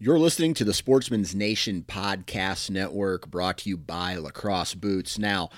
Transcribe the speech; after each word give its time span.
You're 0.00 0.18
listening 0.18 0.54
to 0.54 0.64
the 0.64 0.74
Sportsman's 0.74 1.36
Nation 1.36 1.84
Podcast 1.86 2.68
Network 2.68 3.30
brought 3.30 3.58
to 3.58 3.68
you 3.68 3.76
by 3.76 4.16
Lacrosse 4.16 4.74
Boots. 4.74 5.20
Now, 5.20 5.50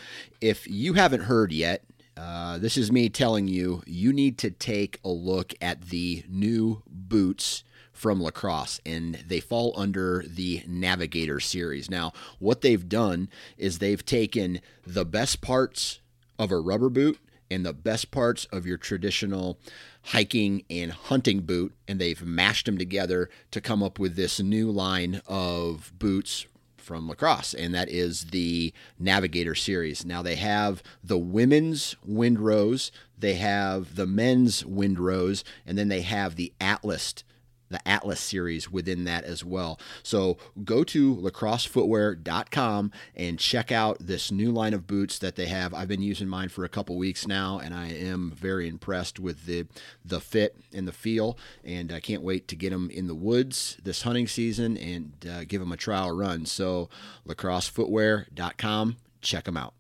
if 0.42 0.68
you 0.68 0.92
haven't 0.92 1.22
heard 1.22 1.52
yet, 1.52 1.84
uh, 2.18 2.59
this 2.59 2.76
is 2.76 2.92
me 2.92 3.09
telling 3.09 3.48
you, 3.48 3.82
you 3.86 4.12
need 4.12 4.36
to 4.38 4.50
take 4.50 5.00
a 5.02 5.09
look 5.09 5.54
at 5.62 5.88
the 5.88 6.22
new 6.28 6.82
boots 6.86 7.64
from 7.95 8.23
lacrosse 8.23 8.79
and 8.84 9.14
they 9.26 9.40
fall 9.40 9.73
under 9.74 10.23
the 10.29 10.62
navigator 10.66 11.40
series 11.40 11.90
now 11.90 12.12
what 12.38 12.60
they've 12.60 12.90
done 12.90 13.26
is 13.57 13.79
they've 13.79 14.04
taken 14.04 14.60
the 14.87 15.07
best 15.07 15.40
parts 15.40 16.01
of 16.38 16.52
a 16.52 16.60
rubber 16.60 16.90
boot 16.90 17.18
and 17.51 17.64
the 17.64 17.73
best 17.73 18.10
parts 18.10 18.45
of 18.46 18.66
your 18.66 18.76
traditional 18.76 19.59
hiking 20.07 20.62
and 20.71 20.93
hunting 20.93 21.40
boot 21.40 21.74
and 21.88 22.01
they've 22.01 22.23
mashed 22.24 22.66
them 22.66 22.79
together 22.79 23.29
to 23.51 23.60
come 23.60 23.82
up 23.82 23.99
with 23.99 24.15
this 24.15 24.40
new 24.40 24.71
line 24.71 25.21
of 25.26 25.93
boots 25.98 26.46
from 26.76 27.09
lacrosse, 27.09 27.52
and 27.52 27.74
that 27.74 27.88
is 27.88 28.26
the 28.26 28.73
Navigator 28.98 29.57
series. 29.57 30.07
Now 30.07 30.23
they 30.23 30.37
have 30.37 30.85
the 31.02 31.18
women's 31.18 31.96
Windrose, 32.09 32.93
they 33.18 33.35
have 33.35 33.96
the 33.96 34.07
men's 34.07 34.63
Windrose, 34.63 35.43
and 35.66 35.76
then 35.76 35.88
they 35.88 36.02
have 36.02 36.37
the 36.37 36.52
Atlas 36.60 37.24
the 37.68 37.86
Atlas 37.86 38.20
series 38.20 38.70
within 38.70 39.04
that 39.04 39.24
as 39.24 39.45
well. 39.45 39.78
So 40.02 40.38
go 40.64 40.84
to 40.84 41.16
lacrossefootwear.com 41.16 42.92
and 43.14 43.38
check 43.38 43.73
out 43.73 43.98
this 44.00 44.30
new 44.30 44.50
line 44.52 44.74
of 44.74 44.86
boots 44.86 45.18
that 45.18 45.36
they 45.36 45.46
have. 45.46 45.74
I've 45.74 45.88
been 45.88 46.02
using 46.02 46.28
mine 46.28 46.48
for 46.48 46.64
a 46.64 46.68
couple 46.68 46.96
weeks 46.96 47.26
now, 47.26 47.58
and 47.58 47.74
I 47.74 47.88
am 47.88 48.30
very 48.30 48.68
impressed 48.68 49.18
with 49.18 49.46
the 49.46 49.66
the 50.04 50.20
fit 50.20 50.56
and 50.73 50.86
the 50.86 50.92
feel. 50.92 51.38
And 51.64 51.92
I 51.92 52.00
can't 52.00 52.23
wait 52.23 52.48
to 52.48 52.56
get 52.56 52.70
them 52.70 52.90
in 52.90 53.06
the 53.06 53.14
woods 53.14 53.76
this 53.82 54.02
hunting 54.02 54.26
season 54.26 54.76
and 54.76 55.12
uh, 55.28 55.45
give 55.45 55.60
them 55.60 55.73
a 55.73 55.76
trial 55.76 56.16
run. 56.16 56.46
So 56.46 56.88
lacrossefootwear.com, 57.26 58.96
check 59.20 59.45
them 59.45 59.56
out. 59.56 59.76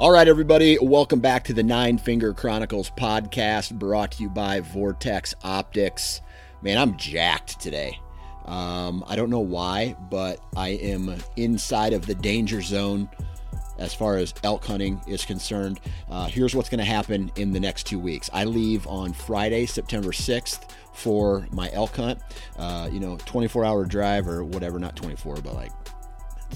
All 0.00 0.10
right, 0.10 0.26
everybody, 0.26 0.78
welcome 0.80 1.20
back 1.20 1.44
to 1.44 1.52
the 1.52 1.62
Nine 1.62 1.98
Finger 1.98 2.32
Chronicles 2.32 2.88
podcast 2.88 3.78
brought 3.78 4.12
to 4.12 4.22
you 4.22 4.30
by 4.30 4.60
Vortex 4.60 5.34
Optics. 5.44 6.22
Man, 6.62 6.78
I'm 6.78 6.96
jacked 6.96 7.60
today. 7.60 8.00
Um, 8.46 9.04
I 9.06 9.14
don't 9.14 9.28
know 9.28 9.40
why, 9.40 9.94
but 10.10 10.40
I 10.56 10.68
am 10.70 11.14
inside 11.36 11.92
of 11.92 12.06
the 12.06 12.14
danger 12.14 12.62
zone 12.62 13.10
as 13.78 13.92
far 13.92 14.16
as 14.16 14.32
elk 14.42 14.64
hunting 14.64 15.02
is 15.06 15.26
concerned. 15.26 15.80
Uh, 16.08 16.28
here's 16.28 16.54
what's 16.54 16.70
going 16.70 16.78
to 16.78 16.84
happen 16.84 17.30
in 17.36 17.52
the 17.52 17.60
next 17.60 17.84
two 17.84 17.98
weeks. 17.98 18.30
I 18.32 18.44
leave 18.44 18.86
on 18.86 19.12
Friday, 19.12 19.66
September 19.66 20.12
6th 20.12 20.70
for 20.94 21.46
my 21.52 21.70
elk 21.74 21.96
hunt. 21.96 22.20
Uh, 22.56 22.88
you 22.90 23.00
know, 23.00 23.18
24 23.26 23.66
hour 23.66 23.84
drive 23.84 24.28
or 24.28 24.44
whatever, 24.44 24.78
not 24.78 24.96
24, 24.96 25.42
but 25.42 25.54
like 25.54 25.72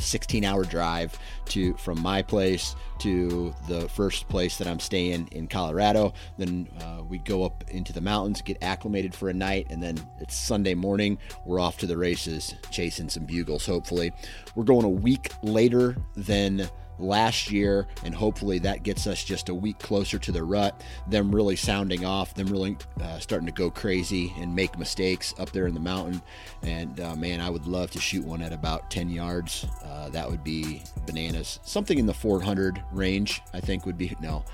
16 0.00 0.44
hour 0.44 0.64
drive 0.64 1.18
to 1.46 1.74
from 1.74 2.00
my 2.00 2.22
place 2.22 2.74
to 3.00 3.54
the 3.68 3.88
first 3.88 4.28
place 4.28 4.58
that 4.58 4.66
I'm 4.66 4.80
staying 4.80 5.28
in 5.32 5.46
Colorado. 5.46 6.12
Then 6.38 6.68
uh, 6.80 7.02
we 7.08 7.18
go 7.18 7.44
up 7.44 7.64
into 7.68 7.92
the 7.92 8.00
mountains, 8.00 8.40
get 8.42 8.62
acclimated 8.62 9.14
for 9.14 9.28
a 9.28 9.34
night, 9.34 9.66
and 9.70 9.82
then 9.82 9.98
it's 10.20 10.36
Sunday 10.36 10.74
morning. 10.74 11.18
We're 11.44 11.60
off 11.60 11.78
to 11.78 11.86
the 11.86 11.96
races, 11.96 12.54
chasing 12.70 13.08
some 13.08 13.24
bugles. 13.24 13.66
Hopefully, 13.66 14.12
we're 14.54 14.64
going 14.64 14.84
a 14.84 14.90
week 14.90 15.32
later 15.42 15.96
than 16.16 16.68
last 16.98 17.50
year, 17.50 17.86
and 18.04 18.14
hopefully 18.14 18.58
that 18.60 18.82
gets 18.82 19.06
us 19.06 19.22
just 19.24 19.48
a 19.48 19.54
week 19.54 19.78
closer 19.78 20.18
to 20.18 20.32
the 20.32 20.42
rut. 20.42 20.82
Them 21.08 21.34
really 21.34 21.56
sounding 21.56 22.04
off, 22.04 22.34
them 22.34 22.46
really 22.46 22.76
uh, 23.00 23.18
starting 23.18 23.46
to 23.46 23.52
go 23.52 23.70
crazy 23.70 24.32
and 24.38 24.54
make 24.54 24.78
mistakes 24.78 25.34
up 25.38 25.52
there 25.52 25.66
in 25.66 25.74
the 25.74 25.80
mountain. 25.80 26.22
And 26.62 26.98
uh, 27.00 27.16
man, 27.16 27.40
I 27.40 27.50
would 27.50 27.66
love 27.66 27.90
to 27.92 28.00
shoot 28.00 28.24
one 28.24 28.42
at 28.42 28.52
about 28.52 28.90
10 28.90 29.10
yards. 29.10 29.66
Uh, 29.84 30.08
that 30.10 30.30
would 30.30 30.44
be 30.44 30.82
bananas. 31.06 31.60
Something 31.64 31.98
in 31.98 32.06
the 32.06 32.14
400 32.14 32.82
range, 32.92 33.42
I 33.52 33.60
think, 33.60 33.86
would 33.86 33.98
be 33.98 34.16
no. 34.20 34.44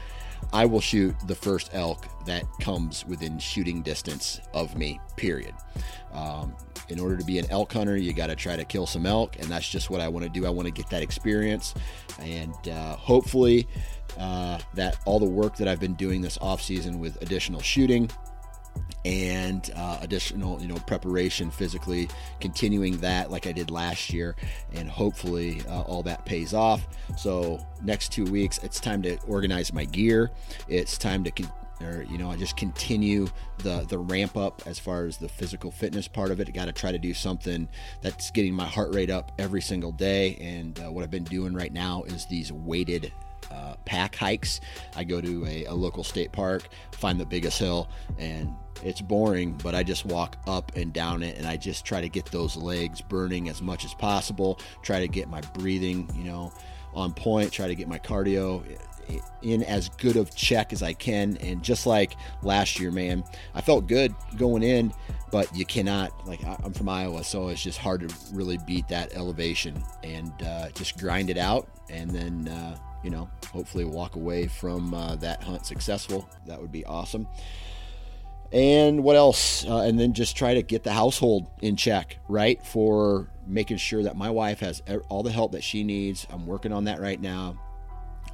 I 0.53 0.65
will 0.65 0.81
shoot 0.81 1.15
the 1.27 1.35
first 1.35 1.71
elk 1.73 2.07
that 2.27 2.45
comes 2.61 3.07
within 3.07 3.39
shooting 3.39 3.83
distance 3.83 4.41
of 4.55 4.77
me, 4.77 5.01
period. 5.17 5.55
Um, 6.13 6.57
in 6.91 6.99
order 6.99 7.17
to 7.17 7.25
be 7.25 7.39
an 7.39 7.47
elk 7.51 7.73
hunter, 7.73 7.97
you 7.97 8.13
got 8.13 8.29
to 8.29 8.37
try 8.37 8.57
to 8.57 8.65
kill 8.65 8.87
some 8.87 9.07
elk, 9.07 9.37
and 9.39 9.47
that's 9.47 9.69
just 9.69 9.91
what 9.91 10.01
I 10.01 10.09
want 10.09 10.25
to 10.25 10.31
do. 10.31 10.47
I 10.47 10.51
want 10.51 10.67
to 10.67 10.73
get 10.73 10.89
that 10.91 11.03
experience, 11.03 11.75
and 12.21 12.69
uh, 12.69 12.97
hopefully, 12.97 13.69
uh, 14.19 14.59
that 14.75 14.99
all 15.05 15.19
the 15.19 15.25
work 15.25 15.57
that 15.57 15.69
I've 15.69 15.81
been 15.81 15.95
doing 15.95 16.21
this 16.21 16.39
off 16.41 16.61
season 16.61 16.99
with 16.99 17.21
additional 17.23 17.61
shooting 17.61 18.11
and 19.05 19.71
uh, 19.77 19.99
additional 20.03 20.61
you 20.61 20.69
know 20.69 20.77
preparation 20.87 21.51
physically 21.51 22.09
continuing 22.39 22.99
that 22.99 23.31
like 23.31 23.47
i 23.47 23.53
did 23.53 23.71
last 23.71 24.13
year 24.13 24.37
and 24.75 24.91
hopefully 24.91 25.63
uh, 25.69 25.81
all 25.83 26.03
that 26.03 26.25
pays 26.27 26.53
off 26.53 26.87
so 27.17 27.59
next 27.83 28.13
two 28.13 28.25
weeks 28.25 28.59
it's 28.59 28.79
time 28.79 29.01
to 29.01 29.17
organize 29.27 29.73
my 29.73 29.87
gear 29.87 30.31
it's 30.69 30.99
time 30.99 31.25
to 31.25 31.31
con- 31.31 31.51
or 31.83 32.03
you 32.11 32.19
know 32.19 32.31
I 32.31 32.37
just 32.37 32.57
continue 32.57 33.29
the 33.59 33.87
the 33.89 33.99
ramp 33.99 34.37
up 34.37 34.63
as 34.67 34.79
far 34.79 35.07
as 35.07 35.17
the 35.17 35.29
physical 35.29 35.71
fitness 35.71 36.09
part 36.09 36.31
of 36.31 36.41
it 36.41 36.53
got 36.53 36.67
to 36.67 36.73
try 36.73 36.93
to 36.93 36.99
do 36.99 37.15
something 37.15 37.69
that's 38.03 38.31
getting 38.31 38.55
my 38.55 38.67
heart 38.67 38.95
rate 38.95 39.11
up 39.11 39.33
every 39.39 39.61
single 39.61 39.93
day 39.93 40.37
and 40.37 40.79
uh, 40.81 40.91
what 40.91 41.05
i've 41.05 41.11
been 41.11 41.25
doing 41.25 41.55
right 41.55 41.73
now 41.73 42.03
is 42.05 42.27
these 42.27 42.53
weighted 42.53 43.13
uh, 43.51 43.75
pack 43.85 44.15
hikes. 44.15 44.61
I 44.95 45.05
go 45.05 45.21
to 45.21 45.47
a, 45.47 45.65
a, 45.65 45.75
local 45.75 46.05
state 46.05 46.31
park, 46.31 46.69
find 46.93 47.19
the 47.19 47.27
biggest 47.27 47.59
hill, 47.59 47.89
and 48.19 48.55
it's 48.85 49.01
boring, 49.01 49.59
but 49.63 49.75
I 49.75 49.83
just 49.83 50.05
walk 50.05 50.37
up 50.47 50.73
and 50.77 50.93
down 50.93 51.23
it 51.23 51.37
and 51.37 51.47
I 51.47 51.57
just 51.57 51.85
try 51.85 52.01
to 52.01 52.09
get 52.09 52.27
those 52.27 52.57
legs 52.57 53.01
burning 53.01 53.49
as 53.49 53.61
much 53.61 53.85
as 53.85 53.95
possible, 53.95 54.61
try 54.83 55.01
to 55.01 55.09
get 55.09 55.29
my 55.29 55.41
breathing, 55.41 56.09
you 56.15 56.25
know, 56.25 56.53
on 56.95 57.13
point, 57.13 57.53
try 57.53 57.69
to 57.69 57.75
get 57.75 57.89
my 57.89 57.99
cardio 57.99 58.65
in 59.43 59.63
as 59.65 59.89
good 59.91 60.17
of 60.17 60.35
check 60.35 60.73
as 60.73 60.83
I 60.83 60.93
can. 60.93 61.37
And 61.39 61.63
just 61.63 61.87
like 61.87 62.15
last 62.43 62.79
year, 62.79 62.91
man, 62.91 63.25
I 63.55 63.61
felt 63.61 63.87
good 63.87 64.15
going 64.37 64.63
in, 64.63 64.93
but 65.31 65.55
you 65.55 65.65
cannot, 65.65 66.27
like, 66.27 66.41
I'm 66.45 66.73
from 66.73 66.89
Iowa, 66.89 67.25
so 67.25 67.49
it's 67.49 67.63
just 67.63 67.79
hard 67.79 68.09
to 68.09 68.15
really 68.33 68.59
beat 68.67 68.89
that 68.89 69.15
elevation 69.15 69.83
and 70.03 70.33
uh, 70.43 70.71
just 70.71 70.99
grind 70.99 71.31
it 71.31 71.39
out. 71.39 71.69
And 71.89 72.11
then, 72.11 72.49
uh, 72.49 72.77
you 73.03 73.11
know, 73.11 73.31
hopefully 73.53 73.85
walk 73.85 74.17
away 74.17 74.47
from 74.47 74.93
uh, 74.93 75.17
that 75.17 75.43
hunt 75.43 75.67
successful. 75.67 76.29
That 76.47 76.61
would 76.61 76.73
be 76.73 76.85
awesome. 76.85 77.27
And 78.53 79.05
what 79.05 79.15
else? 79.15 79.65
Uh, 79.65 79.83
and 79.83 79.99
then 79.99 80.13
just 80.13 80.37
try 80.37 80.55
to 80.55 80.63
get 80.63 80.83
the 80.83 80.93
household 80.93 81.49
in 81.63 81.77
check, 81.77 82.19
right? 82.29 82.65
For 82.67 83.31
making 83.47 83.77
sure 83.77 84.03
that 84.03 84.17
my 84.17 84.31
wife 84.31 84.59
has 84.61 84.83
all 85.09 85.23
the 85.23 85.31
help 85.31 85.53
that 85.53 85.63
she 85.63 85.85
needs. 85.85 86.27
I'm 86.31 86.47
working 86.47 86.73
on 86.73 86.85
that 86.85 87.01
right 87.01 87.21
now. 87.21 87.57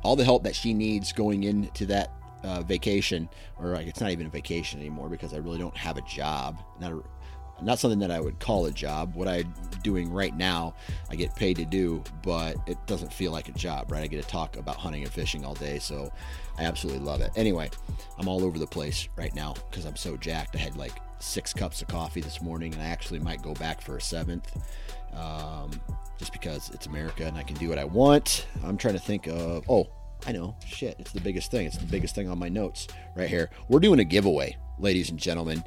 All 0.07 0.15
the 0.15 0.25
help 0.25 0.45
that 0.45 0.55
she 0.55 0.73
needs 0.73 1.13
going 1.13 1.43
into 1.43 1.85
that 1.87 2.13
uh, 2.45 2.63
vacation, 2.63 3.29
or 3.59 3.71
like 3.71 3.89
it's 3.89 4.01
not 4.01 4.13
even 4.13 4.27
a 4.27 4.31
vacation 4.31 4.79
anymore 4.79 5.09
because 5.09 5.35
I 5.35 5.39
really 5.39 5.59
don't 5.59 5.77
have 5.77 5.97
a 5.97 6.03
job. 6.03 6.63
Not 6.81 6.93
a, 6.93 7.03
not 7.61 7.81
something 7.81 7.99
that 7.99 8.13
I 8.13 8.21
would 8.21 8.39
call 8.39 8.67
a 8.67 8.71
job. 8.71 9.17
What 9.17 9.27
I'm 9.27 9.53
doing 9.83 10.13
right 10.13 10.33
now, 10.37 10.75
I 11.11 11.17
get 11.17 11.35
paid 11.35 11.57
to 11.57 11.65
do, 11.65 12.05
but 12.23 12.57
it 12.69 12.79
doesn't 12.87 13.13
feel 13.13 13.33
like 13.33 13.49
a 13.49 13.53
job, 13.53 13.91
right? 13.91 14.05
I 14.05 14.07
get 14.07 14.23
to 14.23 14.29
talk 14.29 14.57
about 14.57 14.77
hunting 14.77 15.03
and 15.03 15.13
fishing 15.13 15.45
all 15.45 15.55
day, 15.55 15.81
so 15.81 16.13
I 16.57 16.65
absolutely 16.65 17.05
love 17.05 17.21
it. 17.21 17.33
Anyway, 17.35 17.69
I'm 18.17 18.29
all 18.29 18.45
over 18.45 18.61
the 18.61 18.67
place 18.67 19.09
right 19.17 19.35
now 19.35 19.55
because 19.69 19.87
I'm 19.87 19.97
so 19.97 20.17
jacked. 20.17 20.55
I 20.55 20.61
had 20.61 20.77
like 20.77 20.93
six 21.19 21.53
cups 21.53 21.83
of 21.83 21.89
coffee 21.89 22.21
this 22.21 22.41
morning, 22.41 22.75
and 22.75 22.83
I 22.83 22.87
actually 22.87 23.19
might 23.19 23.43
go 23.43 23.55
back 23.55 23.81
for 23.81 23.97
a 23.97 24.01
seventh, 24.01 24.57
um, 25.17 25.71
just 26.19 26.33
because 26.33 26.71
it's 26.71 26.87
America 26.87 27.25
and 27.25 27.37
I 27.37 27.43
can 27.43 27.57
do 27.57 27.69
what 27.69 27.79
I 27.79 27.85
want. 27.85 28.47
I'm 28.65 28.77
trying 28.77 28.95
to 28.95 29.01
think 29.01 29.27
of. 29.27 29.65
Oh, 29.69 29.89
I 30.27 30.33
know. 30.33 30.57
Shit, 30.67 30.97
it's 30.99 31.13
the 31.13 31.21
biggest 31.21 31.51
thing. 31.51 31.67
It's 31.67 31.77
the 31.77 31.87
biggest 31.87 32.15
thing 32.15 32.29
on 32.29 32.39
my 32.39 32.49
notes 32.49 32.89
right 33.15 33.29
here. 33.29 33.51
We're 33.69 33.81
doing 33.81 34.01
a 34.01 34.05
giveaway, 34.05 34.57
ladies 34.79 35.11
and 35.11 35.19
gentlemen, 35.19 35.63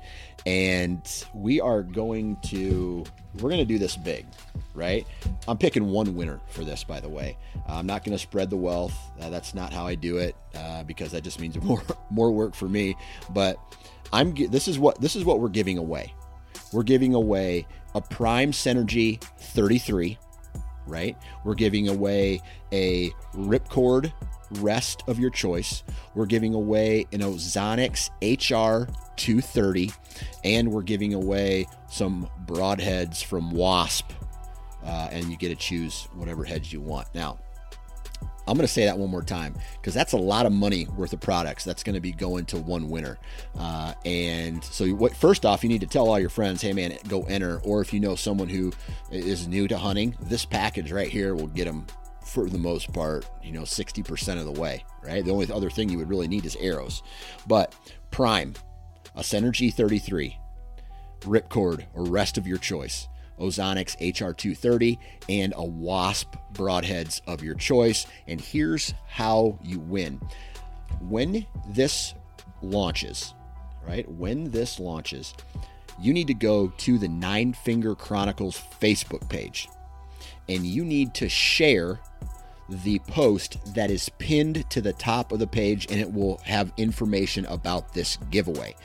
and 0.45 1.01
we 1.33 1.61
are 1.61 1.83
going 1.83 2.37
to 2.47 3.05
we're 3.35 3.49
going 3.49 3.59
to 3.59 3.65
do 3.65 3.77
this 3.77 3.95
big, 3.95 4.25
right? 4.73 5.05
I'm 5.47 5.57
picking 5.57 5.91
one 5.91 6.15
winner 6.15 6.39
for 6.47 6.63
this, 6.63 6.83
by 6.83 6.99
the 6.99 7.09
way. 7.09 7.37
I'm 7.67 7.85
not 7.85 8.03
going 8.03 8.17
to 8.17 8.21
spread 8.21 8.49
the 8.49 8.57
wealth. 8.57 8.97
Uh, 9.21 9.29
that's 9.29 9.53
not 9.53 9.71
how 9.71 9.85
I 9.85 9.95
do 9.95 10.17
it 10.17 10.35
uh, 10.55 10.83
because 10.83 11.11
that 11.11 11.23
just 11.23 11.39
means 11.39 11.57
more 11.63 11.83
more 12.09 12.31
work 12.31 12.55
for 12.55 12.67
me. 12.67 12.95
But 13.29 13.57
I'm 14.11 14.33
this 14.33 14.67
is 14.67 14.79
what 14.79 14.99
this 14.99 15.15
is 15.15 15.23
what 15.23 15.39
we're 15.39 15.49
giving 15.49 15.77
away. 15.77 16.13
We're 16.73 16.83
giving 16.83 17.13
away 17.13 17.65
a 17.95 18.01
Prime 18.01 18.51
Synergy 18.51 19.21
33, 19.39 20.17
right? 20.87 21.17
We're 21.43 21.55
giving 21.55 21.87
away 21.87 22.41
a 22.71 23.11
Ripcord 23.33 24.11
rest 24.59 25.03
of 25.07 25.19
your 25.19 25.29
choice. 25.29 25.83
We're 26.15 26.25
giving 26.25 26.53
away 26.53 27.05
an 27.11 27.21
Ozonics 27.21 28.09
HR 28.21 28.91
230, 29.15 29.91
and 30.43 30.71
we're 30.71 30.81
giving 30.81 31.13
away 31.13 31.67
some 31.89 32.29
broadheads 32.45 33.23
from 33.23 33.51
Wasp, 33.51 34.11
uh, 34.83 35.09
and 35.11 35.25
you 35.25 35.37
get 35.37 35.49
to 35.49 35.55
choose 35.55 36.07
whatever 36.13 36.43
heads 36.43 36.73
you 36.73 36.81
want. 36.81 37.07
Now, 37.13 37.39
I'm 38.47 38.55
going 38.55 38.65
to 38.65 38.73
say 38.73 38.85
that 38.85 38.97
one 38.97 39.09
more 39.09 39.21
time 39.21 39.55
because 39.75 39.93
that's 39.93 40.13
a 40.13 40.17
lot 40.17 40.45
of 40.45 40.51
money 40.51 40.87
worth 40.97 41.13
of 41.13 41.19
products 41.19 41.63
that's 41.63 41.83
going 41.83 41.93
to 41.93 41.99
be 41.99 42.11
going 42.11 42.45
to 42.45 42.57
one 42.57 42.89
winner. 42.89 43.17
Uh, 43.57 43.93
and 44.05 44.63
so, 44.63 44.87
what, 44.89 45.15
first 45.15 45.45
off, 45.45 45.63
you 45.63 45.69
need 45.69 45.81
to 45.81 45.87
tell 45.87 46.07
all 46.07 46.19
your 46.19 46.29
friends, 46.29 46.61
hey 46.61 46.73
man, 46.73 46.97
go 47.07 47.23
enter. 47.23 47.59
Or 47.63 47.81
if 47.81 47.93
you 47.93 47.99
know 47.99 48.15
someone 48.15 48.49
who 48.49 48.71
is 49.11 49.47
new 49.47 49.67
to 49.67 49.77
hunting, 49.77 50.17
this 50.21 50.45
package 50.45 50.91
right 50.91 51.09
here 51.09 51.35
will 51.35 51.47
get 51.47 51.65
them 51.65 51.85
for 52.29 52.47
the 52.47 52.57
most 52.57 52.93
part, 52.93 53.25
you 53.43 53.51
know, 53.51 53.63
60% 53.63 54.39
of 54.39 54.45
the 54.45 54.59
way, 54.59 54.85
right? 55.03 55.25
The 55.25 55.31
only 55.31 55.51
other 55.51 55.69
thing 55.69 55.89
you 55.89 55.97
would 55.97 56.09
really 56.09 56.27
need 56.27 56.45
is 56.45 56.55
arrows. 56.59 57.01
But 57.47 57.73
Prime, 58.11 58.53
a 59.15 59.21
Synergy 59.21 59.73
33, 59.73 60.37
Ripcord, 61.21 61.85
or 61.93 62.05
rest 62.05 62.37
of 62.37 62.47
your 62.47 62.59
choice, 62.59 63.07
Ozonics 63.39 63.97
HR230, 63.99 64.97
and 65.29 65.53
a 65.55 65.63
Wasp 65.63 66.35
broadheads 66.53 67.21
of 67.27 67.43
your 67.43 67.55
choice. 67.55 68.05
And 68.27 68.39
here's 68.39 68.93
how 69.07 69.57
you 69.63 69.79
win. 69.79 70.19
When 71.01 71.45
this 71.67 72.13
launches, 72.61 73.33
right? 73.87 74.09
When 74.09 74.51
this 74.51 74.79
launches, 74.79 75.33
you 75.99 76.13
need 76.13 76.27
to 76.27 76.33
go 76.33 76.69
to 76.77 76.97
the 76.97 77.07
Nine 77.07 77.53
Finger 77.53 77.95
Chronicles 77.95 78.61
Facebook 78.79 79.27
page 79.29 79.67
and 80.49 80.65
you 80.65 80.83
need 80.83 81.13
to 81.13 81.29
share 81.29 81.99
the 82.67 82.99
post 82.99 83.73
that 83.73 83.89
is 83.89 84.09
pinned 84.17 84.69
to 84.69 84.81
the 84.81 84.93
top 84.93 85.31
of 85.31 85.39
the 85.39 85.47
page 85.47 85.87
and 85.89 85.99
it 85.99 86.11
will 86.11 86.37
have 86.43 86.71
information 86.77 87.45
about 87.45 87.93
this 87.93 88.17
giveaway. 88.29 88.75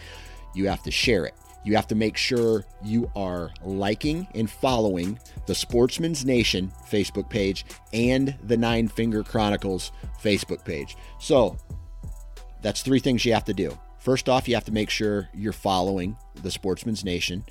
You 0.55 0.69
have 0.69 0.83
to 0.85 0.91
share 0.91 1.25
it. 1.27 1.35
You 1.65 1.77
have 1.77 1.89
to 1.89 1.95
make 1.95 2.17
sure 2.17 2.65
you 2.83 3.11
are 3.17 3.51
liking 3.63 4.29
and 4.35 4.51
following 4.51 5.19
the 5.47 5.55
Sportsman's 5.55 6.25
Nation 6.25 6.71
Facebook 6.91 7.31
page 7.31 7.65
and 7.93 8.37
the 8.45 8.57
Nine 8.57 8.89
Finger 8.89 9.23
Chronicles 9.23 9.91
Facebook 10.23 10.65
page. 10.65 10.97
So 11.19 11.57
that's 12.63 12.83
three 12.83 13.01
things 13.01 13.25
you 13.25 13.33
have 13.33 13.47
to 13.47 13.55
do. 13.55 13.79
First 13.99 14.29
off, 14.29 14.47
you 14.47 14.55
have 14.55 14.67
to 14.67 14.73
make 14.73 14.91
sure 14.91 15.31
you're 15.33 15.53
following 15.53 16.17
the 16.43 16.51
Sportsman's 16.51 17.05
Nation 17.05 17.45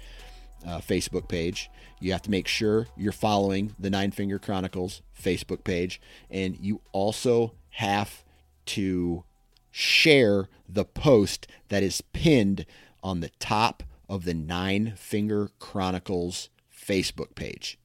uh, 0.66 0.80
Facebook 0.80 1.28
page. 1.28 1.72
You 2.00 2.12
have 2.12 2.22
to 2.24 2.32
make 2.32 2.48
sure 2.48 2.88
you're 2.96 3.12
following 3.12 3.74
the 3.80 3.90
Nine 3.90 4.12
Finger 4.12 4.38
Chronicles 4.38 5.02
Facebook 5.20 5.64
page. 5.64 6.00
And 6.30 6.56
you 6.60 6.82
also 6.92 7.54
have 7.72 8.24
to 8.68 9.24
share 9.72 10.48
the 10.70 10.86
post 10.86 11.48
that 11.70 11.82
is 11.82 12.02
pinned 12.14 12.68
on 13.02 13.20
the 13.20 13.30
top 13.40 13.82
of 14.08 14.26
the 14.26 14.34
Nine 14.34 14.94
Finger 14.96 15.50
Chronicles 15.60 16.50
Facebook 16.76 17.36
page. 17.36 17.80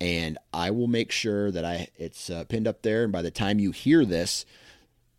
And 0.00 0.36
I 0.52 0.70
will 0.70 0.88
make 0.88 1.10
sure 1.10 1.50
that 1.50 1.64
I 1.64 1.88
it's 1.96 2.28
uh, 2.28 2.44
pinned 2.44 2.68
up 2.68 2.82
there. 2.82 3.04
And 3.04 3.12
by 3.12 3.22
the 3.22 3.30
time 3.30 3.58
you 3.58 3.70
hear 3.70 4.04
this, 4.04 4.44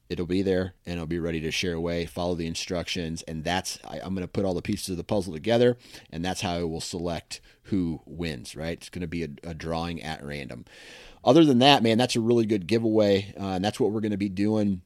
it'll 0.10 0.26
be 0.26 0.42
there 0.42 0.74
and 0.86 0.96
it'll 0.96 1.08
be 1.08 1.20
ready 1.20 1.40
to 1.42 1.52
share 1.52 1.74
away 1.74 2.06
follow 2.06 2.36
the 2.36 2.46
instructions 2.46 3.22
and 3.24 3.44
that's 3.44 3.80
I, 3.88 3.98
am 3.98 4.14
going 4.14 4.26
to 4.26 4.28
put 4.28 4.46
all 4.46 4.54
the 4.54 4.62
pieces 4.62 4.90
of 4.90 4.98
the 4.98 5.04
puzzle 5.04 5.34
together 5.34 5.78
and 6.12 6.24
that's 6.24 6.42
how 6.42 6.54
i 6.54 6.64
will 6.64 6.82
select 6.82 7.42
who 7.64 8.02
wins 8.06 8.56
right 8.56 8.78
it's 8.78 8.90
going 8.90 9.02
to 9.02 9.08
be 9.08 9.24
a, 9.24 9.30
a, 9.44 9.54
drawing 9.54 10.02
at 10.04 10.24
random 10.24 10.66
other 11.24 11.44
than 11.44 11.60
that 11.60 11.84
man 11.84 11.98
that's 11.98 12.16
a 12.16 12.22
really 12.22 12.46
good 12.46 12.68
giveaway 12.68 13.34
uh, 13.40 13.54
and 13.54 13.66
that's 13.66 13.80
what 13.80 13.92
we're 13.92 14.02
going 14.02 14.12
to 14.12 14.18
be 14.18 14.30
doing 14.30 14.82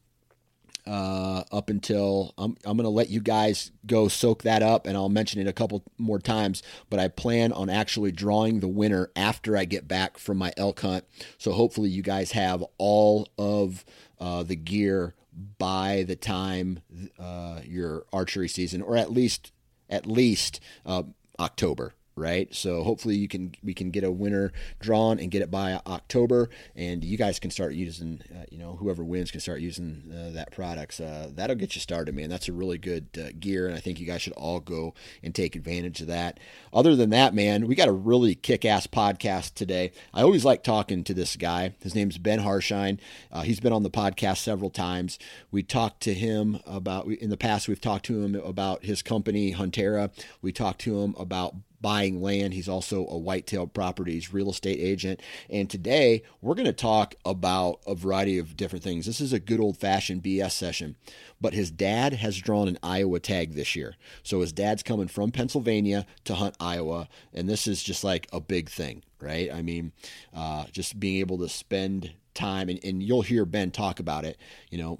uh, 0.87 1.43
up 1.51 1.69
until 1.69 2.33
I'm, 2.37 2.55
I'm 2.65 2.77
going 2.77 2.85
to 2.85 2.89
let 2.89 3.09
you 3.09 3.19
guys 3.19 3.71
go 3.85 4.07
soak 4.07 4.43
that 4.43 4.63
up 4.63 4.87
and 4.87 4.95
I'll 4.95 5.09
mention 5.09 5.41
it 5.41 5.47
a 5.47 5.53
couple 5.53 5.83
more 5.97 6.19
times. 6.19 6.63
But 6.89 6.99
I 6.99 7.09
plan 7.09 7.51
on 7.51 7.69
actually 7.69 8.11
drawing 8.11 8.61
the 8.61 8.67
winner 8.67 9.11
after 9.15 9.57
I 9.57 9.65
get 9.65 9.87
back 9.87 10.17
from 10.17 10.37
my 10.37 10.53
elk 10.55 10.79
hunt. 10.79 11.03
So 11.37 11.51
hopefully 11.51 11.89
you 11.89 12.01
guys 12.01 12.31
have 12.31 12.63
all 12.77 13.27
of 13.37 13.83
uh, 14.19 14.43
the 14.43 14.55
gear 14.55 15.13
by 15.57 16.03
the 16.07 16.15
time 16.15 16.79
uh, 17.19 17.59
your 17.63 18.05
archery 18.13 18.47
season, 18.47 18.81
or 18.81 18.95
at 18.97 19.11
least 19.11 19.51
at 19.89 20.05
least 20.05 20.59
uh, 20.85 21.03
October 21.39 21.93
right? 22.17 22.53
So 22.53 22.83
hopefully 22.83 23.15
you 23.15 23.27
can 23.27 23.53
we 23.63 23.73
can 23.73 23.91
get 23.91 24.03
a 24.03 24.11
winner 24.11 24.51
drawn 24.79 25.19
and 25.19 25.31
get 25.31 25.41
it 25.41 25.51
by 25.51 25.79
October, 25.85 26.49
and 26.75 27.03
you 27.03 27.17
guys 27.17 27.39
can 27.39 27.51
start 27.51 27.73
using, 27.73 28.21
uh, 28.35 28.45
you 28.51 28.57
know, 28.57 28.75
whoever 28.75 29.03
wins 29.03 29.31
can 29.31 29.39
start 29.39 29.61
using 29.61 30.11
uh, 30.11 30.31
that 30.31 30.51
product. 30.51 30.99
Uh, 30.99 31.27
that'll 31.33 31.55
get 31.55 31.75
you 31.75 31.81
started, 31.81 32.15
man. 32.15 32.29
That's 32.29 32.49
a 32.49 32.53
really 32.53 32.77
good 32.79 33.07
uh, 33.17 33.29
gear, 33.39 33.67
and 33.67 33.75
I 33.75 33.79
think 33.79 33.99
you 33.99 34.07
guys 34.07 34.21
should 34.21 34.33
all 34.33 34.59
go 34.59 34.93
and 35.21 35.33
take 35.33 35.55
advantage 35.55 36.01
of 36.01 36.07
that. 36.07 36.39
Other 36.73 36.95
than 36.95 37.11
that, 37.11 37.33
man, 37.33 37.67
we 37.67 37.75
got 37.75 37.87
a 37.87 37.93
really 37.93 38.33
kick-ass 38.35 38.87
podcast 38.87 39.53
today. 39.53 39.91
I 40.13 40.23
always 40.23 40.43
like 40.43 40.63
talking 40.63 41.03
to 41.03 41.13
this 41.13 41.35
guy. 41.35 41.75
His 41.81 41.93
name's 41.93 42.17
Ben 42.17 42.39
Harshine. 42.39 42.99
Uh, 43.31 43.41
he's 43.41 43.59
been 43.59 43.73
on 43.73 43.83
the 43.83 43.91
podcast 43.91 44.37
several 44.37 44.71
times. 44.71 45.19
We 45.51 45.61
talked 45.61 46.01
to 46.01 46.13
him 46.13 46.59
about 46.65 47.07
in 47.07 47.29
the 47.29 47.37
past. 47.37 47.67
We've 47.67 47.79
talked 47.79 48.05
to 48.05 48.23
him 48.23 48.35
about 48.35 48.83
his 48.83 49.03
company 49.03 49.53
Huntera. 49.53 50.11
We 50.41 50.51
talked 50.51 50.81
to 50.81 51.01
him 51.01 51.15
about 51.19 51.55
buying 51.81 52.21
land. 52.21 52.53
He's 52.53 52.69
also 52.69 53.07
a 53.07 53.17
whitetail 53.17 53.67
properties 53.67 54.33
real 54.33 54.49
estate 54.49 54.79
agent. 54.79 55.21
And 55.49 55.69
today 55.69 56.23
we're 56.41 56.55
going 56.55 56.65
to 56.65 56.73
talk 56.73 57.15
about 57.25 57.79
a 57.85 57.95
variety 57.95 58.37
of 58.37 58.57
different 58.57 58.83
things. 58.83 59.05
This 59.05 59.21
is 59.21 59.33
a 59.33 59.39
good 59.39 59.59
old 59.59 59.77
fashioned 59.77 60.23
BS 60.23 60.51
session. 60.51 60.95
But 61.39 61.53
his 61.53 61.69
dad 61.69 62.13
has 62.13 62.37
drawn 62.37 62.67
an 62.67 62.79
Iowa 62.81 63.19
tag 63.19 63.53
this 63.53 63.75
year. 63.75 63.95
So 64.23 64.41
his 64.41 64.51
dad's 64.51 64.83
coming 64.83 65.07
from 65.07 65.31
Pennsylvania 65.31 66.05
to 66.25 66.35
hunt 66.35 66.55
Iowa. 66.59 67.07
And 67.33 67.47
this 67.47 67.67
is 67.67 67.83
just 67.83 68.03
like 68.03 68.27
a 68.33 68.39
big 68.39 68.69
thing, 68.69 69.03
right? 69.21 69.51
I 69.53 69.61
mean, 69.61 69.91
uh, 70.33 70.65
just 70.71 70.99
being 70.99 71.19
able 71.19 71.37
to 71.39 71.49
spend 71.49 72.13
time, 72.33 72.69
and, 72.69 72.79
and 72.83 73.03
you'll 73.03 73.23
hear 73.23 73.45
Ben 73.45 73.71
talk 73.71 73.99
about 73.99 74.25
it. 74.25 74.37
You 74.69 74.77
know, 74.77 74.99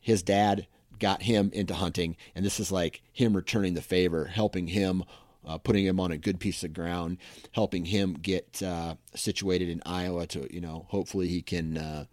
his 0.00 0.22
dad 0.22 0.66
got 0.98 1.22
him 1.22 1.50
into 1.52 1.74
hunting, 1.74 2.16
and 2.34 2.44
this 2.44 2.58
is 2.58 2.72
like 2.72 3.02
him 3.12 3.36
returning 3.36 3.74
the 3.74 3.82
favor, 3.82 4.26
helping 4.26 4.68
him 4.68 5.04
uh, 5.46 5.58
putting 5.58 5.84
him 5.84 6.00
on 6.00 6.10
a 6.10 6.18
good 6.18 6.40
piece 6.40 6.64
of 6.64 6.72
ground, 6.72 7.18
helping 7.52 7.84
him 7.86 8.14
get 8.14 8.62
uh, 8.62 8.96
situated 9.14 9.68
in 9.68 9.82
Iowa 9.86 10.26
to, 10.28 10.52
you 10.52 10.60
know, 10.60 10.86
hopefully 10.88 11.28
he 11.28 11.42
can 11.42 11.78
uh, 11.78 12.04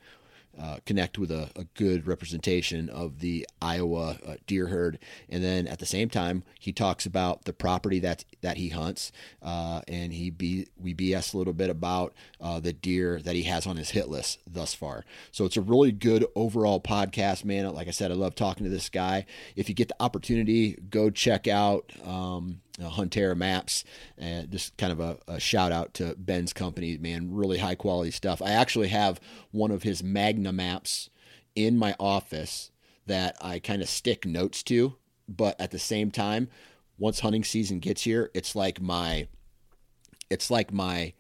uh, 0.60 0.78
connect 0.86 1.18
with 1.18 1.32
a, 1.32 1.50
a, 1.56 1.64
good 1.74 2.06
representation 2.06 2.88
of 2.88 3.22
the 3.22 3.48
Iowa 3.60 4.20
uh, 4.24 4.36
deer 4.46 4.68
herd. 4.68 5.00
And 5.28 5.44
then 5.44 5.68
at 5.68 5.80
the 5.80 5.86
same 5.88 6.10
time, 6.10 6.44
he 6.60 6.72
talks 6.72 7.08
about 7.08 7.46
the 7.46 7.54
property 7.54 7.98
that 8.02 8.24
that 8.42 8.58
he 8.58 8.70
hunts, 8.70 9.12
uh, 9.42 9.82
and 9.88 10.14
he 10.14 10.30
be 10.30 10.68
we 10.78 10.94
BS 10.94 11.34
a 11.34 11.38
little 11.40 11.54
bit 11.54 11.72
about 11.72 12.14
the 12.40 12.72
deer 12.72 13.20
that 13.22 13.34
he 13.34 13.44
has 13.44 13.66
on 13.66 13.78
his 13.78 13.90
hit 13.90 14.10
list 14.10 14.42
thus 14.46 14.76
far. 14.76 15.06
So 15.32 15.46
it's 15.46 15.58
a 15.58 15.62
really 15.62 15.92
good 15.92 16.24
overall 16.36 16.80
podcast, 16.80 17.44
man. 17.44 17.74
Like 17.74 17.88
I 17.88 17.92
said, 17.92 18.12
I 18.12 18.14
love 18.14 18.36
talking 18.36 18.64
to 18.64 18.70
this 18.70 18.90
guy. 18.90 19.26
If 19.56 19.70
you 19.70 19.74
get 19.74 19.88
the 19.88 19.96
opportunity, 20.00 20.74
go 20.74 21.10
check 21.10 21.48
out. 21.48 21.92
Um, 22.06 22.62
uh, 22.82 22.90
Huntera 22.90 23.36
maps. 23.36 23.84
And 24.18 24.50
just 24.52 24.78
kind 24.78 24.92
of 24.92 25.00
a, 25.00 25.18
a, 25.28 25.40
shout 25.40 25.72
out 25.72 25.94
to 25.96 26.16
Ben's 26.18 26.54
company, 26.54 26.98
man. 26.98 27.34
Really 27.34 27.60
high 27.60 27.76
quality 27.76 28.12
stuff. 28.12 28.42
I 28.42 28.52
actually 28.52 28.90
have 28.90 29.20
one 29.52 29.72
of 29.72 29.84
his 29.84 30.04
Magna 30.04 30.52
maps 30.52 31.10
in 31.56 31.78
my 31.78 31.96
office 32.00 32.72
that 33.06 33.38
I 33.42 33.60
kind 33.60 33.82
of 33.82 33.90
stick 33.90 34.26
notes 34.26 34.64
to, 34.64 34.96
but 35.28 35.60
at 35.60 35.72
the 35.72 35.80
same 35.80 36.10
time, 36.10 36.50
once 36.98 37.20
hunting 37.20 37.44
season 37.44 37.80
gets 37.80 38.04
here, 38.04 38.32
it's 38.34 38.56
like 38.56 38.82
my, 38.82 39.28
it's 40.30 40.50
like 40.50 40.72
my 40.72 41.14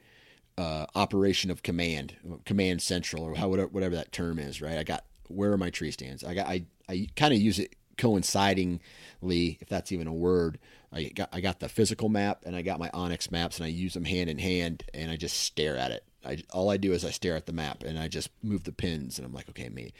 uh, 0.57 0.85
operation 0.95 1.51
of 1.51 1.63
command, 1.63 2.15
command 2.45 2.81
central, 2.81 3.23
or 3.23 3.35
how 3.35 3.49
whatever, 3.49 3.69
whatever 3.69 3.95
that 3.95 4.11
term 4.11 4.39
is, 4.39 4.61
right? 4.61 4.77
I 4.77 4.83
got 4.83 5.03
where 5.27 5.51
are 5.51 5.57
my 5.57 5.69
tree 5.69 5.91
stands? 5.91 6.23
I 6.23 6.33
got 6.33 6.47
I 6.47 6.65
I 6.87 7.07
kind 7.15 7.33
of 7.33 7.39
use 7.39 7.59
it 7.59 7.75
coincidingly, 7.97 9.57
if 9.61 9.67
that's 9.67 9.91
even 9.91 10.07
a 10.07 10.13
word, 10.13 10.59
I 10.93 11.03
got 11.05 11.29
I 11.31 11.41
got 11.41 11.59
the 11.59 11.69
physical 11.69 12.09
map 12.09 12.43
and 12.45 12.55
I 12.55 12.61
got 12.61 12.79
my 12.79 12.89
onX 12.89 13.31
maps 13.31 13.57
and 13.57 13.65
I 13.65 13.69
use 13.69 13.93
them 13.93 14.05
hand 14.05 14.29
in 14.29 14.37
hand 14.37 14.83
and 14.93 15.11
I 15.11 15.15
just 15.15 15.37
stare 15.37 15.77
at 15.77 15.91
it. 15.91 16.03
I 16.25 16.43
all 16.51 16.69
I 16.69 16.77
do 16.77 16.93
is 16.93 17.03
I 17.03 17.11
stare 17.11 17.35
at 17.35 17.45
the 17.45 17.53
map 17.53 17.83
and 17.83 17.97
I 17.97 18.07
just 18.07 18.29
move 18.41 18.63
the 18.63 18.71
pins 18.71 19.17
and 19.17 19.25
I'm 19.25 19.33
like, 19.33 19.49
okay, 19.49 19.69
me, 19.69 19.93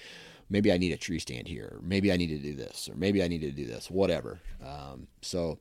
maybe 0.50 0.72
I 0.72 0.78
need 0.78 0.92
a 0.92 0.98
tree 0.98 1.20
stand 1.20 1.48
here, 1.48 1.74
or 1.74 1.82
maybe 1.82 2.12
I 2.12 2.18
need 2.18 2.28
to 2.28 2.38
do 2.38 2.54
this, 2.54 2.90
or 2.90 2.96
maybe 2.96 3.24
I 3.24 3.28
need 3.28 3.42
to 3.42 3.52
do 3.52 3.66
this, 3.66 3.90
whatever. 3.90 4.40
Um, 4.66 5.08
so, 5.22 5.60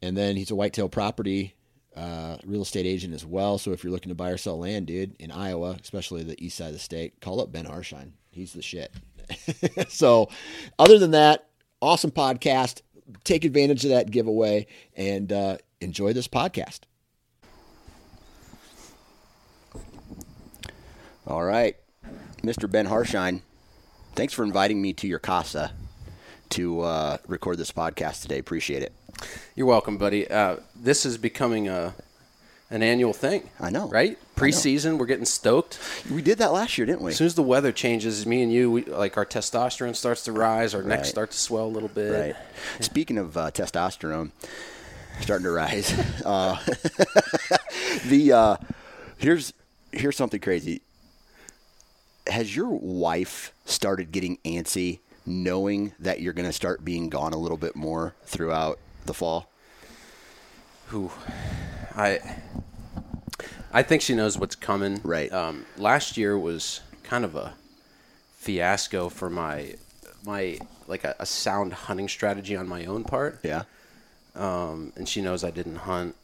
and 0.00 0.16
then 0.16 0.36
he's 0.36 0.50
a 0.50 0.54
whitetail 0.54 0.88
property 0.88 1.54
uh, 1.96 2.36
real 2.44 2.62
estate 2.62 2.86
agent 2.86 3.14
as 3.14 3.24
well. 3.24 3.58
So 3.58 3.72
if 3.72 3.84
you're 3.84 3.92
looking 3.92 4.10
to 4.10 4.14
buy 4.14 4.30
or 4.30 4.36
sell 4.36 4.58
land, 4.58 4.86
dude, 4.86 5.14
in 5.18 5.30
Iowa, 5.30 5.76
especially 5.80 6.22
the 6.22 6.42
east 6.44 6.56
side 6.56 6.68
of 6.68 6.72
the 6.72 6.78
state, 6.78 7.20
call 7.20 7.40
up 7.40 7.52
Ben 7.52 7.66
Harshine. 7.66 8.12
He's 8.30 8.52
the 8.52 8.62
shit. 8.62 8.92
so, 9.88 10.28
other 10.78 10.98
than 10.98 11.12
that, 11.12 11.48
awesome 11.80 12.10
podcast. 12.10 12.82
Take 13.24 13.44
advantage 13.44 13.84
of 13.84 13.90
that 13.90 14.10
giveaway 14.10 14.66
and 14.96 15.32
uh, 15.32 15.58
enjoy 15.80 16.12
this 16.12 16.28
podcast. 16.28 16.80
All 21.26 21.42
right, 21.42 21.76
Mr. 22.42 22.70
Ben 22.70 22.86
Harshine, 22.86 23.40
thanks 24.14 24.34
for 24.34 24.44
inviting 24.44 24.82
me 24.82 24.92
to 24.94 25.06
your 25.06 25.18
casa 25.18 25.72
to 26.50 26.82
uh, 26.82 27.16
record 27.26 27.56
this 27.56 27.72
podcast 27.72 28.22
today. 28.22 28.38
Appreciate 28.38 28.82
it. 28.82 28.92
You're 29.54 29.66
welcome, 29.66 29.96
buddy. 29.96 30.30
Uh, 30.30 30.56
this 30.76 31.06
is 31.06 31.16
becoming 31.16 31.66
a 31.68 31.94
an 32.70 32.82
annual 32.82 33.12
thing. 33.12 33.50
I 33.60 33.70
know, 33.70 33.88
right? 33.88 34.18
Preseason, 34.36 34.98
we're 34.98 35.06
getting 35.06 35.24
stoked. 35.24 35.78
We 36.10 36.22
did 36.22 36.38
that 36.38 36.52
last 36.52 36.76
year, 36.76 36.86
didn't 36.86 37.02
we? 37.02 37.12
As 37.12 37.16
soon 37.16 37.26
as 37.26 37.34
the 37.34 37.42
weather 37.42 37.72
changes, 37.72 38.26
me 38.26 38.42
and 38.42 38.52
you, 38.52 38.70
we, 38.70 38.84
like 38.84 39.16
our 39.16 39.26
testosterone 39.26 39.94
starts 39.94 40.24
to 40.24 40.32
rise, 40.32 40.74
our 40.74 40.80
right. 40.80 40.88
necks 40.88 41.08
start 41.08 41.30
to 41.30 41.38
swell 41.38 41.66
a 41.66 41.68
little 41.68 41.88
bit. 41.88 42.34
Right. 42.34 42.36
Speaking 42.80 43.18
of 43.18 43.36
uh, 43.36 43.50
testosterone, 43.50 44.32
starting 45.20 45.44
to 45.44 45.50
rise. 45.50 45.92
uh, 46.24 46.58
the 48.06 48.32
uh, 48.32 48.56
here's 49.18 49.52
here's 49.92 50.16
something 50.16 50.40
crazy. 50.40 50.82
Has 52.26 52.56
your 52.56 52.70
wife 52.70 53.52
started 53.66 54.10
getting 54.10 54.38
antsy, 54.44 55.00
knowing 55.26 55.92
that 55.98 56.20
you're 56.20 56.32
going 56.32 56.48
to 56.48 56.52
start 56.52 56.84
being 56.84 57.10
gone 57.10 57.34
a 57.34 57.36
little 57.36 57.58
bit 57.58 57.76
more 57.76 58.14
throughout 58.24 58.78
the 59.04 59.12
fall? 59.12 59.50
Who, 60.88 61.10
I, 61.96 62.20
I 63.72 63.82
think 63.82 64.02
she 64.02 64.14
knows 64.14 64.38
what's 64.38 64.56
coming. 64.56 65.00
Right. 65.04 65.32
Um, 65.32 65.66
last 65.76 66.16
year 66.16 66.38
was 66.38 66.80
kind 67.02 67.24
of 67.24 67.36
a 67.36 67.54
fiasco 68.36 69.08
for 69.08 69.30
my 69.30 69.74
my 70.24 70.58
like 70.86 71.04
a, 71.04 71.14
a 71.18 71.26
sound 71.26 71.72
hunting 71.72 72.08
strategy 72.08 72.56
on 72.56 72.68
my 72.68 72.84
own 72.84 73.04
part. 73.04 73.40
Yeah. 73.42 73.62
Um, 74.34 74.92
and 74.96 75.08
she 75.08 75.22
knows 75.22 75.44
I 75.44 75.50
didn't 75.50 75.76
hunt 75.76 76.16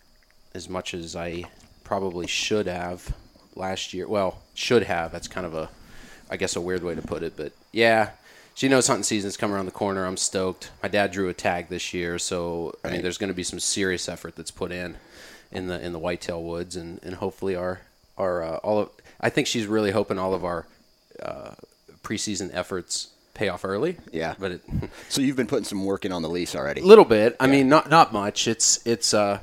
as 0.54 0.68
much 0.68 0.94
as 0.94 1.14
I 1.14 1.44
probably 1.84 2.26
should 2.26 2.66
have 2.66 3.14
last 3.54 3.94
year. 3.94 4.08
Well, 4.08 4.38
should 4.54 4.84
have. 4.84 5.12
That's 5.12 5.28
kind 5.28 5.46
of 5.46 5.54
a, 5.54 5.70
I 6.30 6.36
guess, 6.36 6.56
a 6.56 6.60
weird 6.60 6.82
way 6.82 6.94
to 6.94 7.02
put 7.02 7.22
it. 7.22 7.34
But 7.36 7.52
yeah, 7.72 8.10
she 8.54 8.68
knows 8.68 8.88
hunting 8.88 9.04
season's 9.04 9.36
coming 9.36 9.54
around 9.54 9.66
the 9.66 9.72
corner. 9.72 10.04
I'm 10.04 10.16
stoked. 10.16 10.72
My 10.82 10.88
dad 10.88 11.12
drew 11.12 11.28
a 11.28 11.34
tag 11.34 11.68
this 11.68 11.94
year, 11.94 12.18
so. 12.18 12.74
I 12.84 12.90
mean, 12.90 13.02
there's 13.02 13.18
going 13.18 13.28
to 13.28 13.34
be 13.34 13.44
some 13.44 13.60
serious 13.60 14.08
effort 14.08 14.34
that's 14.34 14.50
put 14.50 14.72
in 14.72 14.96
in 15.52 15.66
the 15.66 15.80
in 15.84 15.92
the 15.92 15.98
whitetail 15.98 16.42
woods, 16.42 16.76
and, 16.76 17.00
and 17.02 17.16
hopefully 17.16 17.54
our 17.56 17.80
our 18.18 18.42
uh, 18.42 18.56
all 18.58 18.80
of. 18.80 18.90
I 19.20 19.30
think 19.30 19.46
she's 19.46 19.66
really 19.66 19.90
hoping 19.90 20.18
all 20.18 20.34
of 20.34 20.44
our 20.44 20.66
uh, 21.22 21.52
preseason 22.02 22.50
efforts 22.52 23.08
pay 23.34 23.48
off 23.48 23.64
early. 23.64 23.98
Yeah, 24.12 24.34
but 24.38 24.52
it, 24.52 24.62
so 25.08 25.20
you've 25.20 25.36
been 25.36 25.46
putting 25.46 25.64
some 25.64 25.84
work 25.84 26.04
in 26.04 26.12
on 26.12 26.22
the 26.22 26.28
lease 26.28 26.54
already. 26.54 26.80
A 26.80 26.86
little 26.86 27.04
bit. 27.04 27.36
I 27.40 27.46
mean, 27.46 27.68
not 27.68 27.90
not 27.90 28.12
much. 28.12 28.48
It's 28.48 28.84
it's 28.86 29.12
uh, 29.14 29.40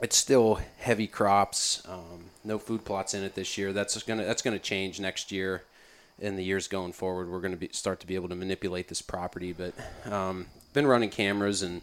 it's 0.00 0.16
still 0.16 0.60
heavy 0.78 1.06
crops. 1.06 1.82
Um, 1.88 2.24
no 2.44 2.58
food 2.58 2.84
plots 2.84 3.14
in 3.14 3.24
it 3.24 3.34
this 3.34 3.58
year. 3.58 3.72
That's 3.72 4.00
gonna 4.02 4.24
that's 4.24 4.42
gonna 4.42 4.58
change 4.58 5.00
next 5.00 5.32
year 5.32 5.62
in 6.20 6.36
the 6.36 6.44
years 6.44 6.68
going 6.68 6.92
forward, 6.92 7.30
we're 7.30 7.40
going 7.40 7.56
to 7.56 7.68
start 7.72 8.00
to 8.00 8.06
be 8.06 8.14
able 8.14 8.28
to 8.28 8.34
manipulate 8.34 8.88
this 8.88 9.02
property. 9.02 9.52
But 9.52 9.74
um, 10.10 10.46
been 10.72 10.86
running 10.86 11.10
cameras 11.10 11.62
and 11.62 11.82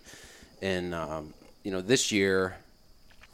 and 0.62 0.94
um, 0.94 1.34
you 1.63 1.72
know 1.72 1.82
this 1.82 2.12
year, 2.12 2.55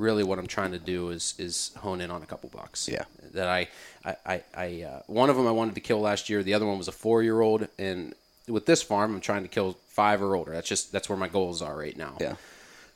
really 0.02 0.24
what 0.24 0.40
I'm 0.40 0.48
trying 0.48 0.72
to 0.72 0.80
do 0.80 1.10
is 1.10 1.36
is 1.38 1.72
hone 1.78 2.02
in 2.02 2.12
on 2.12 2.22
a 2.22 2.26
couple 2.26 2.50
bucks. 2.50 2.90
Yeah. 2.90 3.06
That 3.34 3.48
I 3.48 3.68
I 4.04 4.16
I, 4.26 4.44
I 4.56 4.82
uh, 4.84 5.02
one 5.08 5.30
of 5.30 5.38
them 5.38 5.48
I 5.48 5.52
wanted 5.52 5.76
to 5.76 5.82
kill 5.82 6.02
last 6.02 6.30
year. 6.30 6.44
The 6.44 6.54
other 6.54 6.66
one 6.66 6.78
was 6.78 6.88
a 6.88 6.94
four 6.94 7.24
year 7.24 7.40
old, 7.40 7.68
and 7.78 8.14
with 8.48 8.66
this 8.66 8.82
farm, 8.82 9.14
I'm 9.14 9.22
trying 9.22 9.44
to 9.44 9.48
kill 9.48 9.78
five 9.88 10.22
or 10.22 10.36
older. 10.36 10.52
That's 10.52 10.68
just 10.68 10.92
that's 10.92 11.08
where 11.08 11.18
my 11.18 11.28
goals 11.28 11.62
are 11.62 11.78
right 11.78 11.96
now. 11.96 12.18
Yeah. 12.20 12.36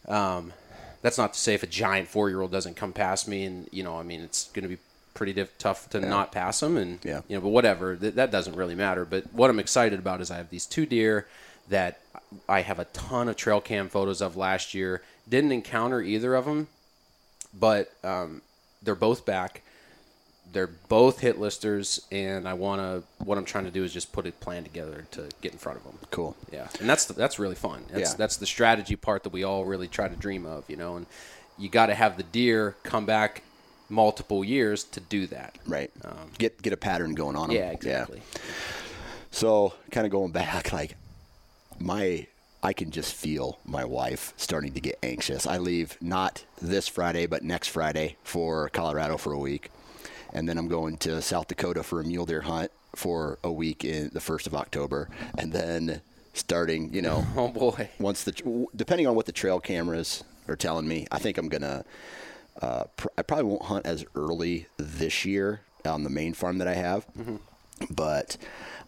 Um, 0.07 0.53
that's 1.01 1.17
not 1.17 1.33
to 1.33 1.39
say 1.39 1.53
if 1.53 1.63
a 1.63 1.67
giant 1.67 2.07
four 2.07 2.29
year 2.29 2.41
old 2.41 2.51
doesn't 2.51 2.75
come 2.75 2.91
past 2.91 3.27
me, 3.27 3.45
and 3.45 3.69
you 3.71 3.83
know, 3.83 3.97
I 3.97 4.03
mean, 4.03 4.21
it's 4.21 4.49
going 4.51 4.63
to 4.63 4.69
be 4.69 4.81
pretty 5.13 5.33
diff- 5.33 5.57
tough 5.57 5.89
to 5.91 5.99
yeah. 5.99 6.09
not 6.09 6.31
pass 6.31 6.59
them, 6.59 6.77
and 6.77 6.99
yeah. 7.03 7.21
you 7.27 7.35
know, 7.35 7.41
but 7.41 7.49
whatever, 7.49 7.95
Th- 7.95 8.15
that 8.15 8.31
doesn't 8.31 8.55
really 8.55 8.75
matter. 8.75 9.05
But 9.05 9.31
what 9.33 9.49
I'm 9.49 9.59
excited 9.59 9.99
about 9.99 10.21
is 10.21 10.31
I 10.31 10.37
have 10.37 10.49
these 10.49 10.65
two 10.65 10.85
deer 10.85 11.27
that 11.69 11.99
I 12.47 12.61
have 12.61 12.79
a 12.79 12.85
ton 12.85 13.29
of 13.29 13.35
trail 13.35 13.61
cam 13.61 13.89
photos 13.89 14.21
of 14.21 14.35
last 14.35 14.73
year. 14.73 15.01
Didn't 15.27 15.51
encounter 15.51 16.01
either 16.01 16.35
of 16.35 16.45
them, 16.45 16.67
but 17.57 17.91
um, 18.03 18.41
they're 18.83 18.95
both 18.95 19.25
back. 19.25 19.61
They're 20.51 20.67
both 20.67 21.19
hit 21.19 21.39
listers, 21.39 22.05
and 22.11 22.47
I 22.47 22.53
want 22.53 22.79
to. 22.79 23.23
What 23.23 23.37
I'm 23.37 23.45
trying 23.45 23.65
to 23.65 23.71
do 23.71 23.83
is 23.83 23.91
just 23.91 24.13
put 24.13 24.27
a 24.27 24.31
plan 24.31 24.63
together 24.63 25.05
to 25.11 25.27
get 25.41 25.51
in 25.51 25.57
front 25.57 25.79
of 25.79 25.83
them. 25.83 25.97
Cool. 26.11 26.35
Yeah, 26.51 26.67
and 26.79 26.87
that's 26.87 27.05
the, 27.05 27.13
that's 27.13 27.39
really 27.39 27.55
fun. 27.55 27.83
That's, 27.89 28.11
yeah. 28.11 28.15
that's 28.17 28.37
the 28.37 28.45
strategy 28.45 28.95
part 28.95 29.23
that 29.23 29.33
we 29.33 29.43
all 29.43 29.65
really 29.65 29.87
try 29.87 30.07
to 30.07 30.15
dream 30.15 30.45
of, 30.45 30.69
you 30.69 30.77
know. 30.77 30.97
And 30.97 31.07
you 31.57 31.67
got 31.67 31.87
to 31.87 31.95
have 31.95 32.17
the 32.17 32.23
deer 32.23 32.75
come 32.83 33.05
back 33.05 33.41
multiple 33.89 34.43
years 34.43 34.83
to 34.83 34.99
do 34.99 35.27
that. 35.27 35.57
Right. 35.65 35.91
Um, 36.03 36.31
get 36.37 36.61
get 36.61 36.73
a 36.73 36.77
pattern 36.77 37.15
going 37.15 37.35
on 37.35 37.49
them. 37.49 37.57
Yeah, 37.57 37.71
exactly. 37.71 38.21
Yeah. 38.33 38.41
So, 39.31 39.73
kind 39.91 40.05
of 40.05 40.11
going 40.11 40.31
back, 40.31 40.71
like 40.79 40.95
my 41.79 42.27
I 42.65 42.73
can 42.73 42.89
just 42.89 43.13
feel 43.13 43.59
my 43.63 43.85
wife 43.85 44.33
starting 44.37 44.73
to 44.73 44.81
get 44.81 44.97
anxious. 45.03 45.45
I 45.45 45.59
leave 45.59 45.99
not 46.01 46.45
this 46.59 46.87
Friday, 46.87 47.27
but 47.27 47.43
next 47.43 47.67
Friday 47.67 48.17
for 48.23 48.69
Colorado 48.69 49.17
for 49.17 49.33
a 49.33 49.37
week, 49.37 49.69
and 50.33 50.49
then 50.49 50.57
I'm 50.57 50.67
going 50.67 50.97
to 50.97 51.21
South 51.21 51.47
Dakota 51.47 51.83
for 51.83 52.01
a 52.01 52.03
mule 52.03 52.25
deer 52.25 52.41
hunt 52.41 52.71
for 52.95 53.37
a 53.43 53.51
week 53.51 53.85
in 53.85 54.09
the 54.13 54.19
first 54.19 54.47
of 54.47 54.55
October, 54.55 55.09
and 55.37 55.53
then 55.53 56.01
starting, 56.33 56.91
you 56.91 57.03
know, 57.03 57.23
oh 57.37 57.49
boy, 57.49 57.87
once 57.99 58.23
the 58.23 58.67
depending 58.75 59.05
on 59.05 59.13
what 59.13 59.27
the 59.27 59.31
trail 59.31 59.59
cameras 59.59 60.23
are 60.47 60.55
telling 60.55 60.87
me, 60.87 61.05
I 61.11 61.19
think 61.19 61.37
I'm 61.37 61.49
gonna 61.49 61.85
uh, 62.63 62.85
pr- 62.97 63.09
I 63.15 63.21
probably 63.21 63.45
won't 63.45 63.65
hunt 63.65 63.85
as 63.85 64.03
early 64.15 64.65
this 64.77 65.23
year 65.23 65.61
on 65.85 66.03
the 66.03 66.09
main 66.09 66.33
farm 66.33 66.57
that 66.57 66.67
I 66.67 66.73
have, 66.73 67.05
mm-hmm. 67.13 67.35
but 67.91 68.37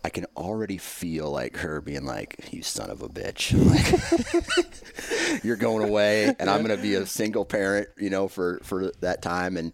I 0.03 0.09
can 0.09 0.25
already 0.35 0.77
feel 0.77 1.31
like 1.31 1.57
her 1.57 1.81
being 1.81 2.05
like, 2.05 2.49
"You 2.51 2.63
son 2.63 2.89
of 2.89 3.01
a 3.01 3.09
bitch, 3.09 3.53
like, 5.31 5.43
you're 5.43 5.55
going 5.55 5.87
away, 5.87 6.33
and 6.39 6.49
I'm 6.49 6.63
going 6.63 6.75
to 6.75 6.81
be 6.81 6.95
a 6.95 7.05
single 7.05 7.45
parent, 7.45 7.89
you 7.97 8.09
know, 8.09 8.27
for 8.27 8.59
for 8.63 8.91
that 9.01 9.21
time." 9.21 9.57
And 9.57 9.73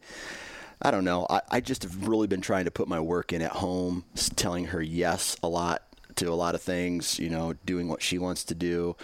I 0.82 0.92
don't 0.92 1.06
know. 1.06 1.26
I, 1.30 1.42
I 1.50 1.62
just 1.62 1.84
have 1.84 2.08
really 2.08 2.28
been 2.28 2.42
trying 2.42 2.66
to 2.66 2.72
put 2.72 2.88
my 2.88 3.00
work 3.00 3.34
in 3.34 3.42
at 3.42 3.52
home, 3.52 4.06
telling 4.36 4.66
her 4.66 4.82
yes 4.82 5.38
a 5.44 5.48
lot 5.48 5.84
to 6.16 6.30
a 6.30 6.36
lot 6.36 6.54
of 6.54 6.62
things, 6.62 7.18
you 7.18 7.30
know, 7.30 7.54
doing 7.66 7.88
what 7.88 8.02
she 8.02 8.18
wants 8.18 8.44
to 8.46 8.56
do, 8.56 8.96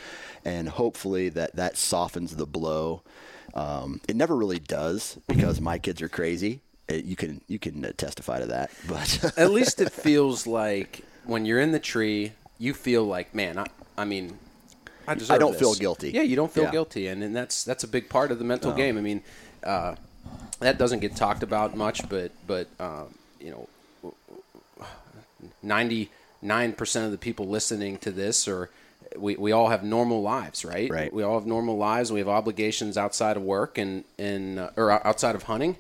and 0.46 0.70
hopefully 0.70 1.30
that 1.30 1.56
that 1.56 1.78
softens 1.78 2.36
the 2.36 2.46
blow 2.46 3.04
um, 3.54 4.02
it 4.08 4.16
never 4.16 4.36
really 4.36 4.60
does 4.60 5.18
because 5.28 5.60
my 5.62 5.78
kids 5.78 6.02
are 6.02 6.10
crazy. 6.10 6.62
It, 6.88 7.06
you 7.06 7.16
can 7.16 7.42
you 7.48 7.60
can 7.60 7.82
testify 7.94 8.40
to 8.40 8.48
that, 8.48 8.72
but 8.88 9.34
at 9.38 9.52
least 9.52 9.82
it 9.82 9.92
feels 9.92 10.48
like 10.48 11.04
when 11.30 11.46
you're 11.46 11.60
in 11.60 11.72
the 11.72 11.80
tree, 11.80 12.34
you 12.58 12.74
feel 12.74 13.04
like, 13.06 13.34
man, 13.34 13.58
I, 13.58 13.66
I 13.98 14.06
mean, 14.06 14.38
I, 15.08 15.14
I 15.14 15.38
don't 15.38 15.52
this. 15.52 15.60
feel 15.60 15.76
guilty. 15.76 16.12
Yeah, 16.12 16.22
you 16.22 16.36
don't 16.36 16.52
feel 16.52 16.66
yeah. 16.66 16.72
guilty, 16.72 17.08
and, 17.08 17.24
and 17.24 17.36
that's 17.36 17.64
that's 17.64 17.84
a 17.84 17.88
big 17.88 18.10
part 18.10 18.32
of 18.32 18.40
the 18.40 18.46
mental 18.46 18.74
game. 18.74 18.98
I 18.98 19.02
mean, 19.02 19.22
uh, 19.64 19.96
that 20.60 20.78
doesn't 20.78 21.00
get 21.00 21.16
talked 21.16 21.44
about 21.44 21.76
much, 21.76 22.08
but 22.10 22.32
but 22.46 22.68
um, 22.80 23.16
you 23.40 23.52
know, 23.52 24.14
ninety 25.64 26.12
nine 26.42 26.74
percent 26.74 27.06
of 27.06 27.12
the 27.12 27.18
people 27.18 27.48
listening 27.48 27.98
to 28.00 28.12
this 28.12 28.48
are 28.48 28.70
we, 29.18 29.36
we 29.36 29.52
all 29.52 29.70
have 29.70 29.84
normal 29.84 30.22
lives, 30.22 30.64
right? 30.64 30.90
Right. 30.90 31.12
We 31.12 31.24
all 31.24 31.40
have 31.40 31.48
normal 31.48 31.78
lives. 31.78 32.12
We 32.12 32.20
have 32.20 32.30
obligations 32.30 32.98
outside 32.98 33.38
of 33.38 33.44
work 33.44 33.78
and 33.78 34.04
and 34.18 34.60
uh, 34.60 34.70
or 34.76 34.92
outside 35.06 35.36
of 35.36 35.44
hunting, 35.44 35.78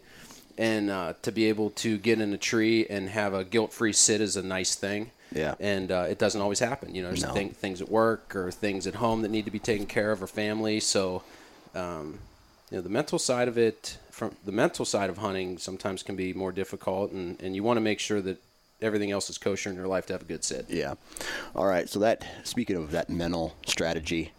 and 0.57 0.89
uh, 0.89 1.13
to 1.21 1.31
be 1.31 1.45
able 1.45 1.69
to 1.71 1.97
get 1.97 2.19
in 2.19 2.33
a 2.33 2.37
tree 2.37 2.87
and 2.89 3.09
have 3.09 3.33
a 3.33 3.43
guilt 3.43 3.73
free 3.73 3.93
sit 3.93 4.21
is 4.21 4.35
a 4.35 4.41
nice 4.41 4.75
thing. 4.75 5.11
Yeah. 5.33 5.55
And 5.59 5.91
uh, 5.91 6.07
it 6.09 6.17
doesn't 6.17 6.41
always 6.41 6.59
happen. 6.59 6.95
You 6.95 7.03
know, 7.03 7.09
there's 7.09 7.23
no. 7.23 7.33
thing, 7.33 7.49
things 7.51 7.81
at 7.81 7.89
work 7.89 8.35
or 8.35 8.51
things 8.51 8.87
at 8.87 8.95
home 8.95 9.21
that 9.21 9.29
need 9.29 9.45
to 9.45 9.51
be 9.51 9.59
taken 9.59 9.85
care 9.85 10.11
of 10.11 10.23
or 10.23 10.27
family. 10.27 10.79
So, 10.79 11.23
um, 11.75 12.19
you 12.71 12.77
know, 12.77 12.81
the 12.81 12.89
mental 12.89 13.19
side 13.19 13.47
of 13.47 13.57
it, 13.57 13.97
from 14.11 14.35
the 14.45 14.51
mental 14.51 14.85
side 14.85 15.09
of 15.09 15.17
hunting, 15.17 15.57
sometimes 15.57 16.03
can 16.03 16.15
be 16.15 16.33
more 16.33 16.51
difficult, 16.51 17.11
and 17.11 17.41
and 17.41 17.55
you 17.55 17.63
want 17.63 17.77
to 17.77 17.81
make 17.81 17.99
sure 17.99 18.21
that 18.21 18.41
everything 18.81 19.11
else 19.11 19.29
is 19.29 19.37
kosher 19.37 19.69
in 19.69 19.75
your 19.75 19.87
life 19.87 20.05
to 20.07 20.13
have 20.13 20.21
a 20.21 20.25
good 20.25 20.43
sit. 20.43 20.65
Yeah. 20.69 20.95
All 21.55 21.65
right. 21.65 21.89
So 21.89 21.99
that 21.99 22.25
speaking 22.43 22.75
of 22.75 22.91
that 22.91 23.09
mental 23.09 23.55
strategy, 23.65 24.31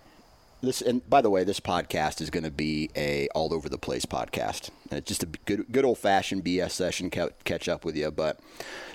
this 0.63 0.81
and 0.81 1.09
by 1.09 1.23
the 1.23 1.31
way, 1.31 1.45
this 1.45 1.61
podcast 1.61 2.21
is 2.21 2.31
going 2.31 2.45
to 2.45 2.51
be 2.51 2.91
a 2.97 3.29
all 3.35 3.53
over 3.53 3.69
the 3.69 3.79
place 3.79 4.05
podcast. 4.05 4.71
And 4.91 4.99
it's 4.99 5.09
just 5.09 5.23
a 5.23 5.27
good 5.27 5.67
good 5.73 5.85
old 5.85 5.99
fashioned 5.99 6.45
BS 6.45 6.73
session 6.73 7.11
ca- 7.11 7.31
catch 7.45 7.69
up 7.69 7.85
with 7.85 7.97
you. 7.97 8.11
But 8.11 8.39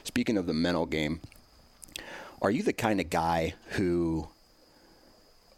speaking 0.04 0.38
of 0.38 0.48
the 0.48 0.54
mental 0.54 0.86
game, 0.86 1.22
are 2.46 2.52
you 2.52 2.62
the 2.62 2.74
kind 2.74 3.02
of 3.02 3.10
guy 3.10 3.56
who 3.70 4.28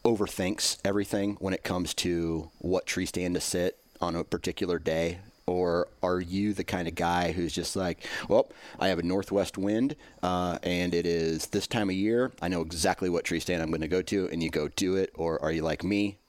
overthinks 0.06 0.78
everything 0.86 1.36
when 1.42 1.54
it 1.54 1.62
comes 1.62 1.94
to 1.94 2.50
what 2.60 2.86
tree 2.86 3.06
stand 3.06 3.36
to 3.36 3.42
sit 3.42 3.78
on 4.00 4.16
a 4.16 4.24
particular 4.24 4.80
day? 4.80 5.18
Or 5.46 5.90
are 6.02 6.22
you 6.22 6.54
the 6.54 6.64
kind 6.64 6.88
of 6.88 6.96
guy 6.96 7.34
who's 7.34 7.52
just 7.52 7.76
like, 7.76 8.08
well, 8.30 8.50
I 8.80 8.88
have 8.88 9.00
a 9.00 9.04
northwest 9.04 9.58
wind 9.58 9.98
uh, 10.24 10.60
and 10.64 10.94
it 10.94 11.06
is 11.06 11.48
this 11.48 11.68
time 11.68 11.90
of 11.90 11.96
year. 11.96 12.32
I 12.42 12.48
know 12.48 12.62
exactly 12.62 13.10
what 13.10 13.26
tree 13.26 13.42
stand 13.42 13.62
I'm 13.62 13.70
going 13.70 13.82
to 13.82 13.90
go 13.90 14.02
to, 14.04 14.30
and 14.30 14.42
you 14.42 14.50
go 14.50 14.70
do 14.70 14.96
it? 14.96 15.12
Or 15.14 15.44
are 15.44 15.52
you 15.52 15.64
like 15.64 15.84
me 15.84 16.20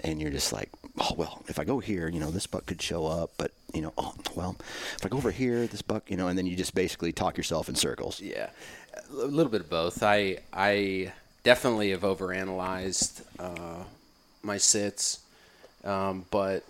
and 0.00 0.20
you're 0.20 0.30
just 0.30 0.52
like, 0.52 0.68
oh, 0.98 1.14
well, 1.16 1.42
if 1.48 1.58
I 1.58 1.64
go 1.64 1.78
here, 1.78 2.08
you 2.08 2.20
know, 2.20 2.30
this 2.30 2.46
buck 2.46 2.66
could 2.66 2.82
show 2.82 3.06
up, 3.06 3.32
but, 3.38 3.52
you 3.72 3.80
know, 3.80 3.94
oh, 3.96 4.14
well, 4.34 4.56
if 4.98 5.06
I 5.06 5.08
go 5.08 5.16
over 5.16 5.30
here, 5.30 5.66
this 5.66 5.82
buck, 5.82 6.10
you 6.10 6.16
know, 6.18 6.28
and 6.28 6.36
then 6.36 6.44
you 6.44 6.56
just 6.56 6.74
basically 6.74 7.12
talk 7.12 7.38
yourself 7.38 7.70
in 7.70 7.74
circles. 7.74 8.20
Yeah, 8.20 8.50
a 9.10 9.26
little 9.26 9.50
bit 9.50 9.62
of 9.62 9.70
both. 9.70 10.02
I 10.02 10.38
I 10.52 11.12
definitely 11.42 11.90
have 11.90 12.00
overanalyzed 12.02 13.22
uh, 13.38 13.84
my 14.42 14.56
sits, 14.58 15.20
um, 15.84 16.24
but 16.30 16.64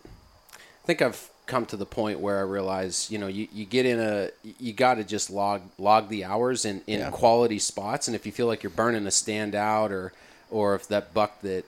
I 0.54 0.86
think 0.86 1.02
I've 1.02 1.30
come 1.46 1.66
to 1.66 1.76
the 1.76 1.86
point 1.86 2.20
where 2.20 2.38
I 2.38 2.42
realize, 2.42 3.10
you 3.10 3.18
know, 3.18 3.26
you, 3.26 3.46
you 3.52 3.66
get 3.66 3.84
in 3.84 4.00
a, 4.00 4.30
you 4.42 4.72
got 4.72 4.94
to 4.94 5.04
just 5.04 5.30
log 5.30 5.62
log 5.78 6.08
the 6.08 6.24
hours 6.24 6.64
in, 6.64 6.82
in 6.86 7.00
Yeah. 7.00 7.10
quality 7.10 7.58
spots, 7.58 8.08
and 8.08 8.14
if 8.14 8.24
you 8.26 8.32
feel 8.32 8.46
like 8.46 8.62
you're 8.62 8.70
burning 8.70 9.06
a 9.06 9.10
stand 9.10 9.54
out, 9.54 9.92
or 9.92 10.12
or 10.50 10.74
if 10.74 10.88
that 10.88 11.12
buck 11.14 11.40
that 11.42 11.64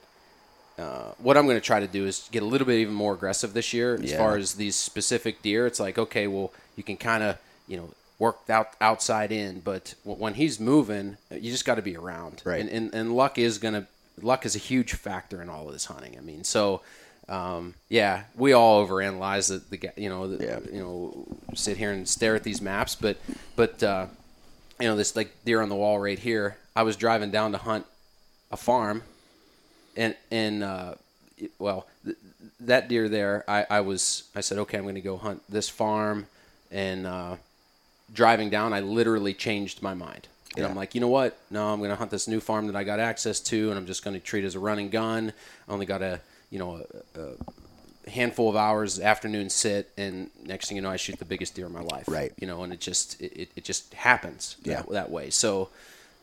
uh, 0.79 1.11
what 1.19 1.37
I'm 1.37 1.45
going 1.45 1.57
to 1.57 1.65
try 1.65 1.79
to 1.79 1.87
do 1.87 2.05
is 2.05 2.27
get 2.31 2.43
a 2.43 2.45
little 2.45 2.67
bit 2.67 2.75
even 2.79 2.93
more 2.93 3.13
aggressive 3.13 3.53
this 3.53 3.73
year 3.73 3.95
as 3.95 4.11
Yeah. 4.11 4.17
far 4.17 4.37
as 4.37 4.53
these 4.53 4.75
specific 4.75 5.41
deer. 5.41 5.65
It's 5.67 5.79
like 5.79 5.97
okay, 5.97 6.27
well, 6.27 6.51
you 6.75 6.83
can 6.83 6.97
kind 6.97 7.23
of 7.23 7.37
you 7.67 7.77
know 7.77 7.89
work 8.19 8.39
out 8.49 8.69
outside 8.81 9.31
in, 9.31 9.59
but 9.59 9.93
when 10.03 10.33
he's 10.35 10.59
moving, 10.59 11.17
you 11.31 11.51
just 11.51 11.65
got 11.65 11.75
to 11.75 11.81
be 11.81 11.95
around. 11.95 12.41
Right. 12.45 12.61
And, 12.61 12.69
and 12.69 12.93
and 12.93 13.15
luck 13.15 13.37
is 13.37 13.57
to 13.59 13.85
luck 14.21 14.45
is 14.45 14.55
a 14.55 14.59
huge 14.59 14.93
factor 14.93 15.41
in 15.41 15.49
all 15.49 15.67
of 15.67 15.73
this 15.73 15.85
hunting. 15.85 16.15
I 16.17 16.21
mean, 16.21 16.43
so. 16.43 16.81
Um, 17.29 17.73
yeah, 17.89 18.23
we 18.37 18.53
all 18.53 18.87
overanalyze 18.87 19.49
the, 19.49 19.77
the 19.77 19.91
you 20.01 20.07
know, 20.07 20.29
the, 20.33 20.45
Yeah. 20.45 20.59
you 20.71 20.79
know, 20.79 21.27
sit 21.55 21.75
here 21.75 21.91
and 21.91 22.07
stare 22.07 22.35
at 22.35 22.43
these 22.45 22.61
maps, 22.61 22.95
but, 22.95 23.17
but, 23.57 23.83
uh, 23.83 24.05
you 24.79 24.87
know, 24.87 24.95
this 24.95 25.13
like 25.13 25.35
deer 25.43 25.61
on 25.61 25.67
the 25.67 25.75
wall 25.75 25.99
right 25.99 26.17
here. 26.17 26.55
I 26.73 26.83
was 26.83 26.95
driving 26.95 27.29
down 27.29 27.51
to 27.51 27.57
hunt 27.57 27.85
a 28.49 28.55
farm, 28.55 29.03
and 29.97 30.15
and 30.31 30.63
uh, 30.63 30.95
well, 31.59 31.85
th- 32.05 32.15
that 32.61 32.87
deer 32.87 33.09
there, 33.09 33.43
I, 33.45 33.65
I 33.69 33.81
was 33.81 34.23
I 34.33 34.39
said, 34.39 34.57
okay, 34.59 34.77
I'm 34.77 34.83
going 34.83 34.95
to 34.95 35.01
go 35.01 35.17
hunt 35.17 35.41
this 35.49 35.67
farm, 35.67 36.27
and 36.71 37.05
uh, 37.05 37.35
driving 38.13 38.49
down, 38.49 38.73
I 38.73 38.79
literally 38.79 39.33
changed 39.33 39.81
my 39.81 39.93
mind. 39.93 40.27
And 40.55 40.63
Yeah. 40.63 40.69
I'm 40.69 40.75
like, 40.75 40.95
you 40.95 41.01
know 41.01 41.07
what? 41.09 41.37
No, 41.51 41.67
I'm 41.71 41.79
going 41.79 41.89
to 41.91 41.95
hunt 41.95 42.09
this 42.11 42.27
new 42.27 42.39
farm 42.39 42.67
that 42.67 42.75
I 42.75 42.83
got 42.83 42.99
access 42.99 43.39
to, 43.41 43.69
and 43.69 43.77
I'm 43.77 43.85
just 43.85 44.03
going 44.03 44.13
to 44.15 44.19
treat 44.19 44.43
it 44.43 44.47
as 44.47 44.55
a 44.55 44.59
running 44.59 44.89
gun. 44.89 45.33
I 45.67 45.71
only 45.71 45.85
got 45.85 46.01
a 46.01 46.19
you 46.49 46.57
know 46.59 46.83
a, 47.15 47.19
a 47.21 48.09
handful 48.09 48.49
of 48.49 48.55
hours 48.55 48.99
afternoon 48.99 49.49
sit, 49.49 49.91
and 49.97 50.29
next 50.45 50.67
thing 50.69 50.77
you 50.77 50.81
know, 50.81 50.89
I 50.89 50.95
shoot 50.95 51.19
the 51.19 51.25
biggest 51.25 51.55
deer 51.55 51.65
in 51.67 51.73
my 51.73 51.81
life. 51.81 52.05
Right. 52.07 52.31
You 52.39 52.47
know, 52.47 52.63
and 52.63 52.71
it 52.73 52.79
just 52.79 53.21
it, 53.21 53.33
it- 53.41 53.51
it 53.57 53.63
just 53.65 53.93
happens 53.93 54.55
Yeah. 54.63 54.77
that, 54.77 54.89
that 54.91 55.11
way. 55.11 55.29
So. 55.29 55.69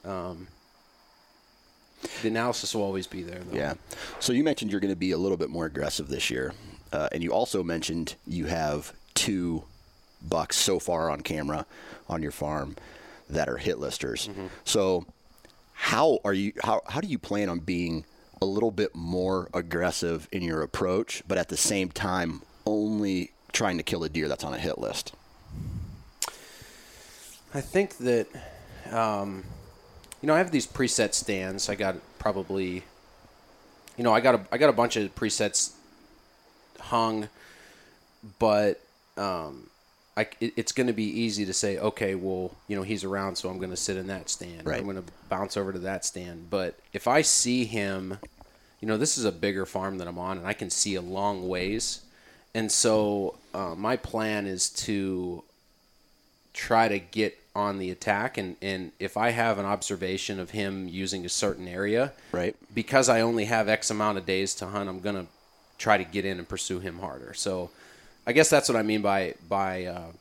Um, 0.04 0.48
the 2.20 2.28
analysis 2.28 2.74
will 2.74 2.82
always 2.82 3.06
be 3.06 3.22
there. 3.22 3.40
Though. 3.40 3.56
Yeah. 3.56 3.74
So 4.20 4.34
you 4.34 4.44
mentioned 4.44 4.70
you're 4.70 4.80
going 4.80 4.92
to 4.92 4.96
be 4.98 5.12
a 5.12 5.16
little 5.18 5.38
bit 5.38 5.48
more 5.48 5.64
aggressive 5.64 6.08
this 6.08 6.28
year, 6.28 6.52
uh, 6.92 7.08
and 7.12 7.22
you 7.22 7.30
also 7.32 7.62
mentioned 7.62 8.14
you 8.26 8.44
have 8.44 8.92
two 9.14 9.64
bucks 10.28 10.56
so 10.56 10.78
far 10.78 11.10
on 11.10 11.20
camera 11.20 11.66
on 12.08 12.22
your 12.22 12.32
farm 12.32 12.76
that 13.28 13.48
are 13.48 13.56
hit 13.56 13.78
listers. 13.78 14.28
So 14.64 15.06
how 15.72 16.18
are 16.24 16.32
you? 16.32 16.52
How 16.62 16.82
how 16.88 17.00
do 17.00 17.08
you 17.08 17.18
plan 17.18 17.48
on 17.48 17.58
being 17.60 18.04
a 18.40 18.46
little 18.46 18.70
bit 18.70 18.94
more 18.94 19.48
aggressive 19.54 20.28
in 20.32 20.42
your 20.42 20.62
approach, 20.62 21.22
but 21.26 21.38
at 21.38 21.48
the 21.48 21.56
same 21.56 21.88
time 21.90 22.42
only 22.66 23.30
trying 23.52 23.76
to 23.76 23.82
kill 23.82 24.04
a 24.04 24.08
deer 24.08 24.28
that's 24.28 24.44
on 24.44 24.54
a 24.54 24.58
hit 24.58 24.78
list? 24.78 25.14
I 27.52 27.60
think 27.60 27.98
that, 27.98 28.26
um, 28.90 29.44
you 30.20 30.26
know, 30.26 30.34
I 30.34 30.38
have 30.38 30.50
these 30.50 30.66
preset 30.66 31.14
stands. 31.14 31.68
I 31.68 31.76
got 31.76 31.96
probably, 32.18 32.82
you 33.96 34.02
know, 34.04 34.12
I 34.12 34.20
got 34.20 34.34
a 34.34 34.40
I 34.50 34.58
got 34.58 34.70
a 34.70 34.72
bunch 34.72 34.96
of 34.96 35.14
presets 35.14 35.72
hung, 36.80 37.28
but 38.38 38.80
um, 39.16 39.68
I, 40.16 40.28
it's 40.40 40.70
going 40.72 40.86
to 40.86 40.92
be 40.92 41.04
easy 41.04 41.44
to 41.46 41.52
say, 41.52 41.76
okay, 41.78 42.14
well, 42.14 42.52
you 42.68 42.76
know, 42.76 42.82
he's 42.82 43.02
around, 43.02 43.36
so 43.36 43.48
I'm 43.48 43.58
going 43.58 43.70
to 43.70 43.76
sit 43.76 43.96
in 43.96 44.06
that 44.06 44.30
stand. 44.30 44.64
Right. 44.64 44.78
I'm 44.78 44.84
going 44.84 44.96
to 45.02 45.12
bounce 45.28 45.56
over 45.56 45.72
to 45.72 45.78
that 45.80 46.04
stand. 46.04 46.50
But 46.50 46.78
if 46.92 47.08
I 47.08 47.22
see 47.22 47.64
him, 47.64 48.18
you 48.80 48.86
know, 48.86 48.96
this 48.96 49.18
is 49.18 49.24
a 49.24 49.32
bigger 49.32 49.66
farm 49.66 49.98
that 49.98 50.06
I'm 50.06 50.18
on, 50.18 50.38
and 50.38 50.46
I 50.46 50.52
can 50.52 50.70
see 50.70 50.94
a 50.94 51.00
long 51.00 51.48
ways. 51.48 52.02
And 52.54 52.70
so 52.70 53.36
uh, 53.52 53.74
my 53.76 53.96
plan 53.96 54.46
is 54.46 54.70
to 54.70 55.42
try 56.52 56.86
to 56.86 56.98
get 57.00 57.36
on 57.56 57.78
the 57.78 57.90
attack 57.90 58.36
and, 58.36 58.56
and 58.62 58.90
if 58.98 59.16
I 59.16 59.30
have 59.30 59.58
an 59.58 59.64
observation 59.64 60.40
of 60.40 60.50
him 60.50 60.88
using 60.88 61.24
a 61.24 61.28
certain 61.28 61.68
area, 61.68 62.12
Right. 62.32 62.56
because 62.74 63.08
I 63.08 63.20
only 63.20 63.44
have 63.44 63.68
X 63.68 63.90
amount 63.90 64.18
of 64.18 64.26
days 64.26 64.54
to 64.56 64.66
hunt, 64.66 64.88
I'm 64.88 64.98
gonna 65.00 65.26
try 65.78 65.96
to 65.96 66.04
get 66.04 66.24
in 66.24 66.38
and 66.38 66.48
pursue 66.48 66.80
him 66.80 66.98
harder. 66.98 67.32
So 67.34 67.70
I 68.26 68.32
guess 68.32 68.50
that's 68.50 68.68
what 68.68 68.76
I 68.76 68.82
mean 68.82 69.02
by 69.02 69.34
by 69.48 69.84
uh, 69.84 70.12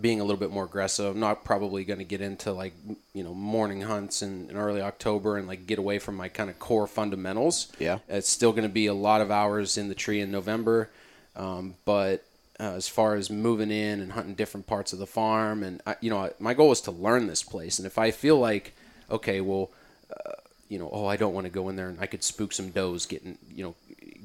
being 0.00 0.20
a 0.20 0.24
little 0.24 0.38
bit 0.38 0.50
more 0.50 0.64
aggressive. 0.64 1.14
I'm 1.14 1.20
not 1.20 1.44
probably 1.44 1.84
gonna 1.84 2.04
get 2.04 2.20
into 2.20 2.52
like 2.52 2.74
you 3.14 3.24
know 3.24 3.34
morning 3.34 3.82
hunts 3.82 4.22
in, 4.22 4.50
in 4.50 4.56
early 4.56 4.82
October 4.82 5.36
and 5.36 5.48
like 5.48 5.66
get 5.66 5.78
away 5.78 5.98
from 5.98 6.16
my 6.16 6.28
kind 6.28 6.50
of 6.50 6.58
core 6.58 6.86
fundamentals. 6.86 7.72
Yeah. 7.78 7.98
it's 8.08 8.28
still 8.28 8.52
gonna 8.52 8.68
be 8.68 8.86
a 8.86 8.94
lot 8.94 9.20
of 9.20 9.30
hours 9.30 9.78
in 9.78 9.88
the 9.88 9.94
tree 9.94 10.20
in 10.20 10.30
November, 10.30 10.90
um, 11.34 11.74
but 11.84 12.24
uh, 12.58 12.72
as 12.74 12.88
far 12.88 13.14
as 13.14 13.28
moving 13.30 13.70
in 13.70 14.00
and 14.00 14.12
hunting 14.12 14.34
different 14.34 14.66
parts 14.66 14.92
of 14.92 14.98
the 14.98 15.06
farm, 15.06 15.62
and 15.62 15.82
I, 15.86 15.96
you 16.00 16.10
know, 16.10 16.30
my 16.38 16.54
goal 16.54 16.72
is 16.72 16.80
to 16.82 16.90
learn 16.90 17.26
this 17.26 17.42
place. 17.42 17.78
And 17.78 17.86
if 17.86 17.98
I 17.98 18.10
feel 18.10 18.38
like, 18.38 18.74
okay, 19.10 19.40
well, 19.42 19.70
uh, 20.10 20.32
you 20.68 20.78
know, 20.78 20.88
oh, 20.90 21.06
I 21.06 21.16
don't 21.16 21.34
want 21.34 21.44
to 21.44 21.50
go 21.50 21.68
in 21.68 21.76
there 21.76 21.88
and 21.88 22.00
I 22.00 22.06
could 22.06 22.24
spook 22.24 22.52
some 22.52 22.70
does 22.70 23.06
getting, 23.06 23.36
you 23.54 23.62
know, 23.62 23.74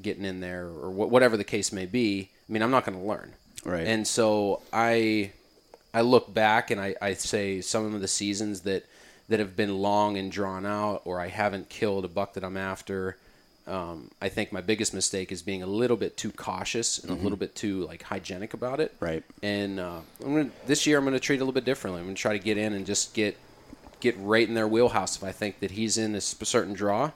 getting 0.02 0.24
in 0.24 0.40
there 0.40 0.66
or 0.66 0.92
wh- 0.92 1.12
whatever 1.12 1.36
the 1.38 1.44
case 1.44 1.72
may 1.72 1.86
be. 1.86 2.30
I 2.52 2.54
mean, 2.54 2.62
I'm 2.64 2.72
not 2.72 2.86
going 2.86 3.00
to 3.00 3.06
learn. 3.06 3.32
Right. 3.64 3.88
And 3.88 4.06
so 4.06 4.62
I, 4.74 5.32
I 5.94 6.02
look 6.02 6.34
back 6.34 6.70
and 6.70 6.82
I, 6.82 6.96
I 7.02 7.14
say 7.14 7.62
some 7.62 7.96
of 7.96 8.02
the 8.02 8.08
seasons 8.10 8.62
that 8.62 8.86
that 9.30 9.40
have 9.40 9.56
been 9.56 9.78
long 9.78 10.18
and 10.18 10.30
drawn 10.30 10.66
out, 10.66 11.04
or 11.06 11.18
I 11.18 11.30
haven't 11.30 11.70
killed 11.70 12.04
a 12.04 12.10
buck 12.10 12.34
that 12.34 12.44
I'm 12.44 12.58
after. 12.58 13.16
Um, 13.66 14.12
I 14.22 14.28
think 14.28 14.52
my 14.52 14.60
biggest 14.60 14.94
mistake 14.94 15.32
is 15.32 15.42
being 15.42 15.64
a 15.64 15.68
little 15.68 15.96
bit 15.96 16.18
too 16.18 16.32
cautious 16.32 17.00
and 17.00 17.12
a 17.12 17.16
little 17.16 17.38
bit 17.38 17.56
too 17.56 17.86
like 17.86 18.04
hygienic 18.04 18.54
about 18.54 18.82
it. 18.82 18.94
Right. 19.00 19.24
And 19.42 19.80
uh, 19.80 20.00
I'm 20.26 20.36
gonna, 20.36 20.50
this 20.66 20.86
year 20.86 20.98
I'm 20.98 21.06
going 21.06 21.14
to 21.14 21.20
treat 21.22 21.36
it 21.38 21.40
a 21.40 21.46
little 21.46 21.54
bit 21.54 21.64
differently. 21.64 22.02
I'm 22.02 22.08
going 22.08 22.16
to 22.16 22.22
try 22.22 22.34
to 22.38 22.44
get 22.44 22.58
in 22.58 22.74
and 22.74 22.86
just 22.86 23.14
get 23.14 23.38
get 24.02 24.18
right 24.18 24.46
in 24.46 24.54
their 24.56 24.68
wheelhouse. 24.68 25.16
If 25.16 25.24
I 25.24 25.32
think 25.32 25.62
that 25.62 25.72
he's 25.72 25.98
in 25.98 26.14
a 26.16 26.20
certain 26.22 26.74
draw, 26.74 27.12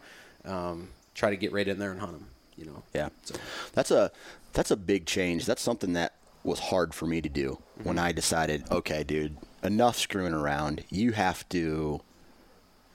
um, 0.45 0.89
try 1.15 1.32
to 1.32 1.36
get 1.36 1.52
right 1.52 1.67
in 1.67 1.80
there 1.80 1.91
and 1.91 2.00
hunt 2.00 2.13
him. 2.13 2.28
You 2.56 2.65
know. 2.67 2.84
Yeah, 2.93 3.10
So- 3.26 3.36
that's 3.74 3.91
a 3.91 4.10
that's 4.56 4.72
a 4.72 4.78
big 4.78 5.06
change. 5.06 5.46
That's 5.46 5.62
something 5.62 5.94
that 5.94 6.13
was 6.44 6.60
hard 6.60 6.96
for 6.96 7.06
me 7.06 7.22
to 7.22 7.30
do 7.30 7.60
mm-hmm. 7.78 7.88
when 7.88 8.00
I 8.00 8.12
decided, 8.12 8.63
okay, 8.72 9.04
dude, 9.04 9.38
enough 9.63 9.98
screwing 9.98 10.34
around. 10.34 10.84
You 10.89 11.12
have 11.12 11.48
to. 11.50 12.02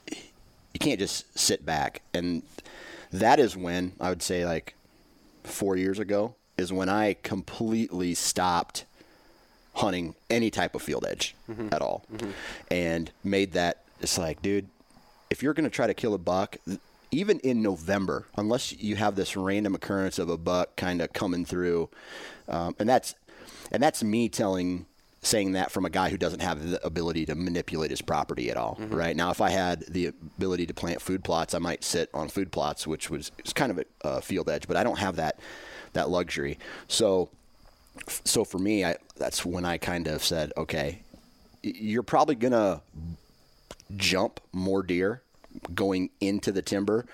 You 0.08 0.78
can't 0.78 0.98
just 0.98 1.38
sit 1.38 1.66
back, 1.66 2.00
and 2.14 2.42
that 3.12 3.40
is 3.40 3.56
when 3.56 3.92
I 4.00 4.08
would 4.08 4.22
say 4.22 4.46
like 4.46 4.74
four 5.42 5.76
years 5.76 5.98
ago 5.98 6.36
is 6.56 6.72
when 6.72 6.88
I 6.88 7.16
completely 7.22 8.14
stopped 8.14 8.84
hunting 9.74 10.14
any 10.28 10.50
type 10.50 10.76
of 10.76 10.82
field 10.82 11.04
edge 11.08 11.34
mm-hmm. 11.50 11.68
at 11.72 11.82
all, 11.82 12.04
mm-hmm. 12.12 12.30
and 12.70 13.10
made 13.24 13.52
that 13.52 13.82
it's 14.00 14.16
like, 14.16 14.40
dude, 14.42 14.68
if 15.28 15.42
you're 15.42 15.54
going 15.54 15.64
to 15.64 15.70
try 15.70 15.86
to 15.86 15.94
kill 15.94 16.14
a 16.14 16.18
buck, 16.18 16.56
even 17.10 17.38
in 17.40 17.62
November, 17.62 18.26
unless 18.36 18.72
you 18.72 18.96
have 18.96 19.16
this 19.16 19.36
random 19.36 19.74
occurrence 19.74 20.18
of 20.18 20.28
a 20.28 20.36
buck 20.36 20.76
kind 20.76 21.00
of 21.00 21.12
coming 21.12 21.44
through, 21.44 21.88
um, 22.48 22.74
and 22.78 22.88
that's 22.88 23.14
and 23.72 23.82
that's 23.82 24.02
me 24.02 24.28
telling 24.28 24.86
saying 25.22 25.52
that 25.52 25.70
from 25.70 25.84
a 25.84 25.90
guy 25.90 26.08
who 26.08 26.16
doesn't 26.16 26.40
have 26.40 26.70
the 26.70 26.84
ability 26.84 27.26
to 27.26 27.34
manipulate 27.34 27.90
his 27.90 28.00
property 28.00 28.50
at 28.50 28.56
all. 28.56 28.78
Right 28.88 29.14
now, 29.14 29.30
if 29.30 29.40
I 29.40 29.50
had 29.50 29.80
the 29.80 30.06
ability 30.06 30.66
to 30.66 30.74
plant 30.74 31.02
food 31.02 31.22
plots, 31.22 31.52
I 31.52 31.58
might 31.58 31.84
sit 31.84 32.08
on 32.14 32.28
food 32.28 32.50
plots, 32.50 32.86
which 32.86 33.10
was 33.10 33.30
it's 33.38 33.52
kind 33.52 33.70
of 33.70 33.78
a 33.78 34.06
uh, 34.06 34.20
field 34.20 34.48
edge, 34.48 34.66
but 34.66 34.76
I 34.76 34.84
don't 34.84 34.98
have 34.98 35.16
that 35.16 35.38
that 35.92 36.08
luxury. 36.08 36.58
So 36.88 37.28
so 38.24 38.44
for 38.44 38.58
me, 38.58 38.84
I, 38.84 38.96
that's 39.16 39.44
when 39.44 39.64
I 39.64 39.76
kind 39.78 40.06
of 40.06 40.24
said, 40.24 40.52
okay, 40.56 41.02
you're 41.62 42.02
probably 42.02 42.34
gonna 42.34 42.80
jump 43.96 44.40
more 44.52 44.82
deer 44.82 45.22
going 45.74 46.10
into 46.20 46.52
the 46.52 46.62
timber, 46.62 47.06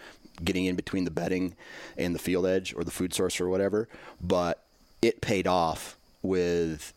getting 0.45 0.65
in 0.67 0.77
between 0.77 1.05
the 1.05 1.11
bedding 1.11 1.55
and 1.97 2.15
the 2.15 2.19
field 2.19 2.47
edge 2.47 2.75
or 2.75 2.85
the 2.85 2.91
food 2.91 3.15
source 3.15 3.41
or 3.41 3.49
whatever. 3.49 3.89
But 4.21 4.63
it 5.03 5.21
paid 5.21 5.47
off 5.47 5.97
with 6.23 6.93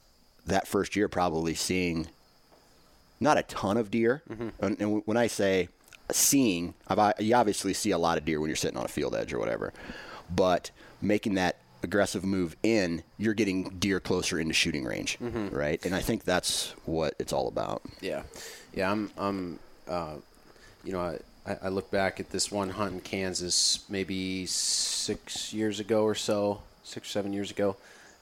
that 0.46 0.68
first 0.68 0.96
year 0.96 1.08
probably 1.08 1.54
seeing 1.54 2.08
not 3.20 3.38
a 3.38 3.44
ton 3.44 3.78
of 3.78 3.92
deer. 3.92 4.24
And, 4.60 4.80
and 4.82 5.02
when 5.06 5.18
I 5.18 5.28
say 5.28 5.70
seeing, 6.12 6.74
I've, 6.88 7.14
you 7.20 7.36
obviously 7.36 7.74
see 7.74 7.92
a 7.92 7.98
lot 7.98 8.18
of 8.18 8.26
deer 8.26 8.40
when 8.40 8.50
you're 8.50 8.56
sitting 8.56 8.78
on 8.78 8.86
a 8.86 8.90
field 8.90 9.16
edge 9.16 9.34
or 9.34 9.40
whatever. 9.40 9.74
But 10.34 10.72
making 11.02 11.36
that 11.36 11.58
aggressive 11.84 12.26
move 12.26 12.56
in, 12.64 13.04
you're 13.18 13.34
getting 13.34 13.70
deer 13.80 14.00
closer 14.00 14.40
into 14.40 14.54
shooting 14.54 14.84
range, 14.86 15.18
right? 15.22 15.84
And 15.86 15.94
I 15.96 16.02
think 16.02 16.24
that's 16.24 16.74
what 16.86 17.14
it's 17.20 17.32
all 17.32 17.48
about. 17.48 17.84
Yeah, 18.02 18.24
yeah. 18.74 18.92
I'm, 18.92 19.12
I'm, 19.18 19.60
uh, 19.88 20.16
you 20.84 20.94
know, 20.94 21.20
I, 21.50 21.58
I 21.64 21.70
look 21.70 21.92
back 21.92 22.20
at 22.20 22.30
this 22.30 22.52
one 22.52 22.72
hunt 22.72 22.94
in 22.94 23.02
Kansas, 23.02 23.84
maybe 23.90 24.46
six 24.46 25.54
years 25.54 25.80
ago 25.80 26.04
or 26.04 26.16
so, 26.16 26.62
six 26.84 27.08
or 27.08 27.12
seven 27.12 27.34
years 27.34 27.52
ago, 27.52 27.76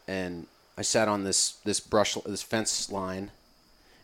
and 0.07 0.47
I 0.77 0.81
sat 0.81 1.07
on 1.07 1.23
this 1.23 1.53
this 1.63 1.79
brush 1.79 2.15
this 2.25 2.43
fence 2.43 2.91
line, 2.91 3.31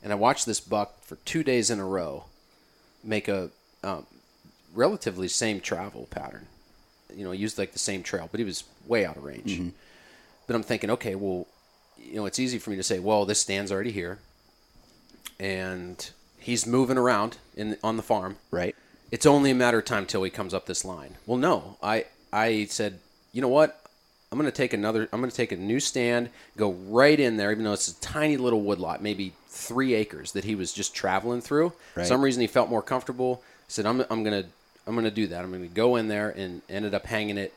and 0.04 0.12
I 0.12 0.16
watched 0.16 0.46
this 0.46 0.60
buck 0.60 1.02
for 1.04 1.16
two 1.26 1.44
days 1.44 1.70
in 1.70 1.80
a 1.80 1.86
row 1.86 2.26
make 3.04 3.28
a 3.28 3.50
um, 3.84 4.06
relatively 4.74 5.28
same 5.28 5.60
travel 5.60 6.08
pattern. 6.10 6.48
You 7.16 7.24
know, 7.24 7.32
used 7.32 7.58
like 7.58 7.74
the 7.74 7.80
same 7.80 8.02
trail, 8.02 8.28
but 8.32 8.40
he 8.40 8.44
was 8.46 8.64
way 8.88 9.06
out 9.06 9.18
of 9.18 9.24
range. 9.24 9.60
But 10.48 10.56
I'm 10.56 10.64
thinking, 10.64 10.90
okay, 10.92 11.16
well, 11.16 11.48
you 11.98 12.16
know, 12.16 12.26
it's 12.26 12.40
easy 12.40 12.58
for 12.60 12.70
me 12.70 12.76
to 12.76 12.84
say, 12.84 13.00
well, 13.00 13.26
this 13.26 13.40
stand's 13.40 13.72
already 13.72 13.92
here, 13.92 14.20
and 15.40 16.10
he's 16.40 16.66
moving 16.66 16.98
around 16.98 17.38
in 17.56 17.78
on 17.84 17.98
the 17.98 18.04
farm. 18.04 18.38
Right. 18.52 18.76
It's 19.14 19.28
only 19.28 19.52
a 19.52 19.56
matter 19.56 19.78
of 19.78 19.86
time 19.86 20.08
till 20.08 20.24
he 20.24 20.32
comes 20.32 20.56
up 20.56 20.66
this 20.66 20.84
line. 20.84 21.18
Well, 21.28 21.38
no, 21.38 21.78
I 21.84 22.06
I 22.34 22.66
said, 22.66 22.98
you 23.32 23.44
know 23.44 23.48
what? 23.48 23.80
I'm 24.32 24.40
going 24.40 24.50
to 24.50 24.58
take 24.58 24.74
another. 24.74 25.08
I'm 25.14 25.20
going 25.20 25.30
to 25.30 25.38
take 25.38 25.52
a 25.52 25.56
new 25.56 25.80
stand, 25.80 26.32
go 26.58 26.72
right 26.72 27.20
in 27.20 27.38
there, 27.38 27.52
even 27.52 27.64
though 27.64 27.74
it's 27.74 27.88
a 27.90 28.02
tiny 28.02 28.38
little 28.38 28.62
woodlot, 28.62 29.04
maybe 29.04 29.34
three 29.50 29.94
acres 29.94 30.32
that 30.32 30.46
he 30.46 30.56
was 30.56 30.74
just 30.74 30.96
traveling 30.96 31.42
through. 31.42 31.74
Right. 31.94 32.08
Some 32.08 32.24
reason 32.24 32.42
he 32.42 32.48
felt 32.48 32.72
more 32.72 32.82
comfortable. 32.82 33.44
Said, 33.68 33.86
I'm, 33.86 34.04
I'm 34.10 34.24
going 34.24 34.42
to 34.44 34.50
I'm 34.88 34.96
going 34.96 35.06
to 35.06 35.12
do 35.12 35.28
that. 35.28 35.44
I'm 35.44 35.52
going 35.52 35.62
to 35.62 35.68
go 35.68 35.96
in 35.96 36.08
there 36.08 36.32
and 36.32 36.64
ended 36.68 36.96
up 36.96 37.06
hanging 37.06 37.38
it 37.38 37.54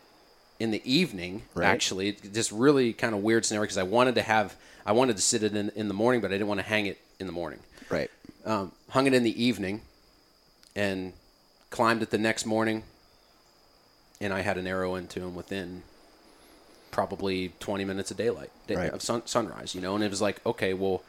in 0.60 0.72
the 0.72 0.82
evening. 0.84 1.40
Right. 1.54 1.66
Actually, 1.66 2.18
just 2.34 2.52
really 2.52 2.92
kind 2.92 3.14
of 3.14 3.22
weird 3.22 3.46
scenario 3.46 3.64
because 3.64 3.78
I 3.78 3.82
wanted 3.84 4.16
to 4.16 4.22
have 4.22 4.54
I 4.84 4.92
wanted 4.92 5.16
to 5.16 5.22
sit 5.22 5.42
it 5.42 5.56
in 5.56 5.70
in 5.74 5.88
the 5.88 5.94
morning, 5.94 6.20
but 6.20 6.32
I 6.32 6.34
didn't 6.34 6.48
want 6.48 6.60
to 6.60 6.66
hang 6.66 6.84
it 6.84 6.98
in 7.18 7.26
the 7.26 7.32
morning 7.32 7.60
Right. 7.88 8.10
um, 8.44 8.72
hung 8.90 9.06
it 9.06 9.14
in 9.14 9.22
the 9.22 9.42
evening, 9.42 9.80
and 10.74 11.14
climbed 11.70 12.02
it 12.02 12.10
the 12.10 12.18
next 12.18 12.46
morning. 12.46 12.84
And 14.20 14.32
I 14.32 14.40
had 14.40 14.56
an 14.56 14.66
arrow 14.66 14.94
into 14.94 15.20
him 15.20 15.34
within 15.34 15.82
probably 16.90 17.52
20 17.60 17.84
minutes 17.84 18.10
of 18.10 18.16
daylight 18.16 18.50
day, 18.66 18.76
Right. 18.76 18.90
of 18.90 19.02
sun, 19.02 19.22
sunrise. 19.26 19.74
You 19.74 19.80
know, 19.82 19.94
and 19.94 20.02
it 20.02 20.10
was 20.10 20.22
like, 20.22 20.44
okay, 20.46 20.72
well, 20.72 21.02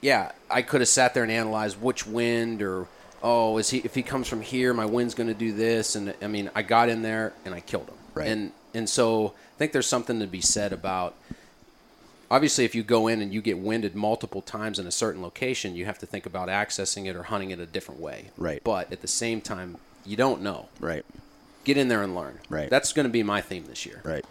yeah, 0.00 0.32
I 0.50 0.62
could 0.62 0.80
have 0.80 0.88
sat 0.88 1.14
there 1.14 1.22
and 1.22 1.32
analyzed 1.32 1.80
which 1.80 2.06
wind 2.06 2.62
or 2.62 2.86
oh, 3.22 3.58
is 3.58 3.70
he 3.70 3.78
if 3.78 3.94
he 3.94 4.02
comes 4.02 4.28
from 4.28 4.42
here, 4.42 4.72
my 4.72 4.84
wind's 4.84 5.14
going 5.14 5.28
to 5.28 5.34
do 5.34 5.52
this, 5.52 5.96
and 5.96 6.14
I 6.22 6.26
mean, 6.26 6.50
I 6.54 6.62
got 6.62 6.88
in 6.88 7.02
there 7.02 7.32
and 7.44 7.54
I 7.54 7.60
killed 7.60 7.88
him. 7.88 7.96
Right. 8.14 8.28
And 8.28 8.52
and 8.74 8.88
so 8.88 9.34
I 9.54 9.58
think 9.58 9.72
there's 9.72 9.86
something 9.86 10.20
to 10.20 10.26
be 10.26 10.40
said 10.40 10.72
about 10.72 11.14
obviously 12.30 12.64
if 12.64 12.74
you 12.74 12.82
go 12.82 13.06
in 13.06 13.20
and 13.22 13.32
you 13.32 13.40
get 13.40 13.58
winded 13.58 13.94
multiple 13.94 14.42
times 14.42 14.78
in 14.78 14.86
a 14.86 14.90
certain 14.90 15.22
location 15.22 15.74
you 15.74 15.84
have 15.86 15.98
to 15.98 16.06
think 16.06 16.26
about 16.26 16.48
accessing 16.48 17.06
it 17.06 17.16
or 17.16 17.24
hunting 17.24 17.50
it 17.50 17.58
a 17.60 17.66
different 17.66 18.00
way 18.00 18.30
Right. 18.36 18.62
but 18.64 18.92
at 18.92 19.00
the 19.00 19.08
same 19.08 19.40
time 19.40 19.76
you 20.04 20.16
don't 20.16 20.42
know 20.42 20.68
Right. 20.80 21.04
get 21.64 21.76
in 21.76 21.88
there 21.88 22.02
and 22.02 22.14
learn 22.14 22.38
Right. 22.48 22.68
that's 22.70 22.92
going 22.92 23.04
to 23.06 23.12
be 23.12 23.22
my 23.22 23.40
theme 23.40 23.64
this 23.66 23.84
year 23.86 24.00
Right. 24.04 24.24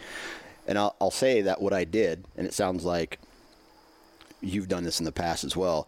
And 0.68 0.78
I'll, 0.78 0.96
I'll 1.00 1.12
say 1.12 1.42
that 1.44 1.62
what 1.62 1.72
I 1.72 1.86
did, 1.86 2.26
and 2.36 2.46
it 2.46 2.54
sounds 2.54 2.84
like 2.84 3.20
you've 4.42 4.68
done 4.68 4.84
this 4.84 5.00
in 5.00 5.06
the 5.06 5.14
past 5.14 5.46
as 5.46 5.56
well, 5.56 5.88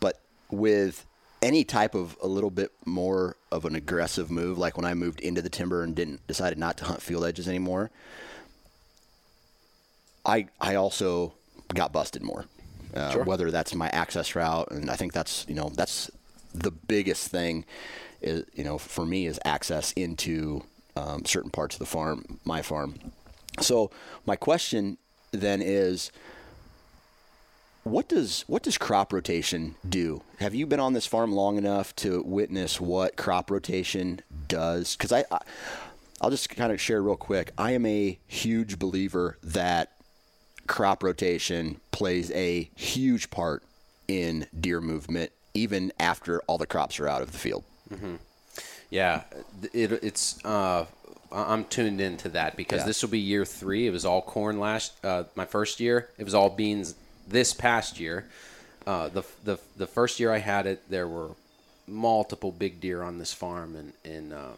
but 0.00 0.20
with 0.50 1.04
any 1.42 1.62
type 1.62 1.94
of 1.94 2.16
a 2.22 2.26
little 2.26 2.50
bit 2.50 2.70
more 2.86 3.36
of 3.50 3.66
an 3.66 3.74
aggressive 3.74 4.30
move, 4.30 4.56
like 4.56 4.76
when 4.78 4.86
I 4.86 4.94
moved 4.94 5.20
into 5.20 5.42
the 5.42 5.50
timber 5.50 5.82
and 5.82 5.94
didn't 5.94 6.26
decided 6.26 6.56
not 6.58 6.78
to 6.78 6.84
hunt 6.86 7.02
field 7.02 7.26
edges 7.26 7.46
anymore, 7.46 7.90
I 10.24 10.48
I 10.60 10.74
also 10.76 11.34
got 11.74 11.92
busted 11.92 12.22
more. 12.22 12.46
Uh, 12.94 13.10
Sure. 13.10 13.24
Whether 13.24 13.50
that's 13.50 13.74
my 13.74 13.88
access 13.88 14.34
route, 14.34 14.70
and 14.70 14.90
I 14.90 14.96
think 14.96 15.12
that's 15.12 15.46
you 15.48 15.54
know 15.54 15.70
that's 15.74 16.10
the 16.54 16.70
biggest 16.70 17.28
thing, 17.28 17.64
is 18.20 18.44
you 18.54 18.64
know 18.64 18.78
for 18.78 19.06
me 19.06 19.26
is 19.26 19.40
access 19.44 19.92
into 19.92 20.62
um, 20.96 21.24
certain 21.24 21.50
parts 21.50 21.74
of 21.76 21.78
the 21.78 21.86
farm, 21.86 22.38
my 22.44 22.60
farm. 22.62 22.96
So 23.60 23.90
my 24.26 24.36
question 24.36 24.98
then 25.30 25.62
is, 25.62 26.10
what 27.84 28.08
does 28.08 28.44
what 28.46 28.62
does 28.62 28.76
crop 28.78 29.12
rotation 29.12 29.74
do? 29.88 30.22
Have 30.38 30.54
you 30.54 30.66
been 30.66 30.80
on 30.80 30.92
this 30.92 31.06
farm 31.06 31.32
long 31.32 31.56
enough 31.56 31.96
to 31.96 32.22
witness 32.22 32.80
what 32.80 33.16
crop 33.16 33.50
rotation 33.50 34.20
does? 34.48 34.94
Because 34.96 35.12
I, 35.12 35.24
I, 35.30 35.38
I'll 36.20 36.30
just 36.30 36.48
kind 36.50 36.70
of 36.72 36.80
share 36.80 37.02
real 37.02 37.16
quick. 37.16 37.52
I 37.58 37.72
am 37.72 37.86
a 37.86 38.18
huge 38.26 38.78
believer 38.78 39.38
that 39.42 39.92
crop 40.66 41.02
rotation 41.02 41.80
plays 41.90 42.30
a 42.32 42.70
huge 42.76 43.30
part 43.30 43.62
in 44.08 44.46
deer 44.58 44.80
movement, 44.80 45.30
even 45.54 45.92
after 45.98 46.40
all 46.46 46.58
the 46.58 46.66
crops 46.66 46.98
are 47.00 47.08
out 47.08 47.22
of 47.22 47.32
the 47.32 47.38
field. 47.38 47.64
yeah 48.90 49.22
it, 49.72 49.92
it's 49.92 50.42
uh, 50.44 50.86
i'm 51.30 51.64
tuned 51.64 52.00
into 52.00 52.28
that 52.30 52.56
because 52.56 52.80
Yeah. 52.80 52.86
this 52.86 53.02
will 53.02 53.10
be 53.10 53.18
year 53.18 53.44
three. 53.44 53.86
It 53.86 53.90
was 53.90 54.04
all 54.04 54.22
corn 54.22 54.58
last 54.58 54.92
uh, 55.04 55.24
my 55.34 55.44
first 55.46 55.80
year. 55.80 56.08
It 56.18 56.24
was 56.24 56.34
all 56.34 56.48
beans 56.50 56.94
this 57.28 57.52
past 57.54 58.00
year. 58.00 58.26
Uh, 58.86 59.08
the, 59.08 59.22
the, 59.44 59.58
the 59.76 59.86
first 59.86 60.18
year 60.18 60.32
i 60.32 60.38
had 60.38 60.66
it 60.66 60.82
there 60.90 61.06
were 61.06 61.30
multiple 61.86 62.50
big 62.50 62.80
deer 62.80 63.02
on 63.02 63.18
this 63.18 63.32
farm 63.32 63.76
and, 63.76 63.92
and 64.04 64.32
um, 64.32 64.56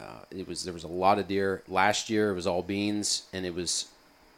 uh, 0.00 0.20
it 0.30 0.48
was 0.48 0.64
there 0.64 0.72
was 0.72 0.84
a 0.84 0.88
lot 0.88 1.18
of 1.18 1.28
deer. 1.28 1.62
Last 1.68 2.08
year 2.08 2.30
it 2.30 2.34
was 2.34 2.46
all 2.46 2.62
beans 2.62 3.24
and 3.34 3.44
it 3.44 3.54
was 3.54 3.86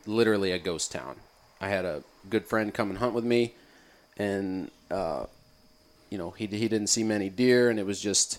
literally 0.06 0.52
a 0.52 0.58
ghost 0.58 0.92
town. 0.92 1.16
I 1.60 1.68
had 1.68 1.84
a 1.84 2.02
good 2.28 2.46
friend 2.46 2.72
come 2.72 2.90
and 2.90 2.98
hunt 2.98 3.14
with 3.14 3.24
me 3.24 3.54
and 4.16 4.70
uh, 4.90 5.26
you 6.10 6.18
know 6.18 6.30
he, 6.30 6.46
he 6.46 6.68
didn't 6.68 6.88
see 6.88 7.02
many 7.02 7.28
deer 7.28 7.70
and 7.70 7.78
it 7.78 7.86
was 7.86 8.00
just 8.00 8.38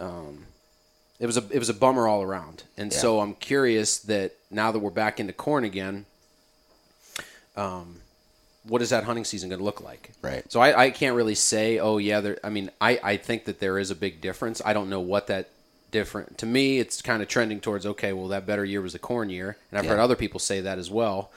um, 0.00 0.46
it 1.18 1.26
was 1.26 1.36
a 1.36 1.44
it 1.50 1.58
was 1.58 1.68
a 1.68 1.74
bummer 1.74 2.08
all 2.08 2.22
around. 2.22 2.64
And 2.76 2.92
so 2.92 3.20
i'm 3.20 3.34
curious 3.34 3.98
that 4.00 4.32
now 4.50 4.72
that 4.72 4.78
we're 4.78 4.90
back 4.90 5.20
into 5.20 5.32
corn 5.32 5.64
again 5.64 6.06
um, 7.56 8.00
what 8.64 8.82
is 8.82 8.90
that 8.90 9.04
hunting 9.04 9.24
season 9.24 9.48
going 9.48 9.60
to 9.60 9.64
look 9.64 9.80
like? 9.80 10.10
Right. 10.20 10.50
so 10.52 10.60
I, 10.60 10.86
I 10.86 10.90
can't 10.90 11.16
really 11.16 11.34
say 11.34 11.78
oh 11.78 11.98
yeah 11.98 12.20
there 12.20 12.38
i 12.44 12.50
mean 12.50 12.70
I, 12.80 13.00
I 13.02 13.16
think 13.16 13.44
that 13.46 13.60
there 13.60 13.78
is 13.78 13.90
a 13.90 13.94
big 13.94 14.20
difference. 14.20 14.60
I 14.64 14.72
don't 14.72 14.90
know 14.90 15.00
what 15.00 15.28
that 15.28 15.50
different 15.98 16.36
to 16.38 16.46
me 16.46 16.78
it's 16.78 17.00
kind 17.00 17.22
of 17.22 17.28
trending 17.28 17.58
towards 17.60 17.84
okay 17.86 18.12
well 18.12 18.28
that 18.28 18.44
better 18.46 18.64
year 18.64 18.82
was 18.82 18.92
the 18.92 18.98
corn 18.98 19.30
year 19.30 19.56
and 19.70 19.78
i've 19.78 19.84
Yeah. 19.84 19.92
heard 19.92 20.00
other 20.00 20.16
people 20.16 20.38
say 20.40 20.60
that 20.60 20.78
as 20.78 20.90
well 20.90 21.30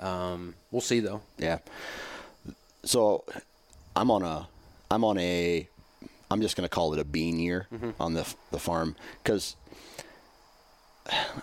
um, 0.00 0.54
we'll 0.70 0.80
see 0.90 1.00
though 1.00 1.20
Yeah. 1.38 1.58
So 2.84 3.24
I'm 3.96 4.10
on 4.10 4.22
a 4.22 4.46
I'm 4.90 5.02
on 5.04 5.16
a 5.18 5.68
I'm 6.30 6.40
just 6.42 6.56
going 6.56 6.68
to 6.68 6.74
call 6.78 6.92
it 6.94 7.00
a 7.00 7.04
bean 7.04 7.38
year 7.38 7.66
on 8.00 8.14
the 8.14 8.24
the 8.50 8.58
farm 8.58 8.94
cuz 9.24 9.56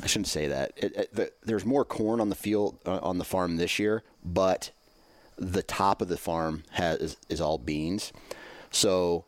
I 0.03 0.07
shouldn't 0.07 0.27
say 0.27 0.47
that. 0.47 0.71
It, 0.75 0.95
it, 0.97 1.15
the, 1.15 1.31
there's 1.43 1.65
more 1.65 1.85
corn 1.85 2.19
on 2.19 2.29
the 2.29 2.35
field 2.35 2.77
uh, 2.85 2.99
on 3.03 3.19
the 3.19 3.23
farm 3.23 3.57
this 3.57 3.77
year, 3.77 4.03
but 4.23 4.71
the 5.37 5.61
top 5.63 6.01
of 6.01 6.07
the 6.07 6.17
farm 6.17 6.63
has 6.71 6.97
is, 6.99 7.17
is 7.29 7.39
all 7.41 7.57
beans. 7.59 8.11
So 8.71 9.25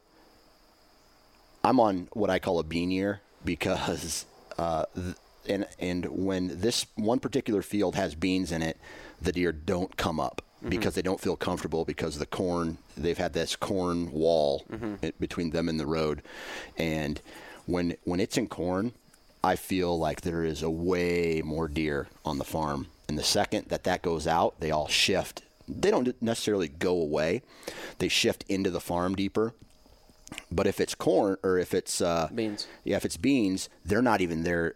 I'm 1.64 1.80
on 1.80 2.08
what 2.14 2.30
I 2.30 2.40
call 2.40 2.58
a 2.60 2.64
bean 2.64 2.90
year 2.92 3.22
because 3.46 4.26
uh, 4.58 4.86
th- 4.96 5.16
and 5.48 5.68
and 5.80 6.06
when 6.06 6.60
this 6.62 6.86
one 6.96 7.20
particular 7.20 7.62
field 7.62 7.96
has 7.96 8.16
beans 8.16 8.52
in 8.52 8.62
it, 8.62 8.78
the 9.22 9.32
deer 9.32 9.52
don't 9.52 9.96
come 9.98 10.20
up 10.20 10.42
because 10.70 10.96
they 10.96 11.02
don't 11.02 11.20
feel 11.20 11.36
comfortable 11.36 11.84
because 11.84 12.18
the 12.20 12.26
corn 12.26 12.78
they've 12.96 13.18
had 13.18 13.34
this 13.34 13.56
corn 13.58 14.12
wall 14.14 14.64
i- 15.04 15.12
between 15.20 15.50
them 15.50 15.68
and 15.68 15.78
the 15.80 15.86
road, 15.86 16.22
and 16.78 17.20
when 17.66 17.96
when 18.06 18.20
it's 18.22 18.38
in 18.38 18.48
corn, 18.48 18.94
I 19.44 19.56
feel 19.58 19.98
like 20.00 20.22
there 20.22 20.44
is 20.46 20.62
a 20.64 20.70
way 20.70 21.42
more 21.44 21.68
deer 21.68 22.08
on 22.24 22.38
the 22.38 22.46
farm. 22.46 22.88
And 23.10 23.18
the 23.18 23.24
second 23.24 23.66
that 23.68 23.84
that 23.84 24.02
goes 24.02 24.26
out, 24.26 24.58
they 24.62 24.72
all 24.72 24.88
shift. 24.88 25.42
They 25.68 25.92
don't 25.92 26.16
necessarily 26.22 26.70
go 26.70 26.92
away; 27.00 27.42
they 28.00 28.08
shift 28.08 28.46
into 28.48 28.70
the 28.72 28.80
farm 28.80 29.16
deeper. 29.16 29.54
But 30.52 30.68
if 30.68 30.80
it's 30.80 30.96
corn 30.96 31.38
or 31.44 31.58
if 31.58 31.74
it's 31.74 32.02
uh, 32.02 32.30
Beans. 32.34 32.68
yeah, 32.84 32.98
if 32.98 33.06
it's 33.06 33.18
beans, 33.18 33.70
they're 33.86 34.02
not 34.02 34.22
even 34.22 34.44
there 34.44 34.76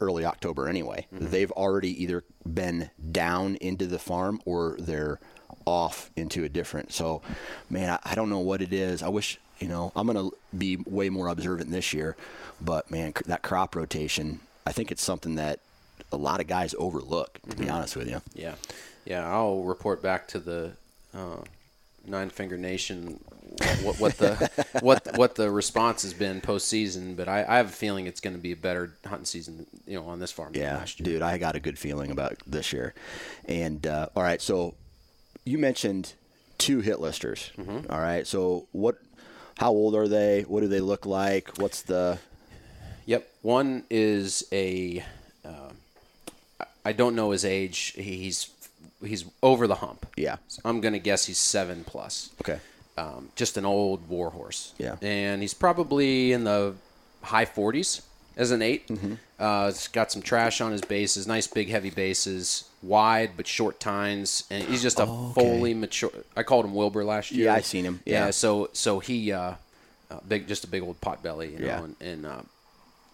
early 0.00 0.24
October 0.24 0.68
anyway. 0.68 1.06
They've 1.12 1.50
already 1.52 2.02
either 2.02 2.24
been 2.46 2.90
down 3.12 3.56
into 3.56 3.86
the 3.86 3.98
farm 3.98 4.40
or 4.44 4.76
they're 4.78 5.18
off 5.66 6.10
into 6.16 6.44
a 6.44 6.48
different. 6.48 6.92
So, 6.92 7.22
man, 7.70 7.90
I, 7.90 7.98
I 8.12 8.14
don't 8.14 8.28
know 8.28 8.40
what 8.40 8.60
it 8.60 8.72
is. 8.72 9.02
I 9.02 9.08
wish 9.08 9.38
you 9.60 9.68
know 9.68 9.92
I'm 9.96 10.06
gonna 10.06 10.28
be 10.56 10.76
way 10.76 11.08
more 11.10 11.28
observant 11.28 11.70
this 11.70 11.92
year, 11.92 12.16
but 12.60 12.90
man, 12.90 13.14
c- 13.16 13.22
that 13.26 13.42
crop 13.42 13.74
rotation, 13.76 14.40
I 14.66 14.72
think 14.72 14.90
it's 14.92 15.02
something 15.02 15.36
that 15.36 15.60
a 16.12 16.16
lot 16.16 16.40
of 16.40 16.46
guys 16.48 16.74
overlook. 16.78 17.38
To 17.50 17.56
be 17.56 17.68
honest 17.70 17.96
with 17.96 18.08
you. 18.10 18.20
Yeah, 18.34 18.56
yeah. 19.04 19.26
I'll 19.32 19.62
report 19.62 20.02
back 20.02 20.28
to 20.28 20.38
the 20.38 20.72
uh, 21.16 21.36
Nine 22.04 22.30
Finger 22.30 22.58
Nation 22.58 23.20
what, 23.82 24.00
what 24.00 24.18
the 24.18 24.50
what 24.80 25.16
what 25.16 25.34
the 25.36 25.50
response 25.50 26.02
has 26.02 26.12
been 26.14 26.40
postseason. 26.40 27.16
But 27.16 27.28
I, 27.28 27.44
I 27.48 27.56
have 27.56 27.68
a 27.68 27.72
feeling 27.72 28.06
it's 28.06 28.20
going 28.20 28.34
to 28.36 28.42
be 28.42 28.52
a 28.52 28.56
better 28.56 28.94
hunting 29.06 29.26
season, 29.26 29.66
you 29.86 29.94
know, 29.98 30.06
on 30.06 30.18
this 30.18 30.32
farm 30.32 30.52
than 30.52 30.62
Yeah, 30.62 30.76
last 30.78 30.98
year. 31.00 31.04
dude, 31.04 31.22
I 31.22 31.38
got 31.38 31.54
a 31.56 31.60
good 31.60 31.78
feeling 31.78 32.10
about 32.10 32.36
this 32.46 32.72
year. 32.72 32.94
And 33.46 33.86
uh, 33.86 34.08
all 34.16 34.22
right, 34.22 34.40
so 34.42 34.74
you 35.44 35.58
mentioned 35.58 36.14
two 36.58 36.80
hit 36.80 37.00
listers. 37.00 37.50
Mm-hmm. 37.58 37.90
All 37.92 38.00
right, 38.00 38.26
so 38.26 38.66
what? 38.72 38.96
How 39.58 39.70
old 39.70 39.94
are 39.94 40.08
they? 40.08 40.42
What 40.42 40.60
do 40.62 40.68
they 40.68 40.80
look 40.80 41.06
like? 41.06 41.58
What's 41.58 41.82
the? 41.82 42.18
Yep. 43.06 43.28
One 43.42 43.84
is 43.90 44.44
a. 44.50 45.04
Uh, 45.44 45.70
I 46.84 46.92
don't 46.92 47.14
know 47.14 47.30
his 47.30 47.44
age. 47.44 47.92
He's 47.96 48.50
he's 49.04 49.24
over 49.42 49.66
the 49.66 49.76
hump. 49.76 50.06
Yeah. 50.16 50.36
I'm 50.64 50.80
gonna 50.80 50.98
guess 50.98 51.26
he's 51.26 51.38
seven 51.38 51.84
plus. 51.84 52.30
Okay. 52.40 52.58
Um, 52.96 53.30
just 53.36 53.56
an 53.56 53.64
old 53.64 54.08
war 54.08 54.30
horse. 54.30 54.72
Yeah. 54.78 54.96
And 55.02 55.42
he's 55.42 55.54
probably 55.54 56.32
in 56.32 56.44
the 56.44 56.74
high 57.22 57.44
40s 57.46 58.02
as 58.36 58.50
an 58.50 58.62
8 58.62 58.88
Mm-hmm. 58.88 59.14
Uh, 59.36 59.66
it's 59.68 59.88
got 59.88 60.12
some 60.12 60.22
trash 60.22 60.60
on 60.60 60.70
his 60.70 60.80
bases, 60.80 61.26
nice 61.26 61.48
big 61.48 61.68
heavy 61.68 61.90
bases, 61.90 62.68
wide 62.82 63.32
but 63.36 63.48
short 63.48 63.80
tines, 63.80 64.44
and 64.48 64.62
he's 64.62 64.80
just 64.80 65.00
a 65.00 65.04
Oh, 65.04 65.32
okay. 65.36 65.40
fully 65.56 65.74
mature. 65.74 66.10
I 66.36 66.44
called 66.44 66.64
him 66.64 66.72
Wilbur 66.74 67.04
last 67.04 67.32
year. 67.32 67.46
Yeah, 67.46 67.54
I 67.54 67.60
seen 67.60 67.84
him. 67.84 68.00
Yeah. 68.06 68.30
so 68.30 68.70
so 68.72 69.00
he 69.00 69.32
uh, 69.32 69.54
uh, 70.10 70.20
big, 70.28 70.46
just 70.46 70.62
a 70.62 70.68
big 70.68 70.82
old 70.84 71.00
pot 71.00 71.20
belly, 71.22 71.52
you 71.52 71.58
know, 71.58 71.66
Yeah. 71.66 71.82
and, 71.82 71.96
and 72.00 72.26
uh, 72.26 72.40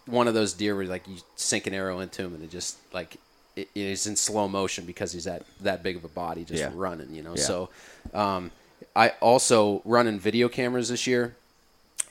one 0.05 0.27
of 0.27 0.35
those 0.35 0.53
deer 0.53 0.75
where 0.75 0.85
like 0.85 1.07
you 1.07 1.15
sink 1.35 1.65
an 1.65 1.73
arrow 1.73 1.99
into 2.01 2.21
him 2.21 2.35
and 2.35 2.43
it 2.43 2.51
just 2.51 2.77
like 2.93 3.17
it's 3.55 4.05
in 4.05 4.15
slow 4.15 4.47
motion 4.47 4.85
because 4.85 5.11
he's 5.11 5.25
that 5.25 5.41
that 5.61 5.81
big 5.81 5.95
of 5.95 6.03
a 6.03 6.07
body 6.09 6.43
just 6.45 6.61
Yeah. 6.61 6.71
running, 6.75 7.13
you 7.15 7.23
know. 7.23 7.33
Yeah. 7.35 7.41
So 7.43 7.69
um, 8.13 8.51
I 8.95 9.09
also 9.21 9.81
running 9.85 10.19
video 10.19 10.49
cameras 10.49 10.89
this 10.89 11.07
year. 11.07 11.35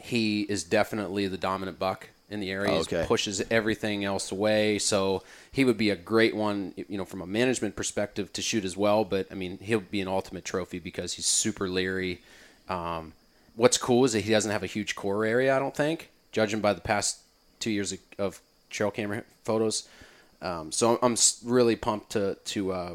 He 0.00 0.42
is 0.42 0.64
definitely 0.64 1.26
the 1.26 1.36
dominant 1.36 1.78
buck 1.78 2.08
in 2.30 2.40
the 2.40 2.50
area. 2.50 2.72
He 2.74 2.80
Okay. 2.80 3.04
pushes 3.06 3.42
everything 3.50 4.04
else 4.04 4.30
away. 4.32 4.78
So 4.78 5.22
he 5.52 5.64
would 5.64 5.76
be 5.76 5.90
a 5.90 5.96
great 5.96 6.34
one, 6.34 6.72
you 6.76 6.96
know, 6.96 7.04
from 7.04 7.20
a 7.20 7.26
management 7.26 7.76
perspective 7.76 8.32
to 8.34 8.42
shoot 8.42 8.64
as 8.64 8.76
well. 8.76 9.04
But 9.04 9.26
I 9.30 9.34
mean, 9.34 9.58
he'll 9.58 9.80
be 9.80 10.00
an 10.00 10.08
ultimate 10.08 10.44
trophy 10.44 10.78
because 10.78 11.14
he's 11.14 11.26
super 11.26 11.68
leery. 11.68 12.22
Um, 12.68 13.12
what's 13.56 13.76
cool 13.76 14.04
is 14.04 14.12
that 14.12 14.20
he 14.20 14.30
doesn't 14.30 14.50
have 14.52 14.62
a 14.62 14.66
huge 14.66 14.94
core 14.94 15.24
area. 15.24 15.54
I 15.54 15.58
don't 15.58 15.76
think, 15.76 16.10
judging 16.32 16.60
by 16.60 16.72
the 16.72 16.80
past 16.80 17.18
two 17.58 17.70
years 17.70 17.92
of, 17.92 17.98
of 18.18 18.40
trail 18.70 18.90
camera 18.90 19.24
photos. 19.44 19.88
Um, 20.40 20.72
so 20.72 20.98
I'm 21.02 21.12
s- 21.12 21.40
really 21.44 21.76
pumped 21.76 22.12
to 22.12 22.36
to 22.46 22.72
uh, 22.72 22.94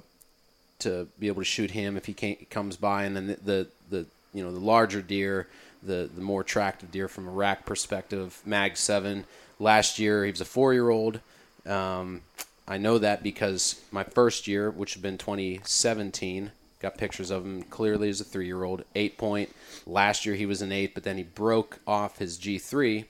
to 0.80 1.08
be 1.20 1.28
able 1.28 1.42
to 1.42 1.46
shoot 1.46 1.72
him 1.72 1.98
if 1.98 2.06
he 2.06 2.14
can't, 2.14 2.50
comes 2.50 2.76
by, 2.76 3.04
and 3.04 3.16
then 3.16 3.28
the, 3.28 3.36
the 3.36 3.68
the 3.90 4.06
you 4.34 4.44
know 4.44 4.52
the 4.52 4.60
larger 4.60 5.02
deer, 5.02 5.48
the 5.82 6.10
the 6.14 6.22
more 6.22 6.42
attractive 6.42 6.92
deer 6.92 7.08
from 7.08 7.28
a 7.28 7.32
rack 7.32 7.66
perspective. 7.66 8.42
Mag 8.46 8.78
Seven 8.78 9.26
last 9.60 10.00
year 10.00 10.26
he 10.26 10.32
was 10.32 10.42
a 10.42 10.46
four 10.46 10.74
year 10.74 10.90
old. 10.90 11.20
Um, 11.66 12.22
I 12.68 12.78
know 12.78 12.98
that 12.98 13.24
because 13.24 13.82
my 13.92 14.04
first 14.04 14.48
year, 14.48 14.72
which 14.72 14.94
had 14.94 15.04
been 15.04 15.18
2017, 15.18 16.52
got 16.80 16.98
pictures 16.98 17.30
of 17.30 17.46
him 17.46 17.64
clearly 17.64 18.10
as 18.10 18.22
a 18.22 18.24
three 18.24 18.48
year 18.48 18.64
old. 18.64 18.84
Eight 18.96 19.18
point. 19.18 19.54
Last 19.86 20.26
year 20.26 20.36
he 20.36 20.46
was 20.46 20.62
an 20.62 20.72
eight, 20.72 20.94
but 20.94 21.04
then 21.04 21.18
he 21.18 21.24
broke 21.24 21.80
off 21.86 22.18
his 22.18 22.38
G3 22.38 23.06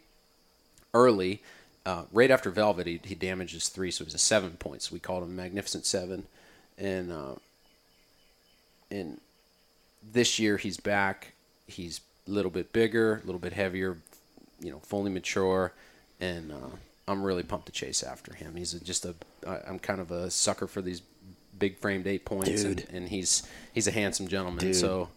early. 0.94 1.42
Uh, 1.86 2.04
right 2.12 2.32
after 2.32 2.50
Velvet, 2.50 2.88
he, 2.88 3.00
he 3.04 3.16
damaged 3.16 3.54
his 3.54 3.70
three, 3.70 3.92
so 3.92 4.04
he 4.04 4.08
was 4.08 4.16
a 4.16 4.20
seven 4.20 4.52
points. 4.52 4.92
We 4.92 5.00
called 5.00 5.24
him 5.24 5.36
Magnificent 5.36 5.86
Seven, 5.86 6.26
and 6.80 7.12
uh, 7.12 7.36
and 8.92 9.20
this 10.14 10.40
year 10.40 10.58
he's 10.58 10.78
back. 10.78 11.34
He's 11.68 12.02
a 12.28 12.32
little 12.32 12.52
bit 12.52 12.74
bigger, 12.74 13.22
a 13.24 13.26
little 13.26 13.40
bit 13.40 13.54
heavier, 13.54 13.98
you 14.60 14.72
know, 14.72 14.80
fully 14.80 15.12
mature, 15.12 15.74
and 16.20 16.52
uh, 16.52 16.76
I'm 17.08 17.24
really 17.24 17.44
pumped 17.44 17.68
to 17.68 17.72
chase 17.72 18.04
after 18.04 18.34
him. 18.34 18.56
He's 18.56 18.74
a, 18.74 18.84
just 18.84 19.06
a 19.06 19.16
I'm 19.68 19.80
kind 19.80 20.00
of 20.00 20.12
a 20.12 20.30
sucker 20.32 20.68
for 20.68 20.82
these 20.82 21.02
big 21.58 21.78
framed 21.78 22.08
eight 22.08 22.26
points, 22.26 22.64
and, 22.64 22.78
Dude. 22.78 22.88
and 22.92 23.10
he's 23.10 23.44
he's 23.74 23.88
a 23.88 23.92
handsome 23.92 24.28
gentleman. 24.28 24.60
Dude. 24.60 24.76
So. 24.76 25.10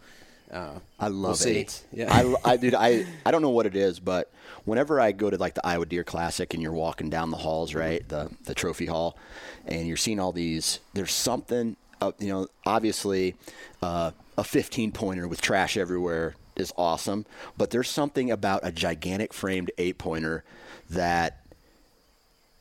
Uh, 0.51 0.79
I 0.99 1.09
love 1.09 1.37
see. 1.37 1.59
eights. 1.59 1.85
Yeah. 1.93 2.07
I, 2.11 2.53
I, 2.53 2.57
dude, 2.57 2.75
I, 2.75 3.05
I 3.27 3.31
don't 3.31 3.43
know 3.43 3.51
what 3.51 3.67
it 3.67 3.77
is, 3.77 4.01
but 4.01 4.33
whenever 4.65 4.99
I 4.99 5.13
go 5.13 5.29
to 5.29 5.37
like 5.37 5.53
the 5.53 5.67
Iowa 5.67 5.85
Deer 5.85 6.05
Classic 6.05 6.55
and 6.55 6.63
you're 6.63 6.73
walking 6.73 7.11
down 7.11 7.31
the 7.31 7.37
halls, 7.37 7.75
right, 7.75 8.09
the 8.09 8.31
the 8.45 8.55
trophy 8.55 8.87
hall, 8.87 9.19
and 9.67 9.87
you're 9.87 9.99
seeing 9.99 10.19
all 10.19 10.33
these, 10.33 10.81
there's 10.95 11.13
something, 11.13 11.77
uh, 12.01 12.13
you 12.19 12.29
know, 12.29 12.47
obviously, 12.67 13.35
uh, 13.83 14.13
a 14.37 14.45
15 14.45 14.93
pointer 14.93 15.27
with 15.27 15.41
trash 15.41 15.77
everywhere 15.77 16.35
is 16.57 16.73
awesome, 16.77 17.27
but 17.57 17.71
there's 17.71 17.89
something 17.89 18.31
about 18.31 18.61
a 18.63 18.73
gigantic 18.73 19.33
framed 19.33 19.71
eight 19.79 19.99
pointer 19.99 20.45
that 20.91 21.45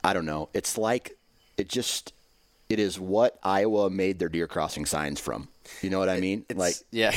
I 0.03 0.13
don't 0.13 0.25
know. 0.25 0.49
It's 0.53 0.77
like 0.77 1.17
it 1.57 1.69
just 1.69 2.13
it 2.69 2.79
is 2.79 2.99
what 2.99 3.37
Iowa 3.43 3.89
made 3.89 4.19
their 4.19 4.29
deer 4.29 4.47
crossing 4.47 4.85
signs 4.85 5.19
from. 5.19 5.47
You 5.81 5.89
know 5.89 5.99
what 5.99 6.09
I 6.09 6.19
mean? 6.19 6.45
It's, 6.49 6.57
like 6.57 6.75
yeah, 6.91 7.11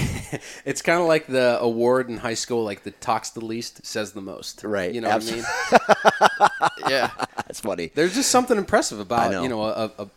it's 0.64 0.82
kind 0.82 1.00
of 1.00 1.06
like 1.06 1.26
the 1.26 1.58
award 1.60 2.08
in 2.08 2.16
high 2.16 2.34
school, 2.34 2.64
like 2.64 2.82
the 2.82 2.90
talks 2.90 3.30
the 3.30 3.44
least 3.44 3.86
says 3.86 4.12
the 4.12 4.20
most. 4.20 4.64
Right, 4.64 4.92
You 4.92 5.00
know 5.00 5.08
what 5.08 5.22
I 5.22 5.34
mean? 5.34 5.44
yeah. 6.88 7.10
that's 7.36 7.60
funny. 7.60 7.92
There's 7.94 8.14
just 8.14 8.30
something 8.30 8.56
impressive 8.58 8.98
about 8.98 9.30
know. 9.30 9.42
you 9.42 9.48
know 9.48 9.62
a, 9.62 9.92
a, 9.98 10.08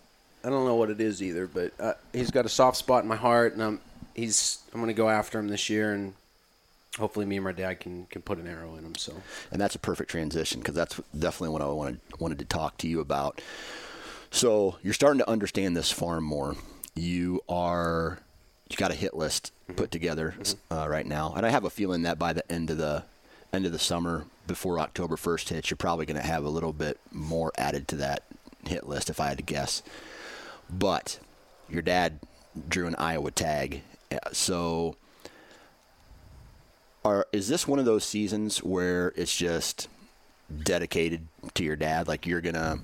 I 0.44 0.50
don't 0.50 0.66
know 0.66 0.76
what 0.76 0.90
it 0.90 1.00
is 1.00 1.24
either, 1.24 1.48
but 1.48 1.72
uh, 1.80 1.94
he's 2.12 2.32
got 2.32 2.46
a 2.46 2.50
soft 2.50 2.78
spot 2.78 3.04
in 3.04 3.10
my 3.10 3.16
heart, 3.16 3.54
and 3.54 3.64
I'm 3.64 3.80
he's 4.14 4.60
I'm 4.74 4.80
gonna 4.80 4.94
go 4.94 5.10
after 5.10 5.40
him 5.40 5.48
this 5.48 5.70
year, 5.70 5.94
and 5.94 6.14
hopefully 6.98 7.26
me 7.26 7.38
and 7.38 7.46
my 7.46 7.52
dad 7.52 7.80
can 7.80 8.06
can 8.08 8.22
put 8.22 8.38
an 8.38 8.48
arrow 8.48 8.76
in 8.76 8.84
him. 8.84 8.96
So 8.96 9.14
and 9.52 9.62
that's 9.62 9.76
a 9.76 9.80
perfect 9.80 10.12
transition 10.12 10.60
because 10.60 10.76
that's 10.76 11.00
definitely 11.18 11.50
what 11.50 11.62
I 11.62 11.68
wanted 11.68 12.00
wanted 12.20 12.40
to 12.40 12.46
talk 12.46 12.78
to 12.80 12.88
you 12.88 13.00
about. 13.00 13.42
So 14.32 14.78
you're 14.82 14.94
starting 14.94 15.20
to 15.20 15.30
understand 15.30 15.78
this 15.78 15.92
farm 15.92 16.24
more. 16.24 16.56
You 16.96 17.42
are 17.48 18.20
you 18.70 18.78
got 18.78 18.92
a 18.92 18.96
hit 18.96 19.14
list 19.16 19.52
put 19.76 19.92
together 19.92 20.36
uh, 20.72 20.88
right 20.90 21.06
now, 21.06 21.34
and 21.36 21.46
I 21.46 21.50
have 21.50 21.64
a 21.64 21.70
feeling 21.70 22.04
that 22.04 22.20
by 22.20 22.34
the 22.34 22.50
end 22.52 22.70
of 22.70 22.78
the 22.78 23.04
end 23.54 23.66
of 23.66 23.72
the 23.72 23.80
summer, 23.80 24.26
before 24.48 24.80
October 24.80 25.16
first 25.16 25.50
hits, 25.50 25.70
you're 25.70 25.78
probably 25.78 26.06
going 26.06 26.20
to 26.20 26.26
have 26.26 26.44
a 26.44 26.50
little 26.50 26.74
bit 26.74 27.00
more 27.12 27.52
added 27.58 27.88
to 27.90 27.96
that 27.98 28.24
hit 28.68 28.88
list, 28.88 29.10
if 29.10 29.20
I 29.20 29.28
had 29.28 29.38
to 29.38 29.44
guess. 29.44 29.84
But 30.70 31.20
your 31.70 31.82
dad 31.82 32.20
drew 32.68 32.88
an 32.88 32.96
Iowa 32.96 33.32
tag, 33.32 33.82
uh, 34.12 34.18
so 34.32 34.96
are 37.04 37.28
is 37.32 37.48
this 37.48 37.68
one 37.68 37.80
of 37.80 37.86
those 37.86 38.04
seasons 38.04 38.60
where 38.64 39.14
it's 39.16 39.36
just 39.36 39.88
dedicated 40.64 41.28
to 41.54 41.64
your 41.64 41.76
dad? 41.76 42.08
Like 42.08 42.26
you're 42.26 42.42
gonna 42.42 42.80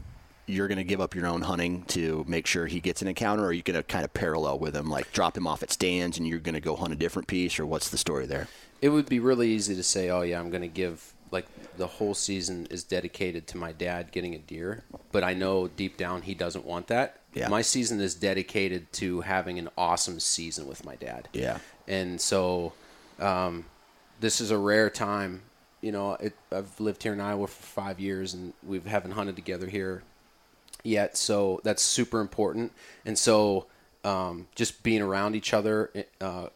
you're 0.45 0.67
gonna 0.67 0.83
give 0.83 0.99
up 0.99 1.15
your 1.15 1.27
own 1.27 1.41
hunting 1.41 1.83
to 1.85 2.25
make 2.27 2.47
sure 2.47 2.67
he 2.67 2.79
gets 2.79 3.01
an 3.01 3.07
encounter 3.07 3.43
or 3.43 3.47
are 3.47 3.53
you 3.53 3.61
gonna 3.61 3.83
kind 3.83 4.03
of 4.03 4.13
parallel 4.13 4.59
with 4.59 4.75
him 4.75 4.89
like 4.89 5.11
drop 5.11 5.37
him 5.37 5.47
off 5.47 5.63
at 5.63 5.71
stands 5.71 6.17
and 6.17 6.27
you're 6.27 6.39
gonna 6.39 6.59
go 6.59 6.75
hunt 6.75 6.91
a 6.91 6.95
different 6.95 7.27
piece 7.27 7.59
or 7.59 7.65
what's 7.65 7.89
the 7.89 7.97
story 7.97 8.25
there? 8.25 8.47
It 8.81 8.89
would 8.89 9.07
be 9.07 9.19
really 9.19 9.49
easy 9.49 9.75
to 9.75 9.83
say, 9.83 10.09
oh 10.09 10.21
yeah, 10.21 10.39
I'm 10.39 10.49
gonna 10.49 10.67
give 10.67 11.13
like 11.31 11.45
the 11.77 11.87
whole 11.87 12.15
season 12.15 12.67
is 12.71 12.83
dedicated 12.83 13.47
to 13.47 13.57
my 13.57 13.71
dad 13.71 14.11
getting 14.11 14.33
a 14.33 14.39
deer, 14.39 14.83
but 15.11 15.23
I 15.23 15.33
know 15.33 15.67
deep 15.67 15.95
down 15.95 16.23
he 16.23 16.33
doesn't 16.33 16.65
want 16.65 16.87
that. 16.87 17.18
Yeah. 17.33 17.47
My 17.47 17.61
season 17.61 18.01
is 18.01 18.15
dedicated 18.15 18.91
to 18.93 19.21
having 19.21 19.59
an 19.59 19.69
awesome 19.77 20.19
season 20.19 20.67
with 20.67 20.83
my 20.85 20.95
dad. 20.95 21.29
Yeah. 21.33 21.59
And 21.87 22.19
so, 22.19 22.73
um, 23.19 23.65
this 24.19 24.41
is 24.41 24.51
a 24.51 24.57
rare 24.57 24.89
time. 24.89 25.43
You 25.81 25.91
know, 25.91 26.13
it, 26.13 26.33
I've 26.51 26.79
lived 26.79 27.03
here 27.03 27.13
in 27.13 27.21
Iowa 27.21 27.47
for 27.47 27.63
five 27.63 27.99
years, 27.99 28.33
and 28.33 28.53
we 28.63 28.79
haven't 28.79 29.11
hunted 29.11 29.35
together 29.35 29.67
here 29.67 30.03
yet. 30.83 31.17
So 31.17 31.61
that's 31.63 31.81
super 31.81 32.19
important. 32.19 32.73
And 33.05 33.17
so, 33.17 33.67
um, 34.03 34.47
just 34.55 34.81
being 34.83 35.01
around 35.01 35.35
each 35.35 35.53
other 35.53 35.91
uh, 36.19 36.47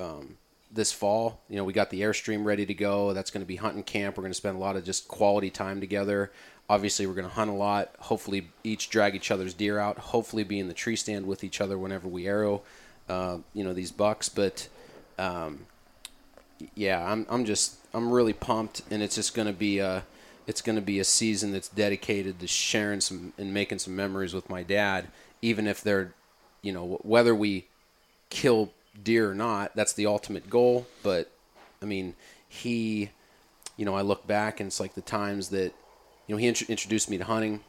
um, 0.00 0.36
this 0.72 0.92
fall, 0.92 1.40
you 1.48 1.56
know, 1.56 1.64
we 1.64 1.72
got 1.72 1.90
the 1.90 2.00
Airstream 2.00 2.44
ready 2.44 2.64
to 2.66 2.74
go. 2.74 3.12
That's 3.12 3.30
going 3.30 3.42
to 3.42 3.46
be 3.46 3.56
hunting 3.56 3.82
camp. 3.82 4.16
We're 4.16 4.22
going 4.22 4.32
to 4.32 4.36
spend 4.36 4.56
a 4.56 4.60
lot 4.60 4.76
of 4.76 4.84
just 4.84 5.08
quality 5.08 5.50
time 5.50 5.80
together. 5.80 6.32
Obviously, 6.68 7.06
we're 7.06 7.14
going 7.14 7.28
to 7.28 7.34
hunt 7.34 7.50
a 7.50 7.54
lot. 7.54 7.90
Hopefully, 7.98 8.48
each 8.64 8.88
drag 8.88 9.14
each 9.14 9.30
other's 9.30 9.54
deer 9.54 9.78
out. 9.78 9.98
Hopefully, 9.98 10.44
be 10.44 10.58
in 10.58 10.68
the 10.68 10.74
tree 10.74 10.96
stand 10.96 11.26
with 11.26 11.44
each 11.44 11.60
other 11.60 11.78
whenever 11.78 12.08
we 12.08 12.26
arrow, 12.26 12.62
uh, 13.08 13.38
you 13.52 13.62
know, 13.64 13.72
these 13.72 13.90
bucks. 13.90 14.28
But 14.28 14.68
um, 15.18 15.66
yeah, 16.74 17.04
I'm 17.04 17.26
I'm 17.28 17.44
just 17.44 17.76
I'm 17.92 18.10
really 18.10 18.32
pumped, 18.32 18.82
and 18.90 19.02
it's 19.02 19.16
just 19.16 19.34
gonna 19.34 19.52
be 19.52 19.80
a 19.80 20.04
it's 20.46 20.62
gonna 20.62 20.80
be 20.80 20.98
a 20.98 21.04
season 21.04 21.52
that's 21.52 21.68
dedicated 21.68 22.40
to 22.40 22.46
sharing 22.46 23.00
some 23.00 23.32
and 23.36 23.52
making 23.52 23.78
some 23.78 23.94
memories 23.94 24.32
with 24.32 24.48
my 24.48 24.62
dad, 24.62 25.08
even 25.42 25.66
if 25.66 25.82
they're, 25.82 26.14
you 26.62 26.72
know, 26.72 27.00
whether 27.02 27.34
we 27.34 27.66
kill 28.30 28.72
deer 29.02 29.30
or 29.30 29.34
not. 29.34 29.74
That's 29.76 29.92
the 29.92 30.06
ultimate 30.06 30.48
goal. 30.48 30.86
But 31.02 31.30
I 31.80 31.84
mean, 31.84 32.14
he, 32.48 33.10
you 33.76 33.84
know, 33.84 33.94
I 33.94 34.02
look 34.02 34.26
back 34.26 34.60
and 34.60 34.68
it's 34.68 34.80
like 34.80 34.94
the 34.94 35.00
times 35.00 35.50
that, 35.50 35.72
you 36.26 36.34
know, 36.34 36.38
he 36.38 36.46
int- 36.46 36.70
introduced 36.70 37.10
me 37.10 37.18
to 37.18 37.24
hunting. 37.24 37.60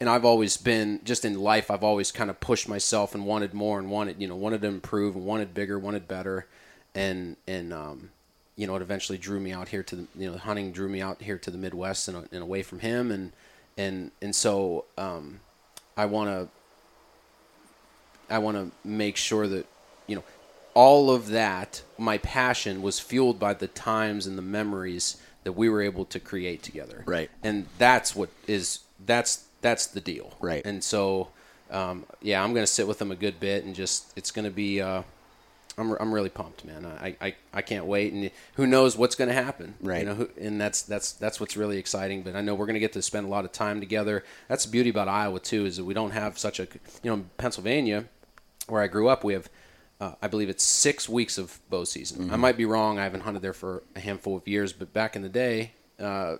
And 0.00 0.08
I've 0.08 0.24
always 0.24 0.56
been 0.56 1.00
just 1.04 1.24
in 1.24 1.38
life. 1.38 1.70
I've 1.70 1.84
always 1.84 2.10
kind 2.10 2.28
of 2.28 2.40
pushed 2.40 2.68
myself 2.68 3.14
and 3.14 3.26
wanted 3.26 3.54
more 3.54 3.78
and 3.78 3.90
wanted, 3.90 4.20
you 4.20 4.26
know, 4.26 4.36
wanted 4.36 4.60
to 4.62 4.68
improve 4.68 5.14
and 5.14 5.24
wanted 5.24 5.54
bigger, 5.54 5.78
wanted 5.78 6.08
better, 6.08 6.46
and 6.94 7.36
and 7.46 7.72
um, 7.72 8.10
you 8.56 8.66
know, 8.66 8.74
it 8.74 8.82
eventually 8.82 9.18
drew 9.18 9.38
me 9.38 9.52
out 9.52 9.68
here 9.68 9.82
to 9.84 9.96
the, 9.96 10.06
you 10.16 10.30
know, 10.30 10.36
hunting 10.36 10.72
drew 10.72 10.88
me 10.88 11.00
out 11.00 11.22
here 11.22 11.38
to 11.38 11.50
the 11.50 11.58
Midwest 11.58 12.08
and, 12.08 12.28
and 12.32 12.42
away 12.42 12.62
from 12.62 12.80
him, 12.80 13.12
and 13.12 13.32
and 13.78 14.10
and 14.20 14.34
so 14.34 14.84
um, 14.98 15.40
I 15.96 16.06
want 16.06 16.30
to 16.30 16.48
I 18.28 18.38
want 18.38 18.56
to 18.56 18.88
make 18.88 19.16
sure 19.16 19.46
that 19.48 19.66
you 20.06 20.16
know 20.16 20.24
all 20.74 21.10
of 21.10 21.28
that 21.28 21.82
my 21.96 22.18
passion 22.18 22.82
was 22.82 22.98
fueled 22.98 23.38
by 23.38 23.54
the 23.54 23.68
times 23.68 24.26
and 24.26 24.36
the 24.36 24.42
memories 24.42 25.20
that 25.44 25.52
we 25.52 25.68
were 25.68 25.82
able 25.82 26.04
to 26.06 26.20
create 26.20 26.62
together. 26.62 27.02
Right. 27.06 27.30
and 27.42 27.66
that's 27.78 28.14
what 28.14 28.30
is 28.46 28.80
that's 29.04 29.44
that's 29.60 29.86
the 29.86 30.00
deal. 30.00 30.34
Right. 30.40 30.64
and 30.64 30.82
so 30.82 31.28
um, 31.70 32.04
yeah 32.20 32.42
i'm 32.42 32.52
gonna 32.54 32.66
sit 32.66 32.86
with 32.86 32.98
them 32.98 33.10
a 33.10 33.16
good 33.16 33.40
bit 33.40 33.64
and 33.64 33.74
just 33.74 34.12
it's 34.16 34.30
gonna 34.30 34.50
be 34.50 34.80
uh, 34.80 35.02
I'm, 35.76 35.90
I'm 35.98 36.14
really 36.14 36.28
pumped 36.28 36.64
man. 36.64 36.86
I, 36.86 37.16
I, 37.20 37.34
I 37.52 37.62
can't 37.62 37.86
wait. 37.86 38.12
And 38.12 38.30
who 38.54 38.64
knows 38.64 38.96
what's 38.96 39.16
gonna 39.16 39.32
happen. 39.32 39.74
Right. 39.80 40.00
you 40.00 40.06
know 40.06 40.14
who, 40.14 40.30
and 40.40 40.60
that's 40.60 40.82
that's 40.82 41.12
that's 41.12 41.40
what's 41.40 41.56
really 41.56 41.78
exciting. 41.78 42.22
But 42.22 42.36
i 42.36 42.40
know 42.42 42.54
we're 42.54 42.66
gonna 42.66 42.78
get 42.78 42.92
to 42.92 43.02
spend 43.02 43.26
a 43.26 43.28
lot 43.28 43.44
of 43.44 43.50
time 43.50 43.80
together. 43.80 44.24
That's 44.48 44.64
the 44.66 44.70
beauty 44.70 44.90
about 44.90 45.08
iowa 45.08 45.40
too 45.40 45.66
is 45.66 45.76
that 45.78 45.84
we 45.84 45.94
don't 45.94 46.12
have 46.12 46.38
such 46.38 46.60
a 46.60 46.68
you 47.02 47.10
know 47.10 47.24
pennsylvania 47.38 48.04
where 48.68 48.82
I 48.82 48.86
grew 48.86 49.08
up, 49.08 49.24
we 49.24 49.34
have, 49.34 49.48
uh, 50.00 50.12
I 50.20 50.28
believe 50.28 50.48
it's 50.48 50.64
six 50.64 51.08
weeks 51.08 51.38
of 51.38 51.60
bow 51.70 51.84
season. 51.84 52.30
I 52.30 52.36
might 52.36 52.56
be 52.56 52.64
wrong. 52.64 52.98
I 52.98 53.04
haven't 53.04 53.20
hunted 53.20 53.42
there 53.42 53.52
for 53.52 53.82
a 53.94 54.00
handful 54.00 54.36
of 54.36 54.46
years, 54.48 54.72
but 54.72 54.92
back 54.92 55.16
in 55.16 55.22
the 55.22 55.28
day, 55.28 55.72
uh, 56.00 56.36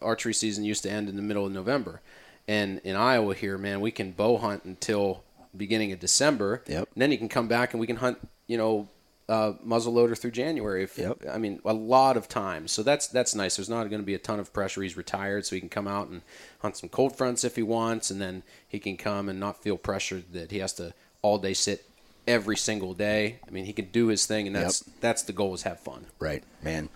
archery 0.00 0.34
season 0.34 0.64
used 0.64 0.82
to 0.84 0.90
end 0.90 1.08
in 1.08 1.16
the 1.16 1.22
middle 1.22 1.46
of 1.46 1.52
November. 1.52 2.00
And 2.46 2.80
in 2.84 2.94
Iowa 2.94 3.34
here, 3.34 3.58
man, 3.58 3.80
we 3.80 3.90
can 3.90 4.12
bow 4.12 4.36
hunt 4.36 4.64
until 4.64 5.24
beginning 5.56 5.92
of 5.92 6.00
December. 6.00 6.62
Yep. 6.66 6.88
And 6.94 7.02
then 7.02 7.10
you 7.10 7.18
can 7.18 7.28
come 7.28 7.48
back 7.48 7.72
and 7.72 7.80
we 7.80 7.86
can 7.86 7.96
hunt, 7.96 8.18
you 8.46 8.58
know, 8.58 8.88
uh, 9.28 9.54
muzzleloader 9.66 10.16
through 10.16 10.32
January. 10.32 10.82
If, 10.82 10.98
Yep. 10.98 11.24
I 11.32 11.38
mean, 11.38 11.60
a 11.64 11.72
lot 11.72 12.16
of 12.16 12.28
times. 12.28 12.72
So 12.72 12.82
that's 12.82 13.06
that's 13.06 13.34
nice. 13.34 13.56
There's 13.56 13.70
not 13.70 13.88
going 13.88 14.02
to 14.02 14.06
be 14.06 14.14
a 14.14 14.18
ton 14.18 14.38
of 14.38 14.52
pressure. 14.52 14.82
He's 14.82 14.96
retired, 14.96 15.46
so 15.46 15.56
he 15.56 15.60
can 15.60 15.70
come 15.70 15.88
out 15.88 16.08
and 16.08 16.20
hunt 16.60 16.76
some 16.76 16.90
cold 16.90 17.16
fronts 17.16 17.42
if 17.42 17.56
he 17.56 17.62
wants, 17.62 18.10
and 18.10 18.20
then 18.20 18.42
he 18.68 18.78
can 18.78 18.98
come 18.98 19.30
and 19.30 19.40
not 19.40 19.62
feel 19.62 19.78
pressured 19.78 20.32
that 20.32 20.50
he 20.50 20.58
has 20.58 20.74
to 20.74 20.92
all 21.22 21.38
day 21.38 21.54
sit 21.54 21.86
every 22.26 22.56
single 22.56 22.94
day. 22.94 23.38
I 23.46 23.50
mean, 23.50 23.64
he 23.64 23.72
can 23.72 23.86
do 23.86 24.08
his 24.08 24.26
thing, 24.26 24.46
and 24.46 24.56
that's 24.56 24.80
that's 25.00 25.22
the 25.22 25.32
goal 25.32 25.54
is 25.54 25.62
have 25.62 25.80
fun. 25.80 26.06
Right, 26.18 26.42
man. 26.62 26.88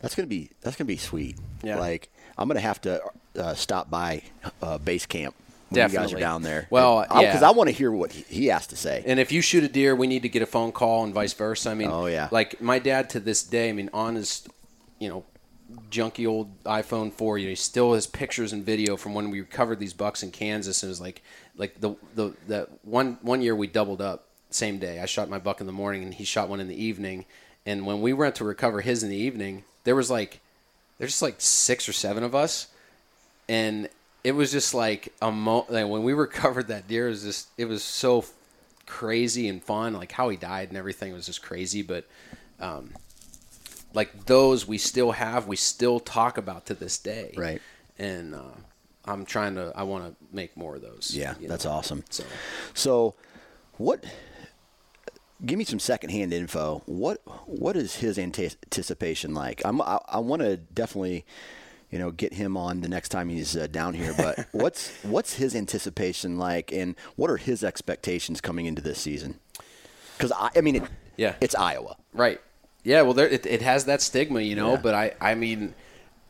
That's 0.00 0.14
gonna 0.14 0.26
be 0.26 0.50
that's 0.60 0.76
gonna 0.76 0.88
be 0.88 0.96
sweet. 0.96 1.38
Yeah. 1.62 1.78
Like 1.78 2.10
I'm 2.36 2.48
gonna 2.48 2.60
have 2.60 2.80
to 2.82 3.02
uh, 3.38 3.54
stop 3.54 3.90
by 3.90 4.22
uh, 4.62 4.78
base 4.78 5.06
camp 5.06 5.34
when 5.70 5.90
you 5.90 5.96
guys 5.96 6.12
are 6.12 6.18
down 6.18 6.42
there. 6.42 6.66
Well, 6.70 7.02
because 7.02 7.40
yeah. 7.40 7.48
I 7.48 7.52
want 7.52 7.68
to 7.68 7.74
hear 7.74 7.90
what 7.90 8.12
he, 8.12 8.46
has 8.46 8.66
to 8.68 8.76
say. 8.76 9.02
And 9.06 9.18
if 9.18 9.32
you 9.32 9.40
shoot 9.40 9.64
a 9.64 9.68
deer, 9.68 9.94
we 9.94 10.06
need 10.06 10.22
to 10.22 10.28
get 10.28 10.42
a 10.42 10.46
phone 10.46 10.72
call 10.72 11.04
and 11.04 11.12
vice 11.12 11.32
versa. 11.32 11.70
I 11.70 11.74
mean, 11.74 11.90
Oh, 11.90 12.06
yeah. 12.06 12.28
like 12.30 12.60
my 12.60 12.78
dad 12.78 13.10
to 13.10 13.20
this 13.20 13.42
day. 13.42 13.68
I 13.68 13.72
mean, 13.72 13.90
on 13.92 14.14
his, 14.14 14.46
you 14.98 15.08
know, 15.08 15.24
junky 15.90 16.28
old 16.28 16.62
iPhone 16.64 17.12
4, 17.12 17.38
you 17.38 17.46
know, 17.46 17.50
he 17.50 17.56
still 17.56 17.94
has 17.94 18.06
pictures 18.06 18.52
and 18.52 18.64
video 18.64 18.96
from 18.96 19.14
when 19.14 19.30
we 19.30 19.40
recovered 19.40 19.78
these 19.78 19.94
bucks 19.94 20.22
in 20.22 20.30
Kansas. 20.30 20.82
And 20.82 20.88
it 20.88 20.92
was 20.92 21.00
like, 21.00 21.22
like 21.56 21.80
the 21.80 21.94
the 22.14 22.34
that 22.48 22.68
one 22.84 23.18
one 23.22 23.40
year 23.42 23.54
we 23.54 23.66
doubled 23.66 24.00
up 24.02 24.28
same 24.54 24.78
day. 24.78 25.00
I 25.00 25.06
shot 25.06 25.28
my 25.28 25.38
buck 25.38 25.60
in 25.60 25.66
the 25.66 25.72
morning 25.72 26.02
and 26.02 26.14
he 26.14 26.24
shot 26.24 26.48
one 26.48 26.60
in 26.60 26.68
the 26.68 26.82
evening. 26.82 27.24
And 27.66 27.86
when 27.86 28.00
we 28.00 28.12
went 28.12 28.34
to 28.36 28.44
recover 28.44 28.80
his 28.80 29.02
in 29.02 29.10
the 29.10 29.16
evening, 29.16 29.64
there 29.84 29.96
was 29.96 30.10
like, 30.10 30.40
there's 30.98 31.12
just 31.12 31.22
like 31.22 31.36
six 31.38 31.88
or 31.88 31.92
seven 31.92 32.22
of 32.22 32.34
us, 32.34 32.68
and 33.48 33.88
it 34.22 34.32
was 34.32 34.52
just 34.52 34.74
like 34.74 35.12
a 35.20 35.30
mo. 35.30 35.66
Like 35.68 35.88
when 35.88 36.02
we 36.02 36.12
recovered 36.14 36.68
that 36.68 36.88
deer, 36.88 37.06
it 37.06 37.10
was 37.10 37.22
just 37.22 37.48
it 37.58 37.66
was 37.66 37.82
so 37.82 38.24
crazy 38.86 39.48
and 39.48 39.62
fun. 39.62 39.94
Like 39.94 40.12
how 40.12 40.28
he 40.28 40.36
died 40.36 40.68
and 40.68 40.78
everything 40.78 41.12
was 41.12 41.26
just 41.26 41.42
crazy. 41.42 41.82
But 41.82 42.06
um, 42.60 42.90
like 43.92 44.26
those 44.26 44.66
we 44.66 44.78
still 44.78 45.12
have, 45.12 45.46
we 45.46 45.56
still 45.56 46.00
talk 46.00 46.38
about 46.38 46.66
to 46.66 46.74
this 46.74 46.98
day. 46.98 47.34
Right. 47.36 47.60
And 47.98 48.34
uh, 48.34 48.54
I'm 49.04 49.24
trying 49.24 49.56
to. 49.56 49.72
I 49.74 49.82
want 49.82 50.04
to 50.06 50.34
make 50.34 50.56
more 50.56 50.76
of 50.76 50.82
those. 50.82 51.12
yeah, 51.14 51.34
that's 51.40 51.64
know. 51.64 51.72
awesome. 51.72 52.04
So 52.10 52.24
So, 52.72 53.14
what? 53.76 54.04
Give 55.44 55.58
me 55.58 55.64
some 55.64 55.78
secondhand 55.78 56.32
info. 56.32 56.82
What 56.86 57.20
What 57.46 57.76
is 57.76 57.96
his 57.96 58.18
anticipation 58.18 59.34
like? 59.34 59.62
I'm, 59.64 59.80
I, 59.82 59.98
I 60.08 60.18
want 60.18 60.42
to 60.42 60.56
definitely, 60.56 61.24
you 61.90 61.98
know, 61.98 62.10
get 62.10 62.34
him 62.34 62.56
on 62.56 62.80
the 62.80 62.88
next 62.88 63.08
time 63.10 63.28
he's 63.28 63.56
uh, 63.56 63.66
down 63.66 63.94
here. 63.94 64.14
But 64.16 64.46
what's 64.52 64.90
What's 65.02 65.34
his 65.34 65.54
anticipation 65.54 66.38
like, 66.38 66.72
and 66.72 66.94
what 67.16 67.30
are 67.30 67.36
his 67.36 67.62
expectations 67.64 68.40
coming 68.40 68.66
into 68.66 68.80
this 68.82 68.98
season? 69.00 69.38
Because 70.16 70.32
I, 70.32 70.50
I 70.56 70.60
mean, 70.60 70.76
it, 70.76 70.82
Yeah. 71.16 71.34
it's 71.40 71.54
Iowa. 71.54 71.96
Right. 72.12 72.40
Yeah. 72.84 73.02
Well, 73.02 73.14
there 73.14 73.28
it, 73.28 73.44
it 73.44 73.62
has 73.62 73.84
that 73.86 74.00
stigma, 74.02 74.40
you 74.40 74.54
know. 74.54 74.72
Yeah. 74.74 74.80
But 74.80 74.94
I, 74.94 75.12
I 75.20 75.34
mean, 75.34 75.74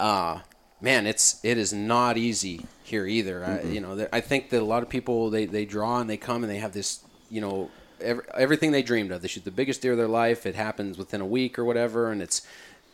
uh, 0.01 0.40
man, 0.81 1.07
it's 1.07 1.40
it 1.45 1.59
is 1.59 1.73
not 1.73 2.17
easy 2.17 2.67
here 2.83 3.07
either. 3.07 3.45
I, 3.45 3.62
you 3.69 3.81
know, 3.81 4.09
I 4.12 4.21
think 4.21 4.51
that 4.51 4.61
a 4.62 4.64
lot 4.64 4.83
of 4.83 4.88
people 4.88 5.29
they 5.31 5.45
they 5.47 5.67
draw 5.67 6.01
and 6.01 6.09
they 6.09 6.17
come 6.17 6.43
and 6.43 6.51
they 6.51 6.59
have 6.59 6.73
this, 6.73 7.01
you 7.31 7.40
know, 7.43 7.71
every, 8.00 8.24
everything 8.35 8.72
they 8.72 8.83
dreamed 8.83 9.11
of. 9.12 9.22
They 9.22 9.28
shoot 9.28 9.44
the 9.44 9.50
biggest 9.50 9.83
deer 9.83 9.92
of 9.92 9.98
their 9.98 10.09
life. 10.09 10.46
It 10.46 10.54
happens 10.54 10.98
within 10.98 11.20
a 11.20 11.26
week 11.26 11.59
or 11.59 11.64
whatever, 11.64 12.11
and 12.11 12.22
it's 12.22 12.46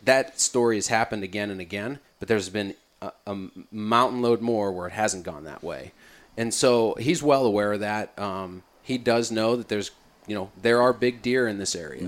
that 0.03 0.39
story 0.39 0.77
has 0.77 0.87
happened 0.87 1.23
again 1.23 1.49
and 1.49 1.61
again. 1.61 1.99
But 2.19 2.27
there's 2.27 2.49
been 2.49 2.75
a, 3.01 3.11
a 3.27 3.37
mountain 3.71 4.21
load 4.21 4.41
more 4.41 4.71
where 4.71 4.87
it 4.87 4.93
hasn't 4.93 5.23
gone 5.23 5.43
that 5.45 5.63
way, 5.63 5.91
and 6.37 6.53
so 6.53 6.95
he's 6.95 7.21
well 7.23 7.45
aware 7.45 7.73
of 7.73 7.79
that. 7.81 8.17
Um, 8.19 8.63
he 8.83 8.97
does 8.97 9.31
know 9.31 9.55
that 9.55 9.67
there's, 9.67 9.91
you 10.27 10.35
know, 10.35 10.51
there 10.61 10.81
are 10.81 10.93
big 10.93 11.21
deer 11.21 11.47
in 11.47 11.57
this 11.57 11.75
area. 11.75 12.07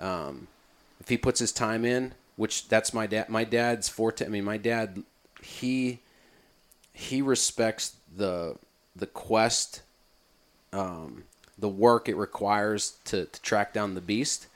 Um, 0.00 0.46
if 1.00 1.08
he 1.08 1.16
puts 1.16 1.40
his 1.40 1.52
time 1.52 1.84
in, 1.84 2.12
which 2.36 2.68
that's 2.68 2.94
my 2.94 3.06
dad. 3.06 3.28
My 3.28 3.44
dad's 3.44 3.88
forte. 3.88 4.24
I 4.24 4.28
mean, 4.28 4.44
my 4.44 4.58
dad, 4.58 5.02
he 5.42 6.00
he 6.92 7.20
respects 7.20 7.96
the 8.16 8.56
the 8.94 9.06
quest, 9.06 9.82
um, 10.72 11.24
the 11.58 11.68
work 11.68 12.08
it 12.08 12.16
requires 12.16 12.96
to, 13.04 13.26
to 13.26 13.42
track 13.42 13.72
down 13.72 13.94
the 13.94 14.00
beast, 14.00 14.46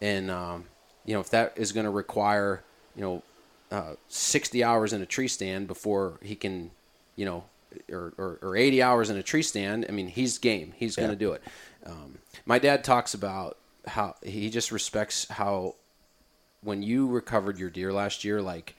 and 0.00 0.30
um, 0.30 0.64
you 1.04 1.14
know 1.14 1.20
if 1.20 1.30
that 1.30 1.52
is 1.56 1.72
going 1.72 1.84
to 1.84 1.90
require 1.90 2.62
you 2.94 3.02
know 3.02 3.22
uh, 3.70 3.94
sixty 4.08 4.62
hours 4.62 4.92
in 4.92 5.02
a 5.02 5.06
tree 5.06 5.28
stand 5.28 5.66
before 5.66 6.18
he 6.22 6.34
can, 6.34 6.70
you 7.16 7.24
know, 7.24 7.44
or, 7.90 8.12
or, 8.16 8.38
or 8.42 8.56
eighty 8.56 8.82
hours 8.82 9.10
in 9.10 9.16
a 9.16 9.22
tree 9.22 9.42
stand. 9.42 9.86
I 9.88 9.92
mean, 9.92 10.08
he's 10.08 10.38
game. 10.38 10.72
He's 10.76 10.96
going 10.96 11.10
to 11.10 11.16
do 11.16 11.32
it. 11.32 11.42
Um, 11.84 12.18
my 12.44 12.58
dad 12.58 12.84
talks 12.84 13.14
about 13.14 13.58
how 13.86 14.14
he 14.22 14.50
just 14.50 14.72
respects 14.72 15.28
how 15.28 15.76
when 16.62 16.82
you 16.82 17.06
recovered 17.06 17.58
your 17.58 17.70
deer 17.70 17.92
last 17.92 18.24
year, 18.24 18.42
like 18.42 18.74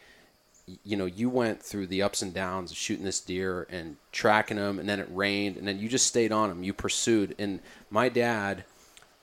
you 0.83 0.97
know, 0.97 1.05
you 1.05 1.29
went 1.29 1.63
through 1.63 1.87
the 1.87 2.01
ups 2.01 2.21
and 2.21 2.33
downs 2.33 2.71
of 2.71 2.77
shooting 2.77 3.05
this 3.05 3.21
deer 3.21 3.67
and 3.69 3.95
tracking 4.11 4.57
them, 4.57 4.79
and 4.79 4.87
then 4.87 4.99
it 4.99 5.07
rained, 5.11 5.57
and 5.57 5.67
then 5.67 5.79
you 5.79 5.87
just 5.87 6.07
stayed 6.07 6.31
on 6.31 6.49
them. 6.49 6.63
You 6.63 6.73
pursued, 6.73 7.35
and 7.39 7.59
my 7.89 8.09
dad, 8.09 8.65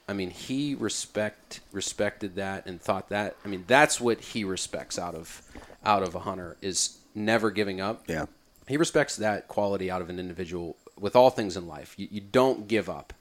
I 0.08 0.12
mean, 0.14 0.30
he 0.30 0.74
respect 0.74 1.60
respected 1.72 2.36
that 2.36 2.66
and 2.66 2.80
thought 2.80 3.10
that. 3.10 3.36
I 3.44 3.48
mean, 3.48 3.64
that's 3.66 4.00
what 4.00 4.20
he 4.20 4.44
respects 4.44 4.98
out 4.98 5.14
of 5.14 5.42
out 5.84 6.02
of 6.02 6.14
a 6.14 6.20
hunter 6.20 6.56
is 6.62 6.98
never 7.14 7.50
giving 7.50 7.80
up. 7.80 8.04
Yeah. 8.08 8.26
He 8.66 8.78
respects 8.78 9.16
that 9.16 9.48
quality 9.48 9.90
out 9.90 10.00
of 10.00 10.08
an 10.08 10.18
individual 10.18 10.76
with 10.98 11.14
all 11.14 11.28
things 11.28 11.56
in 11.56 11.66
life. 11.66 11.94
You, 11.98 12.08
you 12.10 12.20
don't 12.20 12.66
give 12.66 12.88
up. 12.88 13.12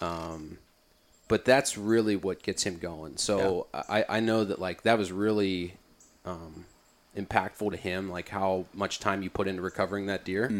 Um, 0.00 0.58
but 1.28 1.44
that's 1.44 1.78
really 1.78 2.16
what 2.16 2.42
gets 2.42 2.64
him 2.64 2.78
going. 2.78 3.16
So 3.16 3.66
I, 3.72 4.04
I 4.08 4.20
know 4.20 4.44
that 4.44 4.58
like 4.58 4.82
that 4.82 4.98
was 4.98 5.10
really 5.10 5.74
um, 6.26 6.66
impactful 7.16 7.70
to 7.70 7.76
him, 7.76 8.10
like 8.10 8.28
how 8.28 8.66
much 8.74 8.98
time 9.00 9.22
you 9.22 9.30
put 9.30 9.48
into 9.48 9.62
recovering 9.62 10.06
that 10.06 10.24
deer. 10.24 10.52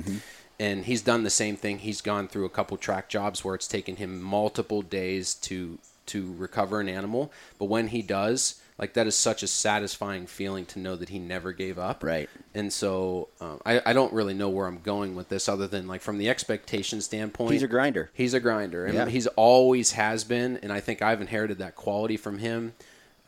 And 0.60 0.84
he's 0.84 1.02
done 1.02 1.24
the 1.24 1.30
same 1.30 1.56
thing. 1.56 1.78
He's 1.78 2.00
gone 2.00 2.28
through 2.28 2.44
a 2.44 2.48
couple 2.50 2.76
track 2.76 3.08
jobs 3.08 3.44
where 3.44 3.56
it's 3.56 3.66
taken 3.66 3.96
him 3.96 4.22
multiple 4.22 4.82
days 4.82 5.34
to 5.34 5.78
to 6.06 6.34
recover 6.36 6.80
an 6.80 6.88
animal. 6.88 7.32
But 7.58 7.64
when 7.64 7.88
he 7.88 8.02
does, 8.02 8.60
like 8.78 8.92
that 8.92 9.06
is 9.06 9.16
such 9.16 9.42
a 9.42 9.46
satisfying 9.46 10.26
feeling 10.26 10.66
to 10.66 10.78
know 10.78 10.96
that 10.96 11.08
he 11.08 11.18
never 11.18 11.50
gave 11.52 11.78
up. 11.78 12.04
Right. 12.04 12.28
And 12.54 12.70
so 12.72 13.28
um, 13.40 13.58
I, 13.64 13.80
I 13.86 13.92
don't 13.94 14.12
really 14.12 14.34
know 14.34 14.50
where 14.50 14.66
I'm 14.66 14.80
going 14.80 15.14
with 15.16 15.30
this, 15.30 15.48
other 15.48 15.66
than 15.66 15.86
like 15.88 16.02
from 16.02 16.18
the 16.18 16.28
expectation 16.28 17.00
standpoint. 17.00 17.52
He's 17.52 17.62
a 17.62 17.68
grinder. 17.68 18.10
He's 18.12 18.34
a 18.34 18.40
grinder, 18.40 18.84
and 18.84 18.94
Yeah. 18.94 19.06
he's 19.06 19.26
always 19.28 19.92
has 19.92 20.24
been. 20.24 20.58
And 20.62 20.70
I 20.70 20.80
think 20.80 21.00
I've 21.00 21.22
inherited 21.22 21.58
that 21.58 21.74
quality 21.74 22.18
from 22.18 22.38
him, 22.38 22.74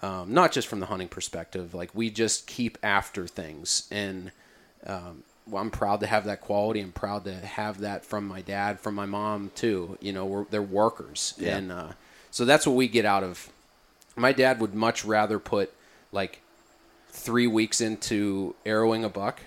um, 0.02 0.32
not 0.34 0.52
just 0.52 0.68
from 0.68 0.80
the 0.80 0.86
hunting 0.86 1.08
perspective. 1.08 1.74
Like 1.74 1.90
we 1.94 2.10
just 2.10 2.46
keep 2.46 2.78
after 2.82 3.26
things, 3.26 3.88
and 3.90 4.30
um, 4.86 5.22
well, 5.48 5.62
I'm 5.62 5.70
proud 5.70 6.00
to 6.00 6.06
have 6.06 6.24
that 6.24 6.40
quality. 6.40 6.80
I'm 6.80 6.92
proud 6.92 7.24
to 7.24 7.34
have 7.34 7.80
that 7.80 8.04
from 8.04 8.26
my 8.26 8.40
dad, 8.42 8.80
from 8.80 8.94
my 8.94 9.06
mom 9.06 9.50
too. 9.54 9.96
You 10.00 10.12
know, 10.12 10.26
we're, 10.26 10.44
they're 10.44 10.62
workers, 10.62 11.34
Yeah. 11.38 11.56
and 11.56 11.72
uh, 11.72 11.88
So 12.30 12.44
that's 12.44 12.66
what 12.66 12.76
we 12.76 12.88
get 12.88 13.04
out 13.04 13.22
of. 13.24 13.48
My 14.16 14.32
dad 14.32 14.60
would 14.60 14.74
much 14.74 15.04
rather 15.04 15.38
put 15.38 15.72
like 16.12 16.40
three 17.10 17.46
weeks 17.46 17.80
into 17.80 18.54
arrowing 18.64 19.04
a 19.04 19.08
buck, 19.08 19.40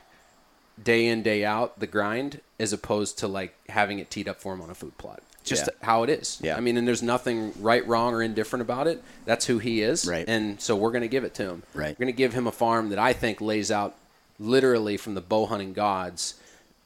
day 0.81 1.07
in 1.07 1.21
day 1.23 1.43
out 1.45 1.79
the 1.79 1.87
grind, 1.87 2.41
as 2.59 2.71
opposed 2.73 3.17
to 3.19 3.27
like 3.27 3.53
having 3.69 3.99
it 3.99 4.09
teed 4.09 4.27
up 4.27 4.39
for 4.41 4.53
him 4.53 4.61
on 4.61 4.69
a 4.69 4.75
food 4.75 4.97
plot. 4.97 5.21
Just 5.49 5.65
Yeah. 5.67 5.85
how 5.85 6.03
it 6.03 6.09
is. 6.09 6.37
Yeah. 6.41 6.55
I 6.55 6.59
mean, 6.59 6.77
and 6.77 6.87
there's 6.87 7.03
nothing 7.03 7.53
right, 7.59 7.85
wrong, 7.87 8.13
or 8.13 8.21
indifferent 8.21 8.61
about 8.61 8.87
it. 8.87 9.03
That's 9.25 9.45
who 9.45 9.59
he 9.59 9.81
is. 9.81 10.07
Right. 10.07 10.27
And 10.27 10.61
so 10.61 10.75
we're 10.75 10.91
going 10.91 11.01
to 11.01 11.07
give 11.07 11.23
it 11.23 11.33
to 11.35 11.43
him. 11.43 11.63
Right. 11.73 11.97
We're 11.97 12.05
going 12.05 12.13
to 12.13 12.17
give 12.17 12.33
him 12.33 12.47
a 12.47 12.51
farm 12.51 12.89
that 12.89 12.99
I 12.99 13.13
think 13.13 13.41
lays 13.41 13.71
out 13.71 13.95
literally 14.39 14.95
from 14.97 15.15
the 15.15 15.21
bow 15.21 15.45
hunting 15.47 15.73
gods, 15.73 16.35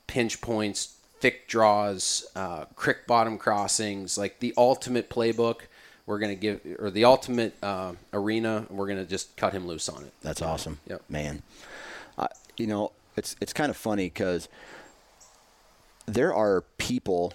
pinch 0.08 0.42
points, 0.42 0.96
thick 1.20 1.48
draws, 1.48 2.26
uh, 2.36 2.66
creek 2.76 3.06
bottom 3.08 3.38
crossings, 3.38 4.18
like 4.18 4.40
the 4.40 4.54
ultimate 4.58 5.10
playbook. 5.10 5.62
We're 6.06 6.20
going 6.20 6.36
to 6.36 6.42
give, 6.42 6.60
or 6.80 6.90
the 6.92 7.06
ultimate 7.06 7.54
uh, 7.64 7.94
arena. 8.12 8.66
We're 8.70 8.88
going 8.88 9.00
to 9.00 9.06
just 9.06 9.36
cut 9.38 9.54
him 9.54 9.68
loose 9.68 9.88
on 9.88 10.04
it. 10.04 10.12
That's 10.22 10.42
awesome. 10.42 10.80
Yep. 10.88 11.04
Man. 11.10 11.44
Uh, 12.18 12.28
you 12.58 12.68
know, 12.68 12.92
it's 13.16 13.36
it's 13.40 13.54
kind 13.54 13.70
of 13.70 13.78
funny 13.78 14.06
because 14.08 14.50
there 16.06 16.34
are 16.34 16.62
people 16.78 17.34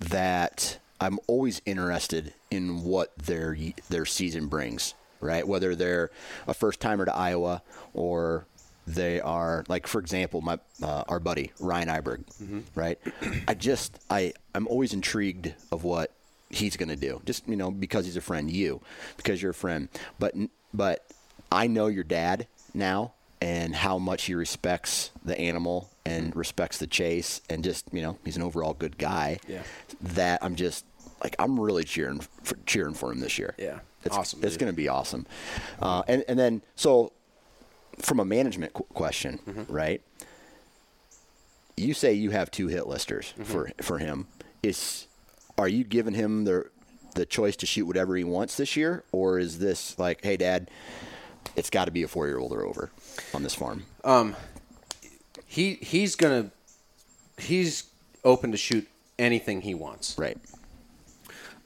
that 0.00 0.78
I'm 1.00 1.18
always 1.26 1.62
interested 1.64 2.32
in 2.50 2.82
what 2.84 3.16
their 3.16 3.56
their 3.88 4.04
season 4.06 4.48
brings, 4.48 4.94
right? 5.20 5.46
Whether 5.46 5.74
they're 5.74 6.10
a 6.46 6.54
first 6.54 6.80
timer 6.80 7.04
to 7.04 7.14
Iowa 7.14 7.62
or 7.94 8.46
they 8.86 9.20
are 9.20 9.64
like, 9.68 9.86
for 9.86 10.00
example, 10.00 10.40
my 10.40 10.58
uh, 10.82 11.04
our 11.08 11.20
buddy 11.20 11.52
Ryan 11.60 11.88
Iberg, 11.88 12.24
right? 12.74 12.98
I 13.46 13.54
just 13.54 13.98
I 14.10 14.32
I'm 14.54 14.66
always 14.66 14.92
intrigued 14.92 15.54
of 15.70 15.84
what 15.84 16.12
he's 16.48 16.76
going 16.76 16.88
to 16.88 16.96
do, 16.96 17.22
just 17.24 17.46
you 17.48 17.56
know 17.56 17.70
because 17.70 18.04
he's 18.06 18.16
a 18.16 18.20
friend, 18.20 18.50
you 18.50 18.80
because 19.16 19.40
you're 19.40 19.52
a 19.52 19.54
friend, 19.54 19.88
but 20.18 20.34
but 20.74 21.06
I 21.52 21.66
know 21.66 21.86
your 21.86 22.04
dad 22.04 22.46
now 22.74 23.12
and 23.42 23.74
how 23.74 23.98
much 23.98 24.24
he 24.24 24.34
respects 24.34 25.10
the 25.24 25.38
animal 25.38 25.90
and 26.04 26.34
respects 26.36 26.78
the 26.78 26.86
chase 26.86 27.40
and 27.48 27.64
just 27.64 27.86
you 27.92 28.02
know 28.02 28.18
he's 28.24 28.36
an 28.36 28.42
overall 28.42 28.74
good 28.74 28.98
guy 28.98 29.38
Yeah. 29.48 29.62
that 30.00 30.42
i'm 30.42 30.54
just 30.56 30.84
like 31.22 31.36
i'm 31.38 31.58
really 31.58 31.84
cheering 31.84 32.20
for, 32.20 32.56
cheering 32.66 32.94
for 32.94 33.12
him 33.12 33.20
this 33.20 33.38
year 33.38 33.54
Yeah. 33.58 33.80
it's, 34.04 34.16
Awesome, 34.16 34.40
it's 34.42 34.56
going 34.56 34.72
to 34.72 34.76
be 34.76 34.88
awesome 34.88 35.26
uh, 35.80 36.02
and, 36.08 36.24
and 36.28 36.38
then 36.38 36.62
so 36.76 37.12
from 37.98 38.20
a 38.20 38.24
management 38.24 38.72
qu- 38.74 38.84
question 38.94 39.38
Mm-hmm. 39.46 39.72
right 39.72 40.02
you 41.76 41.94
say 41.94 42.12
you 42.12 42.30
have 42.30 42.50
two 42.50 42.68
hit 42.68 42.86
listers 42.86 43.32
Mm-hmm. 43.38 43.44
for 43.44 43.70
for 43.80 43.98
him 43.98 44.26
is 44.62 45.06
are 45.56 45.68
you 45.68 45.84
giving 45.84 46.14
him 46.14 46.44
the 46.44 46.66
the 47.14 47.26
choice 47.26 47.56
to 47.56 47.66
shoot 47.66 47.86
whatever 47.86 48.16
he 48.16 48.24
wants 48.24 48.56
this 48.56 48.76
year 48.76 49.02
or 49.12 49.38
is 49.38 49.58
this 49.58 49.98
like 49.98 50.22
hey 50.22 50.36
dad 50.36 50.70
it's 51.56 51.70
got 51.70 51.86
to 51.86 51.90
be 51.90 52.02
a 52.02 52.08
four 52.08 52.26
year 52.26 52.38
old 52.38 52.52
or 52.52 52.64
over 52.64 52.90
on 53.34 53.42
this 53.42 53.54
farm 53.54 53.84
Um, 54.04 54.36
He 55.46 55.74
he's 55.74 56.16
gonna 56.16 56.50
he's 57.38 57.84
open 58.24 58.52
to 58.52 58.56
shoot 58.56 58.86
anything 59.18 59.62
he 59.62 59.74
wants. 59.74 60.16
right 60.18 60.38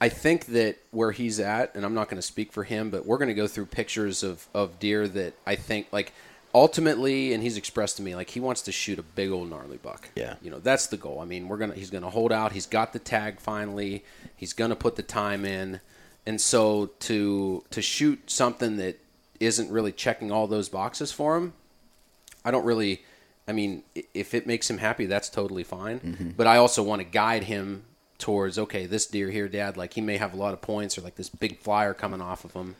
I 0.01 0.09
think 0.09 0.47
that 0.47 0.77
where 0.91 1.11
he's 1.11 1.39
at, 1.39 1.73
and 1.73 1.85
I'm 1.85 1.93
not 1.93 2.09
going 2.09 2.17
to 2.17 2.21
speak 2.21 2.51
for 2.51 2.65
him, 2.65 2.89
but 2.89 3.05
we're 3.05 3.17
going 3.17 3.29
to 3.29 3.33
go 3.33 3.47
through 3.47 3.67
pictures 3.67 4.23
of, 4.23 4.45
of 4.53 4.77
deer 4.77 5.07
that 5.07 5.35
I 5.47 5.55
think, 5.55 5.87
like, 5.93 6.11
ultimately, 6.53 7.33
and 7.33 7.41
he's 7.41 7.55
expressed 7.55 7.95
to 7.97 8.03
me, 8.03 8.13
like, 8.13 8.29
he 8.29 8.41
wants 8.41 8.61
to 8.63 8.73
shoot 8.73 8.99
a 8.99 9.03
big 9.03 9.31
old 9.31 9.49
gnarly 9.49 9.77
buck. 9.77 10.09
Yeah. 10.13 10.35
You 10.41 10.51
know, 10.51 10.59
that's 10.59 10.87
the 10.87 10.97
goal. 10.97 11.21
I 11.21 11.25
mean, 11.25 11.47
we're 11.47 11.57
to, 11.59 11.73
he's 11.73 11.89
going 11.89 12.03
to 12.03 12.09
hold 12.09 12.33
out. 12.33 12.51
He's 12.51 12.65
got 12.65 12.91
the 12.91 12.99
tag 12.99 13.39
finally. 13.39 14.03
He's 14.35 14.51
going 14.51 14.69
to 14.69 14.75
put 14.75 14.97
the 14.97 15.01
time 15.01 15.45
in. 15.45 15.79
And 16.25 16.41
so 16.41 16.87
to, 16.99 17.63
to 17.71 17.81
shoot 17.81 18.29
something 18.29 18.75
that 18.75 18.99
isn't 19.45 19.71
really 19.71 19.91
checking 19.91 20.31
all 20.31 20.47
those 20.47 20.69
boxes 20.69 21.11
for 21.11 21.37
him, 21.37 21.53
I 22.43 22.51
don't 22.51 22.65
really. 22.65 23.03
I 23.47 23.51
mean, 23.51 23.83
if 24.13 24.33
it 24.33 24.47
makes 24.47 24.69
him 24.69 24.79
happy, 24.79 25.05
that's 25.05 25.29
totally 25.29 25.63
fine. 25.63 25.99
But 26.35 26.47
I 26.47 26.57
also 26.57 26.81
want 26.81 27.01
to 27.01 27.03
guide 27.03 27.43
him 27.43 27.83
towards 28.17 28.57
okay, 28.57 28.85
this 28.85 29.05
deer 29.05 29.29
here, 29.29 29.47
Dad. 29.47 29.77
Like 29.77 29.93
he 29.93 30.01
may 30.01 30.17
have 30.17 30.33
a 30.33 30.37
lot 30.37 30.53
of 30.53 30.61
points 30.61 30.97
or 30.97 31.01
like 31.01 31.15
this 31.15 31.29
big 31.29 31.59
flyer 31.59 31.93
coming 31.93 32.21
off 32.21 32.45
of 32.45 32.53
him, 32.53 32.75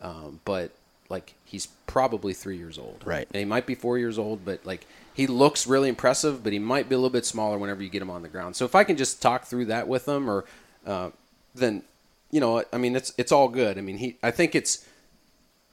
um, 0.00 0.40
but 0.44 0.70
like 1.08 1.34
he's 1.44 1.66
probably 1.86 2.32
three 2.32 2.56
years 2.56 2.78
old. 2.78 3.02
Right. 3.04 3.26
And 3.28 3.38
he 3.38 3.44
might 3.44 3.66
be 3.66 3.74
four 3.74 3.98
years 3.98 4.18
old, 4.18 4.44
but 4.44 4.64
like 4.64 4.86
he 5.12 5.26
looks 5.26 5.66
really 5.66 5.88
impressive. 5.88 6.42
But 6.42 6.52
he 6.52 6.58
might 6.58 6.88
be 6.88 6.94
a 6.94 6.98
little 6.98 7.10
bit 7.10 7.26
smaller 7.26 7.58
whenever 7.58 7.82
you 7.82 7.88
get 7.88 8.02
him 8.02 8.10
on 8.10 8.22
the 8.22 8.28
ground. 8.28 8.56
So 8.56 8.64
if 8.64 8.74
I 8.74 8.84
can 8.84 8.96
just 8.96 9.20
talk 9.20 9.44
through 9.44 9.66
that 9.66 9.88
with 9.88 10.08
him, 10.08 10.30
or 10.30 10.44
uh, 10.86 11.10
then 11.54 11.82
you 12.30 12.40
know, 12.40 12.64
I 12.72 12.78
mean, 12.78 12.96
it's 12.96 13.12
it's 13.16 13.32
all 13.32 13.48
good. 13.48 13.78
I 13.78 13.80
mean, 13.80 13.98
he. 13.98 14.16
I 14.22 14.30
think 14.30 14.54
it's 14.54 14.86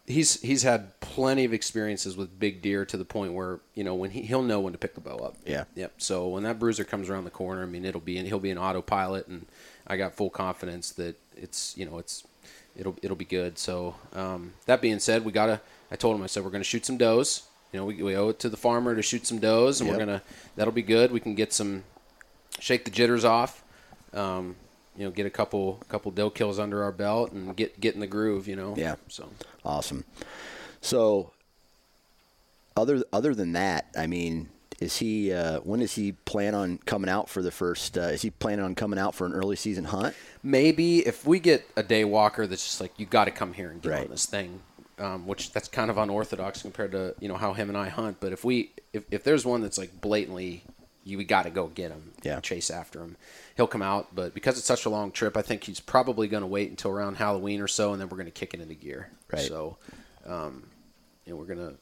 he's 0.05 0.41
he's 0.41 0.63
had 0.63 0.99
plenty 0.99 1.45
of 1.45 1.53
experiences 1.53 2.17
with 2.17 2.39
big 2.39 2.61
deer 2.61 2.85
to 2.85 2.97
the 2.97 3.05
point 3.05 3.33
where 3.33 3.59
you 3.73 3.83
know 3.83 3.95
when 3.95 4.11
he 4.11 4.21
he'll 4.21 4.41
know 4.41 4.59
when 4.59 4.73
to 4.73 4.79
pick 4.79 4.95
the 4.95 5.01
bow 5.01 5.17
up. 5.17 5.35
Yeah. 5.45 5.65
Yep. 5.75 5.93
So 5.97 6.27
when 6.27 6.43
that 6.43 6.59
bruiser 6.59 6.83
comes 6.83 7.09
around 7.09 7.23
the 7.23 7.31
corner, 7.31 7.63
I 7.63 7.65
mean 7.65 7.85
it'll 7.85 8.01
be 8.01 8.17
he'll 8.23 8.39
be 8.39 8.51
an 8.51 8.57
autopilot, 8.57 9.27
and 9.27 9.45
I 9.87 9.97
got 9.97 10.15
full 10.15 10.29
confidence 10.29 10.91
that 10.91 11.15
it's 11.35 11.77
you 11.77 11.85
know 11.85 11.97
it's 11.97 12.23
it'll 12.75 12.95
it'll 13.01 13.15
be 13.15 13.25
good. 13.25 13.57
So 13.57 13.95
um, 14.13 14.53
that 14.65 14.81
being 14.81 14.99
said, 14.99 15.25
we 15.25 15.31
gotta. 15.31 15.61
I 15.91 15.95
told 15.95 16.15
him 16.15 16.23
I 16.23 16.27
said 16.27 16.43
we're 16.43 16.51
gonna 16.51 16.63
shoot 16.63 16.85
some 16.85 16.97
does. 16.97 17.43
You 17.71 17.79
know 17.79 17.85
we, 17.85 18.01
we 18.01 18.15
owe 18.15 18.29
it 18.29 18.39
to 18.39 18.49
the 18.49 18.57
farmer 18.57 18.95
to 18.95 19.01
shoot 19.01 19.25
some 19.25 19.39
does, 19.39 19.81
and 19.81 19.89
we're 19.89 19.97
gonna 19.97 20.21
that'll 20.55 20.73
be 20.73 20.83
good. 20.83 21.11
We 21.11 21.19
can 21.19 21.35
get 21.35 21.53
some 21.53 21.83
shake 22.59 22.85
the 22.85 22.91
jitters 22.91 23.25
off. 23.25 23.63
Um, 24.13 24.55
you 24.97 25.05
know, 25.05 25.11
get 25.11 25.25
a 25.25 25.29
couple 25.29 25.79
couple 25.89 26.11
doe 26.11 26.29
kills 26.29 26.59
under 26.59 26.83
our 26.83 26.91
belt 26.91 27.31
and 27.31 27.55
get 27.55 27.79
get 27.79 27.93
in 27.95 27.99
the 27.99 28.07
groove. 28.07 28.47
You 28.47 28.55
know. 28.55 28.73
Yeah. 28.77 28.95
So. 29.07 29.29
Awesome. 29.65 30.03
So, 30.81 31.31
other 32.75 33.03
other 33.13 33.33
than 33.35 33.53
that, 33.53 33.87
I 33.97 34.07
mean, 34.07 34.49
is 34.79 34.97
he? 34.97 35.31
Uh, 35.31 35.59
when 35.61 35.79
does 35.79 35.95
he 35.95 36.11
plan 36.11 36.55
on 36.55 36.79
coming 36.79 37.09
out 37.09 37.29
for 37.29 37.41
the 37.41 37.51
first? 37.51 37.97
Uh, 37.97 38.01
is 38.01 38.21
he 38.21 38.29
planning 38.31 38.65
on 38.65 38.75
coming 38.75 38.99
out 38.99 39.15
for 39.15 39.25
an 39.25 39.33
early 39.33 39.55
season 39.55 39.85
hunt? 39.85 40.15
maybe 40.45 40.99
if 40.99 41.25
we 41.25 41.39
get 41.39 41.65
a 41.77 41.83
day 41.83 42.03
walker 42.03 42.45
that's 42.45 42.65
just 42.65 42.81
like 42.81 42.91
you 42.99 43.05
got 43.05 43.23
to 43.25 43.31
come 43.31 43.53
here 43.53 43.69
and 43.71 43.81
get 43.81 43.89
Right. 43.89 44.03
on 44.03 44.09
this 44.09 44.25
thing 44.25 44.59
um, 44.99 45.25
which 45.25 45.53
that's 45.53 45.69
kind 45.69 45.89
of 45.89 45.97
unorthodox 45.97 46.61
compared 46.61 46.91
to 46.91 47.15
you 47.21 47.29
know 47.29 47.37
how 47.37 47.53
him 47.53 47.69
and 47.69 47.77
i 47.77 47.87
hunt 47.87 48.17
but 48.19 48.33
if 48.33 48.43
we 48.43 48.71
if, 48.91 49.05
if 49.09 49.23
there's 49.23 49.45
one 49.45 49.61
that's 49.61 49.77
like 49.77 50.01
blatantly 50.01 50.63
you 51.05 51.21
got 51.23 51.43
to 51.43 51.49
go 51.49 51.67
get 51.67 51.91
him 51.91 52.11
Yeah. 52.23 52.39
chase 52.39 52.69
after 52.71 52.99
him 53.01 53.15
he'll 53.57 53.67
come 53.67 53.81
out 53.81 54.15
but 54.15 54.33
because 54.33 54.57
it's 54.57 54.67
such 54.67 54.85
a 54.85 54.89
long 54.89 55.11
trip 55.11 55.35
i 55.37 55.41
think 55.41 55.63
he's 55.65 55.79
probably 55.79 56.27
going 56.27 56.41
to 56.41 56.47
wait 56.47 56.69
until 56.69 56.91
around 56.91 57.15
halloween 57.17 57.59
or 57.61 57.67
so 57.67 57.91
and 57.91 58.01
then 58.01 58.09
we're 58.09 58.17
going 58.17 58.25
to 58.25 58.31
kick 58.31 58.53
it 58.53 58.61
into 58.61 58.73
gear 58.75 59.09
Right. 59.31 59.41
so 59.41 59.77
um, 60.25 60.63
you 61.25 61.33
know 61.33 61.37
we're 61.37 61.45
going 61.53 61.59
to 61.59 61.75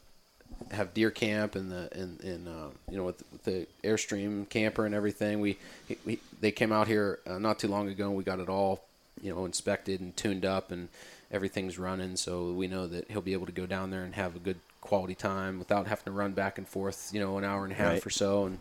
have 0.74 0.92
deer 0.94 1.10
camp 1.10 1.54
and 1.56 1.70
the 1.72 1.88
and, 1.92 2.20
and 2.20 2.48
uh, 2.48 2.68
you 2.90 2.96
know 2.96 3.04
with, 3.04 3.22
with 3.32 3.42
the 3.44 3.66
airstream 3.82 4.48
camper 4.48 4.84
and 4.86 4.94
everything 4.94 5.40
we, 5.40 5.56
we 6.04 6.18
they 6.40 6.50
came 6.52 6.72
out 6.72 6.86
here 6.88 7.18
uh, 7.26 7.38
not 7.38 7.58
too 7.58 7.68
long 7.68 7.88
ago 7.88 8.08
and 8.08 8.16
we 8.16 8.22
got 8.24 8.38
it 8.40 8.48
all 8.48 8.84
you 9.20 9.32
know 9.34 9.44
inspected 9.44 10.00
and 10.00 10.16
tuned 10.16 10.44
up 10.44 10.70
and 10.70 10.88
everything's 11.30 11.78
running 11.78 12.16
so 12.16 12.52
we 12.52 12.66
know 12.66 12.86
that 12.86 13.10
he'll 13.10 13.22
be 13.22 13.32
able 13.32 13.46
to 13.46 13.52
go 13.52 13.66
down 13.66 13.90
there 13.90 14.02
and 14.04 14.14
have 14.14 14.36
a 14.36 14.38
good 14.38 14.58
quality 14.80 15.14
time 15.14 15.58
without 15.58 15.86
having 15.86 16.04
to 16.04 16.10
run 16.10 16.32
back 16.32 16.58
and 16.58 16.68
forth 16.68 17.10
you 17.12 17.20
know 17.20 17.38
an 17.38 17.44
hour 17.44 17.64
and 17.64 17.72
a 17.72 17.76
half 17.76 17.92
Right. 17.92 18.06
or 18.06 18.10
so 18.10 18.44
and 18.46 18.58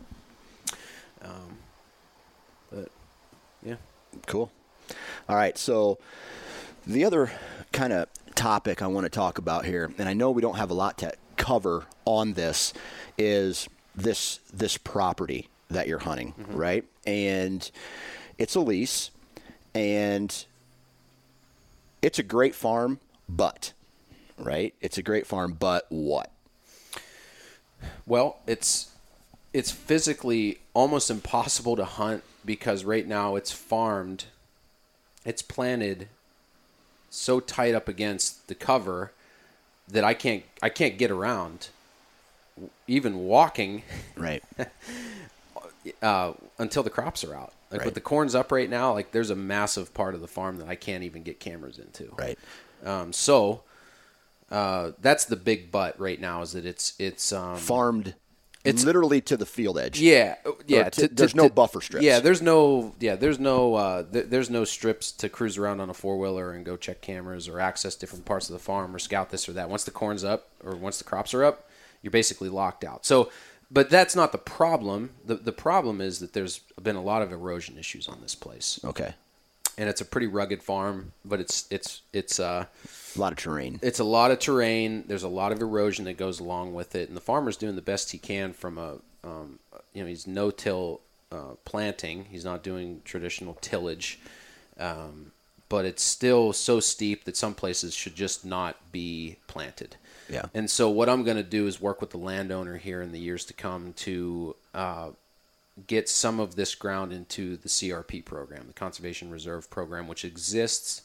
um, 1.24 1.58
but 2.72 2.90
yeah 3.64 3.76
Cool. 4.28 4.52
All 5.30 5.36
right. 5.36 5.58
So, 5.58 5.98
the 6.86 7.06
other 7.06 7.32
kind 7.72 7.94
of 7.94 8.08
topic 8.36 8.82
I 8.82 8.88
want 8.88 9.06
to 9.06 9.10
talk 9.10 9.38
about 9.38 9.66
here, 9.66 9.92
and 9.98 10.10
I 10.10 10.14
know 10.14 10.32
we 10.32 10.42
don't 10.42 10.58
have 10.58 10.72
a 10.72 10.74
lot 10.74 10.98
to 11.00 11.14
cover 11.38 11.86
on 12.06 12.34
this, 12.34 12.74
is 13.18 13.68
this 13.96 14.40
this 14.54 14.78
property 14.78 15.48
that 15.70 15.88
you're 15.88 16.00
hunting, 16.00 16.34
right? 16.50 16.84
And 17.06 17.70
it's 18.38 18.56
a 18.56 18.60
lease, 18.60 19.12
and 19.74 20.46
it's 22.02 22.20
a 22.20 22.24
great 22.24 22.56
farm, 22.56 23.00
but 23.30 23.74
right? 24.38 24.74
It's 24.82 24.98
a 24.98 25.04
great 25.04 25.28
farm, 25.28 25.56
but 25.58 25.86
what? 25.90 26.32
Well, 28.06 28.40
it's 28.48 28.91
it's 29.54 29.72
physically 29.72 30.60
almost 30.74 31.10
impossible 31.10 31.76
to 31.76 31.86
hunt 31.86 32.24
because 32.46 32.84
right 32.84 33.08
now 33.08 33.36
it's 33.36 33.52
farmed, 33.52 34.26
it's 35.26 35.42
planted 35.42 36.08
so 37.10 37.40
tight 37.40 37.76
up 37.76 37.88
against 37.88 38.48
the 38.48 38.56
cover 38.56 39.12
that 39.88 40.04
I 40.04 40.14
can't 40.14 40.44
I 40.62 40.70
can't 40.70 40.98
get 40.98 41.12
around. 41.12 41.70
Even 42.88 43.20
walking 43.20 43.84
Right. 44.16 44.44
uh, 46.02 46.34
until 46.58 46.84
the 46.84 46.90
crops 46.90 47.24
are 47.24 47.34
out. 47.36 47.54
Like 47.72 47.80
Right. 47.80 47.86
with 47.86 47.94
the 47.96 48.02
corn's 48.02 48.36
up 48.36 48.52
right 48.52 48.70
now, 48.70 48.94
like 48.94 49.12
there's 49.12 49.30
a 49.30 49.36
massive 49.36 49.94
part 49.94 50.14
of 50.14 50.22
the 50.22 50.28
farm 50.28 50.58
that 50.58 50.68
I 50.68 50.76
can't 50.76 51.04
even 51.04 51.24
get 51.24 51.40
cameras 51.40 51.80
into. 51.80 52.14
right. 52.18 52.38
Um, 52.84 53.14
so 53.14 53.64
uh, 54.50 54.92
that's 55.02 55.26
the 55.26 55.36
big 55.36 55.72
but 55.72 56.00
right 56.00 56.20
now 56.20 56.42
is 56.42 56.52
that 56.54 56.66
it's 56.66 56.94
it's 57.00 57.32
um, 57.32 57.58
Farmed 57.58 58.16
It's- 58.64 58.84
literally 58.86 59.22
to 59.22 59.38
the 59.38 59.46
field 59.46 59.78
edge. 59.80 60.00
Yeah, 60.00 60.36
yeah. 60.68 60.90
to- 60.90 61.08
there's 61.08 61.34
no 61.36 61.50
buffer 61.50 61.82
strips. 61.82 62.04
Yeah, 62.06 62.20
there's 62.20 62.42
no. 62.42 62.94
Yeah, 63.00 63.16
there's 63.16 63.40
no. 63.40 63.76
Uh, 63.76 64.04
th- 64.04 64.28
there's 64.30 64.50
no 64.50 64.66
strips 64.66 65.12
to 65.14 65.30
cruise 65.30 65.58
around 65.58 65.80
on 65.80 65.90
a 65.90 65.94
four 65.94 66.18
wheeler 66.20 66.52
and 66.52 66.64
go 66.66 66.78
check 66.78 67.02
cameras 67.02 67.48
or 67.48 67.60
access 67.60 67.96
different 67.96 68.26
parts 68.26 68.50
of 68.50 68.54
the 68.54 68.60
farm 68.60 68.96
or 68.96 69.00
scout 69.00 69.30
this 69.32 69.48
or 69.50 69.54
that. 69.54 69.70
Once 69.70 69.84
the 69.84 69.92
corn's 69.92 70.24
up 70.24 70.50
or 70.64 70.76
once 70.76 70.98
the 70.98 71.04
crops 71.04 71.34
are 71.34 71.44
up, 71.44 71.68
you're 72.02 72.12
basically 72.12 72.50
locked 72.50 72.84
out. 72.84 73.06
So, 73.06 73.32
but 73.72 73.90
that's 73.90 74.16
not 74.16 74.32
the 74.32 74.38
problem. 74.38 75.12
The 75.26 75.36
the 75.36 75.52
problem 75.54 76.00
is 76.02 76.20
that 76.20 76.34
there's 76.34 76.60
been 76.82 76.96
a 76.96 77.02
lot 77.04 77.22
of 77.22 77.32
erosion 77.32 77.78
issues 77.78 78.08
on 78.08 78.20
this 78.22 78.36
place, 78.36 78.80
Okay. 78.84 79.14
And 79.78 79.90
it's 79.90 80.02
a 80.02 80.06
pretty 80.06 80.28
rugged 80.28 80.62
farm. 80.64 81.12
But 81.26 81.40
it's 81.40 81.68
it's 81.72 82.02
it's 82.14 82.40
uh 82.40 82.66
A 83.16 83.20
lot 83.20 83.32
of 83.34 83.38
terrain. 83.40 83.80
it's 83.82 84.00
a 84.00 84.04
lot 84.04 84.32
of 84.32 84.40
terrain. 84.40 85.06
There's 85.08 85.24
a 85.24 85.30
lot 85.30 85.52
of 85.52 85.62
erosion 85.62 86.06
that 86.06 86.18
goes 86.18 86.40
along 86.40 86.74
with 86.74 86.96
it, 86.96 87.08
and 87.08 87.18
the 87.18 87.22
farmer's 87.22 87.58
doing 87.58 87.76
the 87.76 87.82
best 87.82 88.12
he 88.12 88.18
can 88.18 88.54
from 88.54 88.78
a, 88.78 88.98
um, 89.24 89.60
you 89.94 90.02
know, 90.02 90.08
he's 90.10 90.26
no-till 90.28 91.02
uh, 91.32 91.56
planting. 91.66 92.26
He's 92.32 92.46
not 92.46 92.64
doing 92.64 93.02
traditional 93.06 93.56
tillage, 93.62 94.20
um, 94.78 95.32
but 95.70 95.86
it's 95.86 96.04
still 96.04 96.54
so 96.54 96.80
steep 96.80 97.24
that 97.26 97.38
some 97.38 97.54
places 97.54 97.94
should 97.94 98.16
just 98.16 98.46
not 98.46 98.92
be 98.92 99.38
planted. 99.48 99.96
Yeah. 100.30 100.46
And 100.54 100.70
so 100.70 100.90
what 100.90 101.10
I'm 101.10 101.24
going 101.24 101.38
to 101.38 101.44
do 101.44 101.68
is 101.68 101.82
work 101.82 102.00
with 102.00 102.12
the 102.12 102.18
landowner 102.18 102.78
here 102.78 103.02
in 103.02 103.12
the 103.12 103.20
years 103.20 103.46
to 103.46 103.54
come 103.54 103.94
to 103.94 104.56
uh, 104.74 105.10
get 105.88 106.10
some 106.10 106.40
of 106.40 106.56
this 106.56 106.76
ground 106.76 107.12
into 107.12 107.58
the 107.58 107.70
CRP 107.70 108.24
program, 108.26 108.68
the 108.68 108.74
Conservation 108.74 109.32
Reserve 109.32 109.70
Program, 109.70 110.08
which 110.08 110.26
exists 110.26 111.04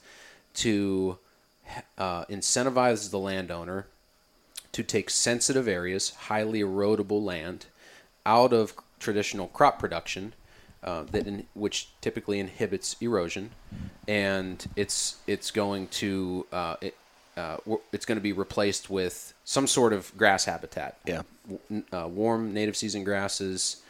to 0.55 1.19
uh, 1.99 2.25
incentivize 2.27 3.11
the 3.11 3.19
landowner 3.19 3.87
to 4.73 4.83
take 4.83 5.09
sensitive 5.11 5.67
areas, 5.67 6.11
highly 6.11 6.61
erodible 6.61 7.23
land, 7.23 7.67
out 8.25 8.53
of 8.53 8.75
traditional 8.99 9.49
crop 9.49 9.79
production, 9.79 10.35
uh, 10.83 11.05
that 11.05 11.27
in, 11.27 11.47
which 11.55 11.89
typically 12.01 12.39
inhibits 12.39 12.97
erosion, 13.01 13.51
and 14.07 14.69
it's 14.77 15.17
it's 15.27 15.51
going 15.51 15.89
to 15.89 16.47
uh, 16.53 16.77
it, 16.81 16.97
uh, 17.37 17.57
it's 17.93 18.05
going 18.07 18.17
to 18.19 18.23
be 18.23 18.33
replaced 18.33 18.91
with 18.91 19.35
some 19.45 19.67
sort 19.67 19.93
of 19.93 20.17
grass 20.17 20.45
habitat. 20.45 20.99
Yeah. 21.07 21.23
W- 21.49 21.85
uh, 21.93 22.09
warm 22.09 22.53
native 22.53 22.77
season 22.77 23.05
grasses, 23.05 23.83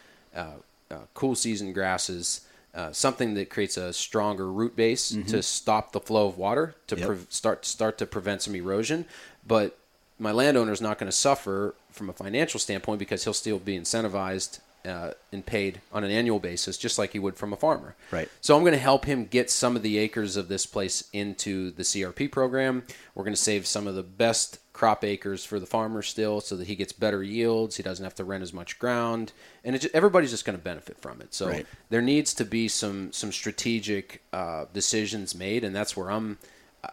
uh, 0.90 0.98
cool 1.14 1.34
season 1.34 1.72
grasses, 1.72 2.42
uh, 2.74 2.92
something 2.92 3.34
that 3.34 3.48
creates 3.50 3.76
a 3.76 3.92
stronger 3.92 4.50
root 4.52 4.76
base 4.76 5.08
to 5.28 5.42
stop 5.42 5.92
the 5.92 6.00
flow 6.00 6.26
of 6.28 6.36
water 6.38 6.74
to 6.88 6.96
Yep. 6.96 7.06
pre- 7.06 7.18
start 7.28 7.64
start 7.64 7.98
to 7.98 8.06
prevent 8.06 8.42
some 8.42 8.54
erosion. 8.54 9.06
But 9.46 9.78
my 10.18 10.32
landowner 10.32 10.72
is 10.72 10.80
not 10.80 10.98
going 10.98 11.10
to 11.10 11.16
suffer 11.16 11.74
from 11.90 12.08
a 12.10 12.12
financial 12.12 12.60
standpoint 12.60 12.98
because 12.98 13.24
he'll 13.24 13.32
still 13.34 13.58
be 13.58 13.78
incentivized 13.78 14.60
uh, 14.84 15.12
and 15.32 15.44
paid 15.44 15.80
on 15.92 16.04
an 16.04 16.10
annual 16.10 16.38
basis, 16.38 16.78
just 16.78 16.96
like 16.98 17.12
he 17.12 17.18
would 17.18 17.36
from 17.36 17.52
a 17.52 17.56
farmer. 17.56 17.96
Right. 18.12 18.28
So 18.40 18.54
I'm 18.56 18.62
going 18.62 18.72
to 18.72 18.78
help 18.78 19.04
him 19.06 19.24
get 19.24 19.50
some 19.50 19.74
of 19.74 19.82
the 19.82 19.98
acres 19.98 20.36
of 20.36 20.46
this 20.48 20.64
place 20.64 21.08
into 21.12 21.72
the 21.72 21.82
CRP 21.82 22.30
program. 22.30 22.84
We're 23.14 23.24
going 23.24 23.34
to 23.34 23.40
save 23.40 23.66
some 23.66 23.86
of 23.88 23.94
the 23.96 24.02
best 24.04 24.58
crop 24.76 25.02
acres 25.04 25.42
for 25.42 25.58
the 25.58 25.64
farmer 25.66 26.02
still, 26.02 26.40
so 26.42 26.54
that 26.56 26.66
he 26.66 26.76
gets 26.76 26.92
better 26.92 27.22
yields. 27.22 27.76
He 27.76 27.82
doesn't 27.82 28.04
have 28.04 28.14
to 28.16 28.24
rent 28.24 28.42
as 28.42 28.52
much 28.52 28.78
ground, 28.78 29.32
and 29.64 29.74
it, 29.74 29.80
ju- 29.80 29.88
everybody's 29.94 30.30
just 30.30 30.44
going 30.44 30.58
to 30.58 30.62
benefit 30.62 30.98
from 31.00 31.22
it. 31.22 31.32
So 31.32 31.48
Right. 31.48 31.66
there 31.88 32.02
needs 32.02 32.34
to 32.34 32.44
be 32.44 32.68
some 32.68 33.10
some 33.12 33.32
strategic 33.32 34.22
uh, 34.34 34.66
decisions 34.74 35.34
made, 35.34 35.64
and 35.64 35.74
that's 35.74 35.96
where 35.96 36.10
I'm. 36.10 36.38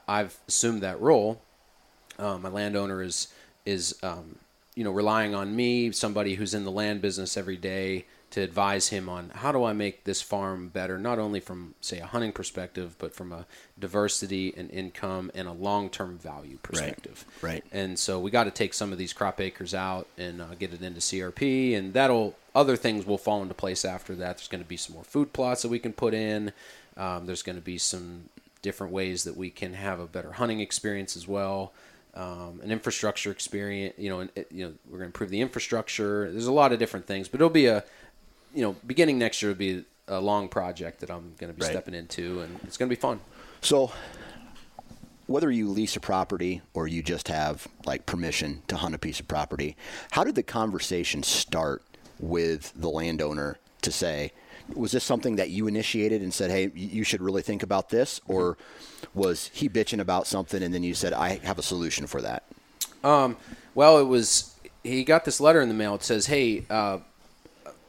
I've 0.07 0.37
assumed 0.47 0.81
that 0.81 0.99
role. 1.01 1.41
Uh, 2.17 2.37
my 2.37 2.49
landowner 2.49 3.01
is 3.03 3.27
is 3.65 3.95
um, 4.01 4.37
you 4.75 4.83
know 4.85 4.91
relying 4.91 5.35
on 5.35 5.53
me, 5.55 5.91
somebody 5.91 6.35
who's 6.35 6.53
in 6.53 6.63
the 6.63 6.71
land 6.71 7.01
business 7.01 7.35
every 7.35 7.57
day, 7.57 8.05
to 8.33 8.41
advise 8.41 8.87
him 8.87 9.07
on 9.09 9.29
how 9.29 9.51
do 9.51 9.63
I 9.63 9.73
make 9.73 10.05
this 10.05 10.19
farm 10.19 10.69
better, 10.69 10.97
not 10.97 11.19
only 11.19 11.39
from 11.39 11.75
say 11.81 11.99
a 11.99 12.07
hunting 12.07 12.31
perspective, 12.31 12.95
but 12.97 13.13
from 13.13 13.31
a 13.31 13.45
diversity 13.77 14.51
and 14.57 14.71
income 14.71 15.29
and 15.35 15.47
a 15.47 15.51
long 15.51 15.91
term 15.91 16.17
value 16.17 16.57
perspective. 16.63 17.25
right. 17.43 17.53
right. 17.53 17.65
And 17.71 17.99
so 17.99 18.19
we 18.19 18.31
got 18.31 18.45
to 18.45 18.51
take 18.51 18.73
some 18.73 18.91
of 18.91 18.97
these 18.97 19.13
crop 19.13 19.39
acres 19.39 19.75
out 19.75 20.07
and 20.17 20.41
uh, 20.41 20.55
get 20.57 20.73
it 20.73 20.81
into 20.81 20.99
CRP, 20.99 21.77
and 21.77 21.93
that'll 21.93 22.35
other 22.55 22.75
things 22.75 23.05
will 23.05 23.19
fall 23.19 23.43
into 23.43 23.53
place 23.53 23.85
after 23.85 24.15
that. 24.15 24.37
There's 24.37 24.47
going 24.47 24.63
to 24.63 24.67
be 24.67 24.77
some 24.77 24.95
more 24.95 25.03
food 25.03 25.31
plots 25.31 25.61
that 25.61 25.69
we 25.69 25.77
can 25.77 25.93
put 25.93 26.15
in. 26.15 26.53
Um, 26.97 27.27
there's 27.27 27.43
going 27.43 27.55
to 27.55 27.61
be 27.61 27.77
some 27.77 28.29
different 28.63 28.93
ways 28.93 29.25
that 29.25 29.37
we 29.37 29.51
can 29.51 29.75
have 29.75 29.99
a 29.99 30.07
better 30.07 30.31
hunting 30.31 30.59
experience 30.59 31.15
as 31.15 31.27
well. 31.27 31.71
Um, 32.15 32.61
an 32.63 32.71
infrastructure 32.71 33.31
experience, 33.31 33.95
you 33.97 34.09
know, 34.09 34.19
and, 34.19 34.29
you 34.51 34.65
know, 34.65 34.73
we're 34.85 34.99
going 34.99 35.01
to 35.01 35.05
improve 35.05 35.31
the 35.31 35.41
infrastructure. 35.41 36.31
There's 36.31 36.45
a 36.45 36.51
lot 36.51 36.71
of 36.71 36.77
different 36.77 37.07
things, 37.07 37.27
but 37.27 37.39
it'll 37.41 37.49
be 37.49 37.65
a, 37.65 37.83
you 38.53 38.61
know, 38.61 38.75
beginning 38.85 39.17
next 39.17 39.41
year 39.41 39.51
will 39.51 39.57
be 39.57 39.85
a 40.07 40.19
long 40.19 40.47
project 40.49 40.99
that 40.99 41.09
I'm 41.09 41.33
going 41.37 41.51
to 41.53 41.57
be 41.57 41.63
Right. 41.63 41.71
stepping 41.71 41.93
into, 41.93 42.41
and 42.41 42.59
it's 42.65 42.77
going 42.77 42.89
to 42.89 42.95
be 42.95 42.99
fun. 42.99 43.19
So, 43.61 43.91
whether 45.27 45.49
you 45.49 45.69
lease 45.69 45.95
a 45.95 45.99
property 46.01 46.61
or 46.73 46.87
you 46.87 47.01
just 47.01 47.29
have 47.29 47.67
like 47.85 48.05
permission 48.05 48.61
to 48.67 48.75
hunt 48.75 48.93
a 48.93 48.97
piece 48.97 49.19
of 49.19 49.27
property, 49.27 49.75
how 50.11 50.23
did 50.23 50.35
the 50.35 50.43
conversation 50.43 51.23
start 51.23 51.81
with 52.19 52.73
the 52.75 52.89
landowner 52.89 53.57
to 53.81 53.91
say, 53.91 54.33
was 54.73 54.91
this 54.91 55.03
something 55.03 55.37
that 55.37 55.49
you 55.49 55.67
initiated 55.67 56.21
and 56.21 56.33
said, 56.33 56.51
hey, 56.51 56.71
you 56.75 57.03
should 57.03 57.21
really 57.21 57.41
think 57.41 57.63
about 57.63 57.89
this? 57.89 58.19
Or 58.27 58.57
was 59.13 59.49
he 59.53 59.69
bitching 59.69 59.99
about 59.99 60.27
something 60.27 60.61
and 60.61 60.73
then 60.73 60.83
you 60.83 60.93
said, 60.93 61.13
I 61.13 61.37
have 61.39 61.57
a 61.57 61.63
solution 61.63 62.05
for 62.07 62.21
that? 62.21 62.43
Well, 63.03 63.97
it 63.99 64.03
was 64.07 64.55
he 64.83 65.03
got 65.03 65.25
this 65.25 65.39
letter 65.39 65.61
in 65.61 65.69
the 65.69 65.73
mail. 65.73 65.95
It 65.95 66.03
says, 66.03 66.25
"Hey, 66.27 66.65
uh, 66.69 66.99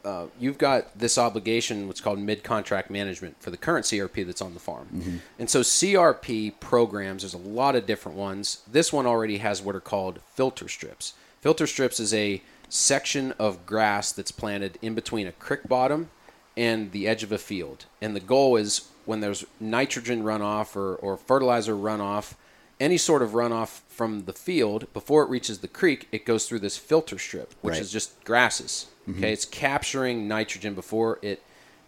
uh, 0.05 0.27
you've 0.39 0.57
got 0.57 0.97
this 0.97 1.17
obligation, 1.17 1.87
what's 1.87 1.99
called 1.99 2.19
mid-contract 2.19 2.89
management 2.89 3.35
for 3.41 3.49
the 3.51 3.57
current 3.57 3.85
CRP 3.85 4.25
that's 4.25 4.41
on 4.41 4.53
the 4.53 4.59
farm." 4.59 5.21
And 5.39 5.49
so 5.49 5.61
CRP 5.61 6.59
programs, 6.59 7.23
there's 7.23 7.33
a 7.33 7.37
lot 7.37 7.75
of 7.75 7.85
different 7.85 8.17
ones. 8.17 8.61
This 8.71 8.93
one 8.93 9.05
already 9.05 9.39
has 9.39 9.61
what 9.61 9.75
are 9.75 9.81
called 9.81 10.19
filter 10.33 10.67
strips. 10.67 11.13
Filter 11.41 11.67
strips 11.67 11.99
is 11.99 12.13
a 12.13 12.41
section 12.69 13.33
of 13.37 13.65
grass 13.65 14.11
that's 14.11 14.31
planted 14.31 14.77
in 14.81 14.95
between 14.95 15.27
a 15.27 15.31
creek 15.31 15.67
bottom 15.67 16.09
and 16.57 16.91
the 16.91 17.07
edge 17.07 17.21
of 17.23 17.31
a 17.31 17.37
field. 17.37 17.85
And 18.01 18.15
the 18.15 18.19
goal 18.19 18.55
is 18.55 18.87
when 19.05 19.19
there's 19.19 19.45
nitrogen 19.59 20.23
runoff 20.23 20.75
or, 20.75 20.95
or 20.95 21.17
fertilizer 21.17 21.75
runoff, 21.75 22.33
any 22.79 22.97
sort 22.97 23.21
of 23.21 23.31
runoff 23.31 23.81
from 23.87 24.25
the 24.25 24.33
field 24.33 24.91
before 24.93 25.23
it 25.23 25.29
reaches 25.29 25.59
the 25.59 25.67
creek, 25.67 26.07
it 26.11 26.25
goes 26.25 26.47
through 26.47 26.59
this 26.59 26.77
filter 26.77 27.17
strip, 27.19 27.53
which 27.61 27.73
Right. 27.73 27.81
is 27.81 27.91
just 27.91 28.21
grasses. 28.25 28.87
Okay, 29.09 29.31
it's 29.31 29.45
capturing 29.45 30.27
nitrogen 30.27 30.73
before 30.73 31.19
it 31.21 31.41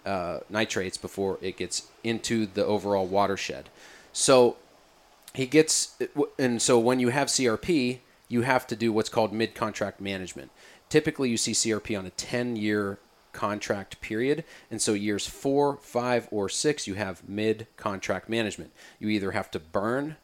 uh, 0.05 0.39
nitrates 0.49 0.97
before 0.97 1.37
it 1.41 1.57
gets 1.57 1.87
into 2.03 2.45
the 2.45 2.65
overall 2.65 3.05
watershed. 3.05 3.69
So 4.13 4.57
he 5.33 5.45
gets, 5.45 5.95
and 6.39 6.61
so 6.61 6.79
when 6.79 6.99
you 6.99 7.09
have 7.09 7.27
CRP, 7.27 7.99
you 8.29 8.41
have 8.41 8.65
to 8.67 8.75
do 8.75 8.91
what's 8.91 9.09
called 9.09 9.33
mid-contract 9.33 10.01
management. 10.01 10.51
Typically, 10.89 11.29
you 11.29 11.37
see 11.37 11.51
CRP 11.51 11.97
on 11.97 12.05
a 12.05 12.11
10-year 12.11 12.99
contract 13.33 14.01
period, 14.01 14.43
and 14.71 14.81
so 14.81 14.93
years 14.93 15.27
four, 15.27 15.77
five, 15.77 16.27
or 16.31 16.49
six, 16.49 16.87
you 16.87 16.95
have 16.95 17.27
mid-contract 17.27 18.29
management. 18.29 18.71
You 18.99 19.09
either 19.09 19.31
have 19.31 19.51
to 19.51 19.59
burn, 19.59 20.15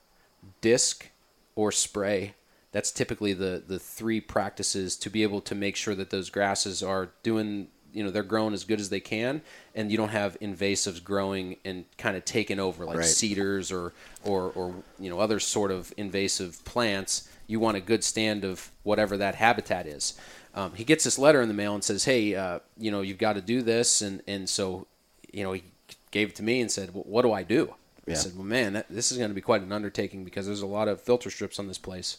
disc, 0.62 1.10
or 1.56 1.72
spray. 1.72 2.34
That's 2.74 2.92
typically 2.92 3.32
the 3.34 3.64
the 3.66 3.80
three 3.80 4.20
practices 4.20 4.98
to 4.98 5.10
be 5.10 5.24
able 5.24 5.40
to 5.42 5.56
make 5.56 5.78
sure 5.78 5.96
that 5.96 6.10
those 6.10 6.30
grasses 6.30 6.84
are 6.84 7.12
doing 7.24 7.70
you 7.94 8.04
know 8.04 8.10
they're 8.10 8.24
growing 8.24 8.54
as 8.56 8.64
good 8.64 8.80
as 8.80 8.90
they 8.90 9.00
can 9.00 9.42
and 9.76 9.92
you 9.92 9.98
don't 9.98 10.10
have 10.10 10.36
invasives 10.40 11.02
growing 11.04 11.58
and 11.64 11.86
kind 11.98 12.18
of 12.18 12.26
taking 12.26 12.60
over 12.60 12.84
like 12.86 12.98
Right. 12.98 13.06
cedars 13.06 13.72
or 13.72 13.94
or 14.26 14.50
or 14.56 14.74
you 15.00 15.10
know 15.12 15.20
other 15.20 15.40
sort 15.40 15.70
of 15.72 15.94
invasive 15.96 16.66
plants 16.66 17.30
you 17.46 17.60
want 17.60 17.78
a 17.78 17.80
good 17.80 18.04
stand 18.04 18.44
of 18.44 18.72
whatever 18.82 19.16
that 19.18 19.36
habitat 19.36 19.86
is 19.86 20.16
um, 20.56 20.74
he 20.74 20.84
gets 20.84 21.04
this 21.04 21.20
letter 21.20 21.40
in 21.42 21.48
the 21.48 21.54
mail 21.54 21.76
and 21.76 21.84
says 21.84 22.06
hey 22.06 22.34
uh, 22.34 22.58
you 22.80 22.90
know 22.90 23.02
you've 23.02 23.20
got 23.20 23.34
to 23.34 23.42
do 23.42 23.62
this 23.62 24.02
and 24.02 24.24
and 24.28 24.50
so 24.50 24.88
you 25.32 25.44
know 25.44 25.52
he 25.54 25.64
gave 26.10 26.30
it 26.30 26.36
to 26.36 26.42
me 26.44 26.62
and 26.62 26.72
said 26.72 26.96
well, 26.96 27.04
what 27.06 27.22
do 27.22 27.32
i 27.32 27.44
do 27.44 27.76
Yeah. 28.08 28.14
i 28.14 28.18
said 28.18 28.34
well 28.36 28.44
man 28.44 28.74
that, 28.74 28.88
this 28.90 29.12
is 29.12 29.20
going 29.20 29.30
to 29.30 29.36
be 29.36 29.42
quite 29.42 29.62
an 29.62 29.72
undertaking 29.72 30.24
because 30.26 30.48
there's 30.48 30.64
a 30.64 30.66
lot 30.66 30.88
of 30.88 31.00
filter 31.00 31.30
strips 31.30 31.60
on 31.60 31.68
this 31.68 31.78
place 31.78 32.18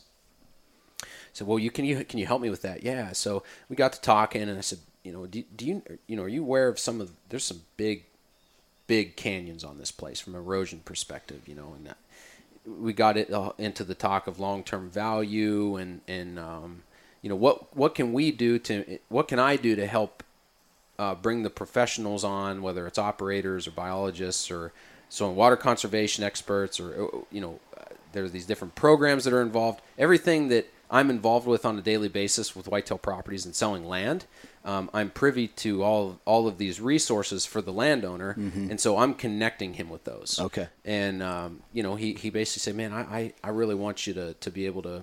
said, 1.34 1.46
"Well, 1.46 1.58
you 1.58 1.70
can 1.70 1.84
you 1.84 2.04
can 2.04 2.18
you 2.18 2.26
help 2.26 2.40
me 2.40 2.48
with 2.48 2.62
that?" 2.62 2.82
Yeah. 2.82 3.12
So 3.12 3.42
we 3.68 3.76
got 3.76 3.92
to 3.92 4.00
talking, 4.00 4.42
and 4.42 4.56
I 4.56 4.62
said, 4.62 4.78
"You 5.02 5.12
know, 5.12 5.26
do, 5.26 5.44
do 5.54 5.66
you 5.66 5.82
you 6.06 6.16
know 6.16 6.22
are 6.22 6.28
you 6.28 6.42
aware 6.42 6.68
of 6.68 6.78
some 6.78 7.00
of 7.02 7.10
there's 7.28 7.44
some 7.44 7.60
big 7.76 8.04
big 8.86 9.16
canyons 9.16 9.64
on 9.64 9.78
this 9.78 9.90
place 9.90 10.20
from 10.20 10.34
erosion 10.34 10.80
perspective, 10.84 11.42
you 11.46 11.54
know, 11.54 11.74
and 11.76 11.94
we 12.66 12.92
got 12.92 13.16
it 13.16 13.30
into 13.58 13.84
the 13.84 13.94
talk 13.94 14.26
of 14.26 14.40
long 14.40 14.62
term 14.62 14.90
value 14.90 15.76
and 15.76 16.00
and 16.08 16.38
um, 16.38 16.82
you 17.22 17.28
know 17.28 17.36
what 17.36 17.76
what 17.76 17.94
can 17.94 18.12
we 18.12 18.30
do 18.30 18.58
to 18.58 18.98
what 19.08 19.28
can 19.28 19.38
I 19.38 19.56
do 19.56 19.76
to 19.76 19.86
help 19.86 20.22
uh, 20.98 21.14
bring 21.14 21.42
the 21.42 21.50
professionals 21.50 22.24
on, 22.24 22.62
whether 22.62 22.86
it's 22.86 22.98
operators 22.98 23.66
or 23.66 23.72
biologists 23.72 24.50
or 24.50 24.72
so 25.08 25.26
on 25.28 25.36
water 25.36 25.56
conservation 25.56 26.24
experts 26.24 26.80
or 26.80 27.10
you 27.30 27.40
know 27.40 27.60
uh, 27.76 27.84
there 28.12 28.24
are 28.24 28.28
these 28.28 28.46
different 28.46 28.74
programs 28.74 29.24
that 29.24 29.32
are 29.32 29.42
involved. 29.42 29.80
Everything 29.98 30.48
that 30.48 30.72
I'm 30.90 31.10
involved 31.10 31.46
with 31.46 31.64
on 31.64 31.78
a 31.78 31.82
daily 31.82 32.08
basis 32.08 32.54
with 32.54 32.68
Whitetail 32.68 32.98
Properties 32.98 33.44
and 33.44 33.54
selling 33.54 33.84
land. 33.84 34.26
Um, 34.64 34.90
I'm 34.94 35.10
privy 35.10 35.48
to 35.48 35.82
all 35.82 36.20
all 36.24 36.46
of 36.46 36.58
these 36.58 36.80
resources 36.80 37.44
for 37.44 37.60
the 37.60 37.72
landowner, 37.72 38.34
and 38.70 38.80
so 38.80 38.98
I'm 38.98 39.14
connecting 39.14 39.74
him 39.74 39.90
with 39.90 40.04
those. 40.04 40.38
Okay. 40.40 40.68
And 40.84 41.22
um, 41.22 41.62
you 41.72 41.82
know, 41.82 41.96
he, 41.96 42.14
he 42.14 42.30
basically 42.30 42.60
said, 42.60 42.76
"Man, 42.76 42.92
I, 42.92 43.00
I, 43.00 43.32
I 43.42 43.48
really 43.50 43.74
want 43.74 44.06
you 44.06 44.14
to, 44.14 44.34
to 44.34 44.50
be 44.50 44.66
able 44.66 44.82
to 44.82 45.02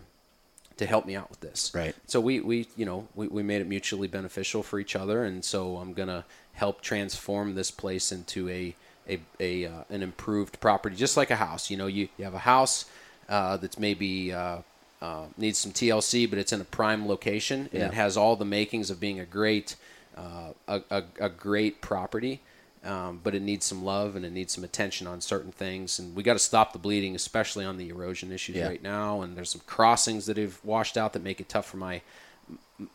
to 0.78 0.86
help 0.86 1.06
me 1.06 1.16
out 1.16 1.30
with 1.30 1.42
this." 1.42 1.72
Right. 1.76 1.96
So 2.08 2.20
we, 2.20 2.40
we 2.40 2.68
you 2.76 2.86
know 2.86 3.08
we, 3.14 3.28
we 3.28 3.44
made 3.44 3.62
it 3.62 3.68
mutually 3.68 4.08
beneficial 4.08 4.64
for 4.64 4.80
each 4.80 4.96
other, 4.96 5.24
and 5.24 5.44
so 5.46 5.78
I'm 5.78 5.94
gonna 5.94 6.26
help 6.54 6.82
transform 6.82 7.56
this 7.56 7.70
place 7.72 8.12
into 8.12 8.50
a 8.50 8.76
a, 9.08 9.20
a 9.40 9.66
uh, 9.66 9.84
an 9.90 10.02
improved 10.02 10.60
property, 10.60 10.96
just 10.96 11.18
like 11.18 11.32
a 11.32 11.36
house. 11.36 11.70
You 11.70 11.78
know, 11.78 11.88
you, 11.88 12.10
you 12.18 12.26
have 12.26 12.34
a 12.34 12.40
house 12.40 12.86
uh, 13.30 13.58
that's 13.58 13.78
maybe 13.80 14.34
uh, 14.34 14.60
uh, 15.02 15.26
needs 15.38 15.58
some 15.58 15.72
TLC, 15.72 16.30
but 16.30 16.38
it's 16.40 16.54
in 16.54 16.62
a 16.62 16.66
prime 16.66 17.08
location 17.08 17.62
and 17.72 17.82
Yeah. 17.82 17.88
it 17.88 17.94
has 17.94 18.18
all 18.18 18.36
the 18.36 18.46
makings 18.46 18.90
of 18.92 19.00
being 19.00 19.20
a 19.20 19.26
great 19.26 19.76
uh, 20.18 20.52
a, 20.68 20.82
a, 20.90 21.04
a 21.22 21.30
great 21.30 21.82
property. 21.82 22.42
Um, 22.84 23.20
but 23.24 23.36
it 23.36 23.44
needs 23.44 23.66
some 23.66 23.86
love 23.86 24.16
and 24.16 24.26
it 24.26 24.32
needs 24.32 24.54
some 24.54 24.64
attention 24.64 25.06
on 25.06 25.22
certain 25.22 25.52
things, 25.52 26.00
and 26.00 26.16
we 26.16 26.24
got 26.24 26.34
to 26.34 26.40
stop 26.40 26.74
the 26.74 26.80
bleeding, 26.80 27.16
especially 27.16 27.64
on 27.64 27.78
the 27.78 27.90
erosion 27.90 28.32
issues 28.32 28.56
Yeah. 28.56 28.68
right 28.68 28.82
now. 28.82 29.22
And 29.22 29.38
there's 29.38 29.52
some 29.52 29.62
crossings 29.68 30.26
that 30.26 30.36
have 30.38 30.60
washed 30.66 30.98
out 30.98 31.14
that 31.14 31.22
make 31.24 31.40
it 31.40 31.48
tough 31.48 31.68
for 31.68 31.78
my 31.78 32.02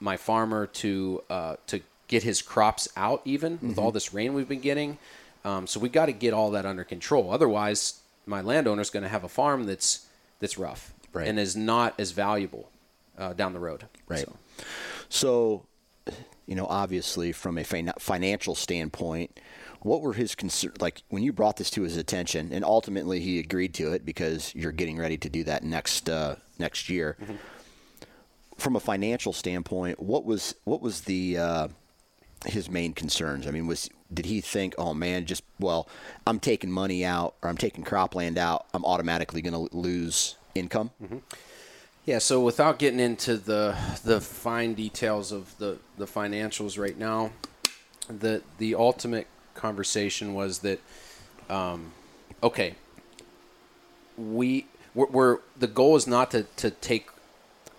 my 0.01 0.17
farmer 0.17 0.67
to 0.67 1.23
uh, 1.31 1.57
to 1.69 1.81
get 2.09 2.23
his 2.25 2.43
crops 2.43 2.89
out 2.97 3.21
even 3.25 3.53
with 3.53 3.63
Mm-hmm. 3.63 3.79
all 3.81 3.93
this 3.93 4.13
rain 4.13 4.35
we've 4.35 4.49
been 4.49 4.61
getting. 4.61 4.99
Um, 5.45 5.67
so 5.69 5.79
we 5.79 5.89
got 5.89 6.07
to 6.07 6.13
get 6.13 6.35
all 6.35 6.51
that 6.51 6.67
under 6.67 6.83
control. 6.85 7.31
Otherwise, 7.33 8.01
my 8.27 8.41
landowner's 8.41 8.91
going 8.91 9.05
to 9.05 9.09
have 9.09 9.23
a 9.25 9.29
farm 9.29 9.67
that's 9.67 10.07
that's 10.41 10.59
rough 10.59 10.93
Right. 11.17 11.29
and 11.29 11.39
is 11.39 11.57
not 11.57 11.95
as 11.99 12.11
valuable 12.13 12.71
uh, 13.19 13.33
down 13.33 13.53
the 13.53 13.59
road. 13.61 13.87
Right. 14.09 14.27
So, 14.27 14.37
So, 15.09 15.67
you 16.47 16.55
know, 16.55 16.67
obviously, 16.67 17.33
from 17.33 17.59
a 17.59 17.65
fin- 17.65 17.93
financial 17.99 18.55
standpoint, 18.55 19.39
what 19.81 20.01
were 20.03 20.13
his 20.15 20.35
concerns? 20.35 20.81
Like 20.81 21.03
when 21.09 21.23
you 21.23 21.33
brought 21.33 21.57
this 21.57 21.71
to 21.71 21.83
his 21.83 21.97
attention, 21.97 22.53
and 22.53 22.65
ultimately 22.65 23.21
he 23.21 23.39
agreed 23.39 23.75
to 23.75 23.93
it 23.93 24.05
because 24.05 24.55
you're 24.55 24.73
getting 24.73 24.97
ready 24.99 25.17
to 25.19 25.29
do 25.29 25.45
that 25.45 25.63
next 25.63 26.09
uh, 26.09 26.37
next 26.59 26.89
year. 26.89 27.17
From 28.57 28.75
a 28.75 28.81
financial 28.81 29.33
standpoint, 29.33 30.01
what 30.01 30.25
was 30.25 30.55
what 30.65 30.81
was 30.81 31.03
the 31.03 31.39
uh, 31.39 31.69
his 32.47 32.71
main 32.71 32.95
concerns? 32.95 33.47
I 33.47 33.51
mean, 33.51 33.67
was 33.67 33.91
did 34.13 34.27
he 34.27 34.41
think, 34.41 34.75
oh 34.79 34.95
man, 34.95 35.27
just 35.27 35.43
well, 35.61 35.89
I'm 36.27 36.41
taking 36.41 36.71
money 36.71 37.05
out 37.05 37.35
or 37.43 37.51
I'm 37.51 37.59
taking 37.59 37.85
cropland 37.85 38.39
out, 38.39 38.67
I'm 38.73 38.85
automatically 38.85 39.43
going 39.43 39.69
to 39.69 39.77
lose 39.77 40.37
income? 40.59 40.91
Yeah, 42.05 42.19
so 42.19 42.41
without 42.41 42.79
getting 42.79 43.01
into 43.01 43.37
the 43.37 43.77
the 44.05 44.21
fine 44.21 44.75
details 44.75 45.33
of 45.33 45.59
the, 45.59 45.79
the 45.99 46.07
financials 46.07 46.79
right 46.79 46.97
now, 46.97 47.33
the 48.09 48.43
the 48.59 48.77
ultimate 48.77 49.27
conversation 49.55 50.33
was 50.33 50.61
that, 50.61 50.79
um, 51.51 51.93
okay, 52.43 52.77
we 54.17 54.67
we're, 54.95 55.07
we're 55.07 55.39
the 55.59 55.67
goal 55.67 55.97
is 55.97 56.07
not 56.07 56.31
to, 56.31 56.45
to 56.57 56.71
take 56.71 57.09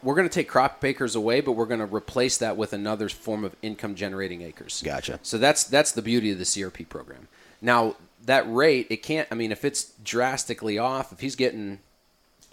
we're 0.04 0.16
going 0.16 0.28
to 0.28 0.34
take 0.34 0.48
crop 0.48 0.84
acres 0.84 1.16
away, 1.16 1.42
but 1.42 1.54
we're 1.54 1.66
going 1.66 1.80
to 1.80 1.86
replace 1.86 2.38
that 2.38 2.56
with 2.56 2.74
another 2.74 3.10
form 3.10 3.44
of 3.44 3.56
income 3.62 3.96
generating 3.96 4.42
acres. 4.42 4.82
Gotcha. 4.86 5.20
So 5.24 5.38
that's 5.38 5.64
that's 5.64 5.94
the 5.94 6.02
beauty 6.02 6.32
of 6.32 6.38
the 6.38 6.44
CRP 6.44 6.90
program. 6.90 7.30
Now 7.62 7.96
that 8.26 8.44
rate, 8.52 8.88
it 8.90 9.04
can't. 9.04 9.28
I 9.32 9.36
mean, 9.36 9.52
if 9.52 9.64
it's 9.64 9.94
drastically 10.04 10.78
off, 10.78 11.12
if 11.14 11.22
he's 11.22 11.36
getting 11.36 11.80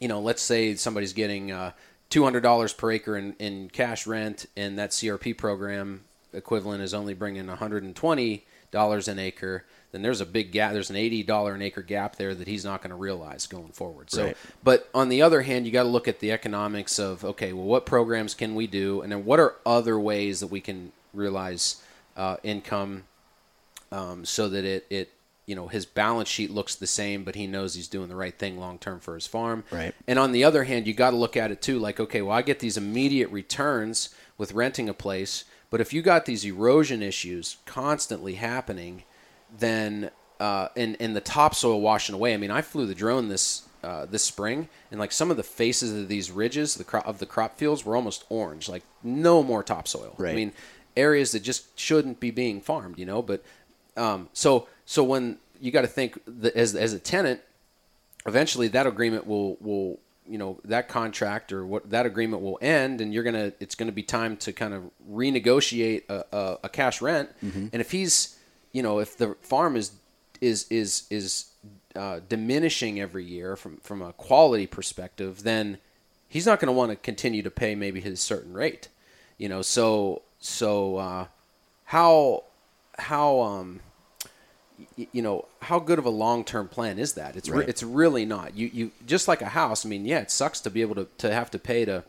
you 0.04 0.08
know, 0.08 0.20
let's 0.20 0.42
say 0.42 0.74
somebody's 0.74 1.14
getting 1.14 1.50
uh, 1.50 1.72
two 2.10 2.24
hundred 2.24 2.42
dollars 2.42 2.74
per 2.74 2.92
acre 2.92 3.16
in, 3.16 3.32
in 3.38 3.70
cash 3.70 4.06
rent, 4.06 4.44
and 4.54 4.78
that 4.78 4.90
CRP 4.90 5.34
program 5.38 6.04
equivalent 6.34 6.82
is 6.82 6.92
only 6.92 7.14
bringing 7.14 7.46
one 7.46 7.56
hundred 7.56 7.84
and 7.84 7.96
twenty 7.96 8.44
dollars 8.70 9.08
an 9.08 9.18
acre. 9.18 9.64
Then 9.92 10.02
there's 10.02 10.20
a 10.20 10.26
big 10.26 10.52
gap. 10.52 10.74
There's 10.74 10.90
an 10.90 10.96
eighty 10.96 11.22
dollar 11.22 11.54
an 11.54 11.62
acre 11.62 11.80
gap 11.80 12.16
there 12.16 12.34
that 12.34 12.46
he's 12.46 12.66
not 12.66 12.82
going 12.82 12.90
to 12.90 12.96
realize 12.96 13.46
going 13.46 13.72
forward. 13.72 14.10
So, 14.10 14.26
Right. 14.26 14.36
but 14.62 14.90
on 14.92 15.08
the 15.08 15.22
other 15.22 15.40
hand, 15.40 15.64
you 15.64 15.72
got 15.72 15.84
to 15.84 15.88
look 15.88 16.06
at 16.06 16.20
the 16.20 16.32
economics 16.32 16.98
of 16.98 17.24
okay, 17.24 17.54
well, 17.54 17.64
what 17.64 17.86
programs 17.86 18.34
can 18.34 18.54
we 18.54 18.66
do, 18.66 19.00
and 19.00 19.10
then 19.10 19.24
what 19.24 19.40
are 19.40 19.54
other 19.64 19.98
ways 19.98 20.40
that 20.40 20.48
we 20.48 20.60
can 20.60 20.92
realize 21.14 21.82
uh, 22.14 22.36
income 22.42 23.04
um, 23.90 24.26
so 24.26 24.50
that 24.50 24.66
it, 24.66 24.86
it 24.90 25.13
you 25.46 25.54
know 25.54 25.68
his 25.68 25.86
balance 25.86 26.28
sheet 26.28 26.50
looks 26.50 26.74
the 26.74 26.86
same, 26.86 27.24
but 27.24 27.34
he 27.34 27.46
knows 27.46 27.74
he's 27.74 27.88
doing 27.88 28.08
the 28.08 28.16
right 28.16 28.38
thing 28.38 28.58
long 28.58 28.78
term 28.78 29.00
for 29.00 29.14
his 29.14 29.26
farm. 29.26 29.64
Right. 29.70 29.94
And 30.06 30.18
on 30.18 30.32
the 30.32 30.44
other 30.44 30.64
hand, 30.64 30.86
you 30.86 30.94
got 30.94 31.10
to 31.10 31.16
look 31.16 31.36
at 31.36 31.50
it 31.50 31.62
too, 31.62 31.78
like 31.78 32.00
okay, 32.00 32.22
well 32.22 32.36
I 32.36 32.42
get 32.42 32.60
these 32.60 32.76
immediate 32.76 33.30
returns 33.30 34.14
with 34.38 34.52
renting 34.52 34.88
a 34.88 34.94
place, 34.94 35.44
but 35.70 35.80
if 35.80 35.92
you 35.92 36.02
got 36.02 36.24
these 36.26 36.44
erosion 36.44 37.02
issues 37.02 37.56
constantly 37.66 38.34
happening, 38.34 39.04
then 39.56 40.10
uh, 40.40 40.68
and 40.76 40.96
and 41.00 41.14
the 41.14 41.20
topsoil 41.20 41.80
washing 41.80 42.14
away. 42.14 42.34
I 42.34 42.36
mean, 42.36 42.50
I 42.50 42.62
flew 42.62 42.86
the 42.86 42.94
drone 42.94 43.28
this. 43.28 43.62
Uh, 43.84 44.06
this 44.06 44.24
spring, 44.24 44.70
and 44.90 44.98
like 44.98 45.12
some 45.12 45.30
of 45.30 45.36
the 45.36 45.42
faces 45.42 45.92
of 45.92 46.08
these 46.08 46.30
ridges, 46.30 46.76
the 46.76 46.84
crop 46.84 47.06
of 47.06 47.18
the 47.18 47.26
crop 47.26 47.58
fields 47.58 47.84
were 47.84 47.94
almost 47.94 48.24
orange, 48.30 48.66
like 48.66 48.82
no 49.02 49.42
more 49.42 49.62
topsoil. 49.62 50.14
Right. 50.16 50.32
I 50.32 50.34
mean, 50.34 50.52
areas 50.96 51.32
that 51.32 51.40
just 51.40 51.78
shouldn't 51.78 52.18
be 52.18 52.30
being 52.30 52.62
farmed, 52.62 52.98
you 52.98 53.04
know. 53.04 53.20
But 53.20 53.44
um, 53.94 54.30
so 54.32 54.68
so 54.86 55.02
when 55.04 55.38
you 55.60 55.70
got 55.70 55.82
to 55.82 55.86
think 55.86 56.18
that 56.26 56.54
as 56.54 56.74
as 56.74 56.92
a 56.92 56.98
tenant, 56.98 57.40
eventually 58.26 58.68
that 58.68 58.86
agreement 58.86 59.26
will 59.26 59.56
will 59.60 59.98
you 60.28 60.38
know 60.38 60.58
that 60.64 60.88
contract 60.88 61.52
or 61.52 61.66
what 61.66 61.90
that 61.90 62.06
agreement 62.06 62.42
will 62.42 62.58
end, 62.60 63.00
and 63.00 63.12
you're 63.12 63.24
gonna 63.24 63.52
it's 63.60 63.74
gonna 63.74 63.92
be 63.92 64.02
time 64.02 64.36
to 64.38 64.52
kind 64.52 64.74
of 64.74 64.82
renegotiate 65.10 66.02
a, 66.08 66.24
a, 66.32 66.58
a 66.64 66.68
cash 66.68 67.00
rent. 67.02 67.30
And 67.72 67.80
if 67.80 67.90
he's 67.90 68.38
you 68.72 68.82
know 68.82 68.98
if 69.00 69.16
the 69.16 69.36
farm 69.42 69.76
is 69.76 69.92
is 70.40 70.66
is 70.70 71.04
is 71.10 71.46
uh, 71.96 72.20
diminishing 72.28 73.00
every 73.00 73.24
year 73.24 73.56
from 73.56 73.78
from 73.78 74.02
a 74.02 74.12
quality 74.12 74.66
perspective, 74.66 75.42
then 75.42 75.78
he's 76.28 76.46
not 76.46 76.58
going 76.58 76.66
to 76.66 76.72
want 76.72 76.90
to 76.90 76.96
continue 76.96 77.42
to 77.42 77.50
pay 77.50 77.74
maybe 77.74 78.00
his 78.00 78.20
certain 78.20 78.52
rate. 78.52 78.88
You 79.38 79.48
know, 79.48 79.62
so 79.62 80.22
so 80.40 80.96
uh, 80.96 81.26
how 81.84 82.44
how 82.98 83.40
um 83.40 83.80
you 84.96 85.22
know 85.22 85.46
how 85.62 85.78
good 85.78 85.98
of 85.98 86.04
a 86.04 86.10
long-term 86.10 86.68
plan 86.68 86.98
is 86.98 87.14
that? 87.14 87.36
It's 87.36 87.48
re- 87.48 87.64
it's 87.66 87.82
really 87.82 88.24
not. 88.24 88.56
You 88.56 88.70
you 88.72 88.90
just 89.06 89.28
like 89.28 89.42
a 89.42 89.46
house 89.46 89.84
i 89.84 89.88
mean 89.88 90.04
yeah 90.04 90.20
it 90.20 90.30
sucks 90.30 90.60
to 90.60 90.70
be 90.70 90.80
able 90.82 90.94
to, 90.96 91.08
to 91.18 91.32
have 91.32 91.50
to 91.52 91.58
pay 91.58 91.84
to 91.84 92.04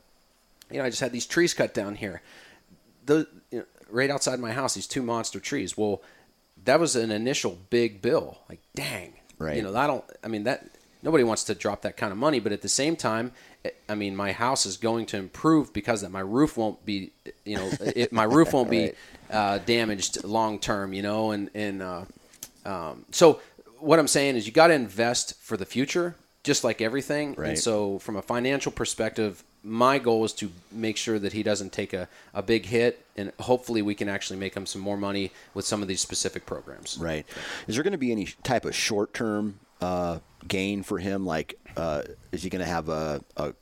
you 0.72 0.78
know 0.80 0.86
i 0.86 0.90
just 0.90 1.02
had 1.02 1.12
these 1.12 1.26
trees 1.26 1.54
cut 1.54 1.74
down 1.74 1.96
here. 1.96 2.22
The 3.06 3.28
you 3.52 3.60
know, 3.60 3.66
right 3.90 4.10
outside 4.10 4.40
my 4.40 4.52
house 4.52 4.74
these 4.74 4.88
two 4.88 5.02
monster 5.02 5.40
trees 5.40 5.78
well 5.78 6.02
that 6.64 6.80
was 6.80 6.96
an 6.96 7.12
initial 7.12 7.58
big 7.70 8.02
bill. 8.02 8.40
Like 8.50 8.60
dang. 8.76 9.14
Right. 9.38 9.58
you 9.58 9.64
know 9.64 9.76
i 9.76 9.86
don't 9.86 10.04
i 10.24 10.30
mean 10.30 10.46
that 10.46 10.66
nobody 11.04 11.26
wants 11.26 11.44
to 11.46 11.56
drop 11.56 11.82
that 11.82 11.98
kind 11.98 12.14
of 12.14 12.18
money 12.18 12.40
but 12.40 12.54
at 12.54 12.62
the 12.62 12.70
same 12.70 12.96
time 12.96 13.34
eh, 13.66 13.72
i 13.90 13.94
mean 13.94 14.16
my 14.16 14.32
house 14.32 14.66
is 14.66 14.78
going 14.78 15.06
to 15.08 15.18
improve 15.18 15.74
because 15.74 16.02
that. 16.02 16.10
My 16.10 16.22
roof 16.22 16.56
won't 16.56 16.86
be 16.86 17.12
you 17.44 17.58
know 17.58 17.70
it, 17.82 18.14
my 18.14 18.24
roof 18.24 18.54
won't 18.54 18.70
be 18.70 18.94
uh, 19.30 19.58
damaged 19.60 20.24
long 20.24 20.58
term 20.58 20.94
you 20.94 21.02
know 21.02 21.32
and 21.32 21.50
and 21.54 21.82
uh, 21.82 22.06
um, 22.66 23.06
so 23.12 23.40
what 23.80 24.00
I'm 24.00 24.08
saying 24.08 24.36
is 24.36 24.46
you 24.46 24.52
got 24.52 24.68
to 24.68 24.74
invest 24.74 25.36
for 25.42 25.58
the 25.58 25.66
future, 25.66 26.16
just 26.44 26.64
like 26.64 26.82
everything. 26.82 27.36
Right. 27.36 27.50
And 27.50 27.60
so 27.60 28.00
from 28.00 28.16
a 28.16 28.22
financial 28.22 28.72
perspective, 28.72 29.44
my 29.64 29.98
goal 29.98 30.24
is 30.24 30.34
to 30.34 30.52
make 30.72 30.96
sure 30.96 31.18
that 31.18 31.34
he 31.34 31.42
doesn't 31.42 31.72
take 31.72 31.92
a, 31.94 32.08
a 32.34 32.44
big 32.44 32.66
hit, 32.66 33.04
and 33.18 33.32
hopefully 33.40 33.82
we 33.82 33.96
can 33.96 34.08
actually 34.08 34.38
make 34.38 34.54
him 34.56 34.66
some 34.66 34.82
more 34.82 34.98
money 34.98 35.32
with 35.54 35.66
some 35.66 35.82
of 35.82 35.88
these 35.88 36.02
specific 36.02 36.46
programs. 36.46 36.98
Right. 37.00 37.26
Is 37.68 37.76
there 37.76 37.84
going 37.84 37.94
to 37.94 37.98
be 37.98 38.12
any 38.12 38.28
type 38.44 38.66
of 38.66 38.76
short 38.76 39.14
term 39.14 39.60
uh, 39.82 40.20
gain 40.48 40.84
for 40.84 41.00
him? 41.00 41.26
Like, 41.26 41.58
uh, 41.76 42.04
is 42.32 42.44
he 42.44 42.50
going 42.50 42.64
to 42.64 42.70
have 42.70 42.90
a, 42.90 43.22
a 43.38 43.54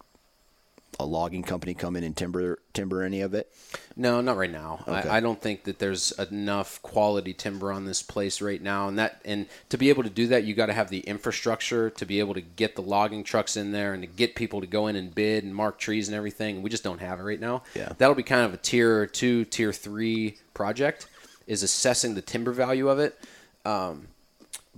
a 1.00 1.06
logging 1.06 1.44
company 1.44 1.74
come 1.74 1.96
in 1.96 2.04
and 2.04 2.16
timber 2.16 2.60
timber 2.74 3.04
any 3.04 3.22
of 3.22 3.34
it? 3.34 3.54
No, 3.96 4.22
not 4.22 4.38
right 4.38 4.52
now. 4.52 4.84
Okay. 4.88 5.10
I, 5.10 5.18
I 5.18 5.20
don't 5.20 5.42
think 5.42 5.64
that 5.64 5.80
there's 5.80 6.12
enough 6.14 6.82
quality 6.82 7.34
timber 7.34 7.72
on 7.72 7.86
this 7.86 8.02
place 8.02 8.42
right 8.42 8.62
now, 8.62 8.88
and 8.88 8.98
that 9.00 9.22
and 9.26 9.48
to 9.70 9.78
be 9.78 9.90
able 9.90 10.04
to 10.04 10.10
do 10.10 10.28
that, 10.28 10.44
you 10.44 10.54
got 10.54 10.68
to 10.68 10.74
have 10.74 10.90
the 10.90 11.00
infrastructure 11.00 11.90
to 11.92 12.06
be 12.06 12.20
able 12.20 12.34
to 12.34 12.42
get 12.42 12.76
the 12.76 12.82
logging 12.82 13.24
trucks 13.24 13.58
in 13.58 13.72
there 13.72 13.94
and 13.94 14.04
to 14.04 14.08
get 14.08 14.36
people 14.36 14.62
to 14.62 14.68
go 14.68 14.88
in 14.88 14.96
and 14.96 15.14
bid 15.14 15.44
and 15.44 15.56
mark 15.56 15.80
trees 15.80 16.08
and 16.08 16.16
everything. 16.16 16.62
We 16.62 16.70
just 16.70 16.84
don't 16.84 17.00
have 17.00 17.20
it 17.20 17.24
right 17.24 17.40
now. 17.40 17.64
Yeah. 17.76 17.94
that'll 17.98 18.16
be 18.16 18.24
kind 18.24 18.46
of 18.46 18.54
a 18.54 18.58
tier 18.58 19.06
two, 19.08 19.46
tier 19.46 19.74
three 19.74 20.38
project, 20.54 21.08
is 21.48 21.64
assessing 21.64 22.16
the 22.16 22.22
timber 22.22 22.52
value 22.52 22.90
of 22.90 23.00
it. 23.00 23.20
Um, 23.66 24.08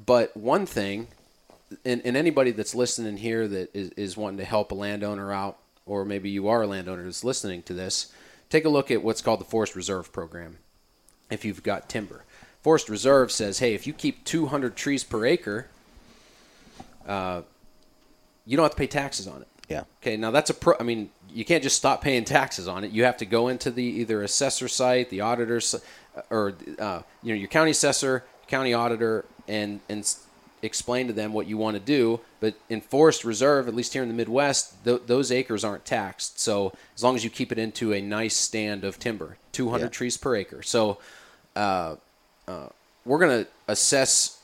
but 0.05 0.35
one 0.35 0.65
thing, 0.65 1.07
and, 1.83 2.01
and 2.05 2.17
anybody 2.17 2.51
that's 2.51 2.75
listening 2.75 3.17
here 3.17 3.47
that 3.47 3.75
is, 3.75 3.89
is 3.91 4.17
wanting 4.17 4.37
to 4.37 4.45
help 4.45 4.71
a 4.71 4.75
landowner 4.75 5.31
out, 5.31 5.57
or 5.85 6.05
maybe 6.05 6.29
you 6.29 6.47
are 6.47 6.63
a 6.63 6.67
landowner 6.67 7.03
that's 7.03 7.23
listening 7.23 7.61
to 7.63 7.73
this, 7.73 8.11
take 8.49 8.65
a 8.65 8.69
look 8.69 8.91
at 8.91 9.03
what's 9.03 9.21
called 9.21 9.39
the 9.39 9.45
Forest 9.45 9.75
Reserve 9.75 10.11
Program. 10.11 10.57
If 11.29 11.45
you've 11.45 11.63
got 11.63 11.89
timber, 11.89 12.23
Forest 12.61 12.89
Reserve 12.89 13.31
says, 13.31 13.59
hey, 13.59 13.73
if 13.73 13.85
you 13.85 13.93
keep 13.93 14.23
200 14.23 14.75
trees 14.75 15.03
per 15.03 15.25
acre, 15.25 15.67
uh, 17.07 17.41
you 18.45 18.57
don't 18.57 18.63
have 18.63 18.71
to 18.71 18.77
pay 18.77 18.87
taxes 18.87 19.27
on 19.27 19.41
it. 19.41 19.47
Yeah. 19.69 19.83
Okay, 20.01 20.17
now 20.17 20.31
that's 20.31 20.49
a 20.49 20.53
pro. 20.53 20.75
I 20.79 20.83
mean, 20.83 21.09
you 21.29 21.43
can't 21.43 21.63
just 21.63 21.75
stop 21.75 22.01
paying 22.01 22.23
taxes 22.23 22.67
on 22.67 22.83
it. 22.83 22.91
You 22.91 23.03
have 23.03 23.17
to 23.17 23.25
go 23.25 23.47
into 23.47 23.71
the 23.71 23.83
either 23.83 24.21
assessor 24.21 24.67
site, 24.67 25.09
the 25.09 25.21
auditor, 25.21 25.59
or 26.29 26.53
uh, 26.77 27.01
you 27.23 27.33
know 27.33 27.39
your 27.39 27.47
county 27.47 27.71
assessor, 27.71 28.23
county 28.47 28.73
auditor, 28.73 29.25
and 29.47 29.79
and 29.89 30.07
explain 30.65 31.07
to 31.07 31.13
them 31.13 31.31
what 31.33 31.47
you 31.47 31.57
want 31.57 31.75
to 31.75 31.79
do. 31.79 32.19
But 32.39 32.55
in 32.69 32.81
forest 32.81 33.23
reserve, 33.23 33.67
at 33.67 33.75
least 33.75 33.93
here 33.93 34.01
in 34.03 34.09
the 34.09 34.13
Midwest, 34.15 34.83
th- 34.83 35.03
those 35.07 35.31
acres 35.31 35.63
aren't 35.63 35.85
taxed. 35.85 36.39
So 36.39 36.73
as 36.95 37.03
long 37.03 37.15
as 37.15 37.23
you 37.23 37.29
keep 37.29 37.51
it 37.51 37.57
into 37.59 37.93
a 37.93 38.01
nice 38.01 38.35
stand 38.35 38.83
of 38.83 38.99
timber, 38.99 39.37
200 39.51 39.85
Yeah. 39.85 39.89
trees 39.89 40.17
per 40.17 40.35
acre. 40.35 40.61
So 40.63 40.97
uh, 41.55 41.95
uh, 42.47 42.67
we're 43.05 43.19
going 43.19 43.43
to 43.45 43.49
assess 43.67 44.39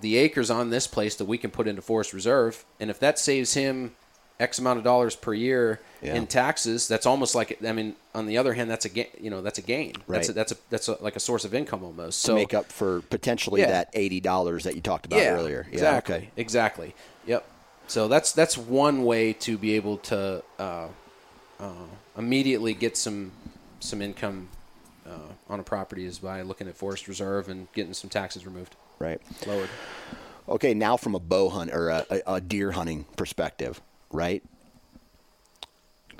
the 0.00 0.16
acres 0.18 0.50
on 0.50 0.70
this 0.70 0.86
place 0.86 1.16
that 1.16 1.24
we 1.24 1.38
can 1.38 1.50
put 1.50 1.66
into 1.66 1.80
forest 1.82 2.12
reserve, 2.12 2.64
and 2.78 2.90
if 2.90 2.98
that 3.00 3.18
saves 3.18 3.54
him 3.54 3.96
X 4.38 4.58
amount 4.58 4.78
of 4.78 4.84
dollars 4.84 5.16
per 5.16 5.32
year 5.32 5.80
Yeah. 6.02 6.14
in 6.14 6.26
taxes, 6.26 6.86
that's 6.88 7.06
almost 7.06 7.34
like 7.34 7.58
I 7.66 7.72
mean, 7.72 7.96
on 8.14 8.26
the 8.26 8.36
other 8.38 8.52
hand, 8.52 8.70
that's 8.70 8.84
a 8.84 8.88
gain. 8.90 9.06
You 9.20 9.30
know, 9.30 9.40
that's 9.42 9.58
a 9.58 9.62
gain. 9.62 9.94
That's 10.08 10.28
a, 10.28 10.32
that's 10.34 10.52
a 10.52 10.56
that's 10.70 10.88
a, 10.88 10.98
like 11.02 11.16
a 11.16 11.20
source 11.20 11.44
of 11.44 11.54
income 11.54 11.82
almost. 11.84 12.20
to 12.22 12.26
So 12.28 12.34
make 12.34 12.52
up 12.54 12.66
for 12.70 13.00
potentially 13.02 13.62
Yeah. 13.62 13.68
that 13.68 13.90
eighty 13.94 14.20
dollars 14.20 14.64
that 14.64 14.74
you 14.74 14.80
talked 14.82 15.06
about 15.06 15.18
yeah, 15.20 15.30
earlier. 15.34 15.66
Yeah, 15.68 15.72
exactly, 15.74 16.14
okay. 16.16 16.30
exactly. 16.36 16.94
Yep. 17.26 17.44
So 17.88 18.08
that's 18.08 18.32
that's 18.32 18.58
one 18.58 19.04
way 19.04 19.32
to 19.34 19.56
be 19.56 19.74
able 19.74 19.98
to 19.98 20.42
uh, 20.58 20.88
uh, 21.60 21.70
immediately 22.18 22.74
get 22.74 22.96
some 22.96 23.32
some 23.80 24.02
income 24.02 24.48
uh, 25.08 25.12
on 25.48 25.60
a 25.60 25.62
property 25.62 26.04
is 26.04 26.18
by 26.18 26.42
looking 26.42 26.68
at 26.68 26.76
forest 26.76 27.08
reserve 27.08 27.48
and 27.48 27.68
getting 27.72 27.94
some 27.94 28.10
taxes 28.10 28.44
removed, 28.44 28.74
Right. 28.98 29.20
lowered. 29.46 29.68
Okay, 30.48 30.74
now 30.74 30.96
from 30.96 31.14
a 31.14 31.20
bow 31.20 31.48
hunt 31.48 31.72
or 31.72 31.88
a, 31.90 32.04
a 32.26 32.40
deer 32.40 32.72
hunting 32.72 33.04
perspective, 33.16 33.80
right? 34.10 34.42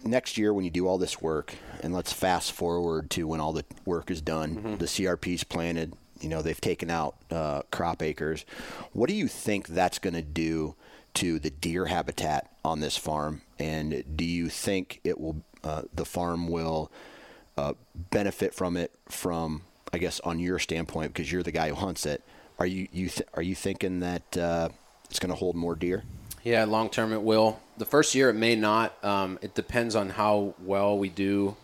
Next 0.04 0.38
year, 0.38 0.52
when 0.54 0.64
you 0.64 0.70
do 0.70 0.86
all 0.86 0.98
this 0.98 1.20
work, 1.20 1.54
and 1.82 1.92
let's 1.92 2.12
fast 2.12 2.52
forward 2.52 3.10
to 3.10 3.26
when 3.26 3.40
all 3.40 3.52
the 3.52 3.64
work 3.84 4.10
is 4.10 4.20
done, 4.20 4.76
the 4.78 4.84
CRP's 4.86 5.42
planted, 5.44 5.94
you 6.20 6.28
know, 6.28 6.42
they've 6.42 6.60
taken 6.60 6.90
out 6.90 7.16
uh, 7.30 7.62
crop 7.70 8.02
acres. 8.02 8.44
What 8.92 9.08
do 9.08 9.14
you 9.14 9.26
think 9.26 9.66
that's 9.68 9.98
going 9.98 10.14
to 10.14 10.22
do 10.22 10.76
to 11.14 11.38
the 11.38 11.50
deer 11.50 11.86
habitat 11.86 12.50
on 12.64 12.80
this 12.80 12.96
farm? 12.96 13.40
And 13.58 14.04
do 14.16 14.24
you 14.24 14.48
think 14.48 15.00
it 15.02 15.18
will, 15.20 15.42
uh, 15.64 15.82
the 15.92 16.04
farm 16.04 16.48
will 16.48 16.90
uh, 17.56 17.72
benefit 18.10 18.54
from 18.54 18.76
it 18.76 18.92
from, 19.08 19.62
I 19.92 19.98
guess, 19.98 20.20
on 20.20 20.38
your 20.38 20.58
standpoint, 20.58 21.14
because 21.14 21.32
you're 21.32 21.42
the 21.42 21.52
guy 21.52 21.70
who 21.70 21.74
hunts 21.74 22.06
it? 22.06 22.22
Are 22.58 22.66
you 22.66 22.88
you 22.92 23.08
th- 23.08 23.28
are 23.34 23.42
you 23.42 23.54
thinking 23.54 24.00
that 24.00 24.36
uh, 24.36 24.68
it's 25.10 25.18
going 25.18 25.30
to 25.30 25.36
hold 25.36 25.56
more 25.56 25.74
deer? 25.74 26.04
Yeah, 26.46 26.62
long 26.62 26.90
term 26.90 27.12
it 27.12 27.22
will. 27.22 27.58
The 27.76 27.84
first 27.84 28.14
year 28.14 28.30
it 28.30 28.34
may 28.34 28.54
not. 28.54 29.04
Um, 29.04 29.36
it 29.42 29.56
depends 29.56 29.96
on 29.96 30.10
how 30.10 30.54
well 30.60 30.96
we 30.96 31.08
do, 31.08 31.56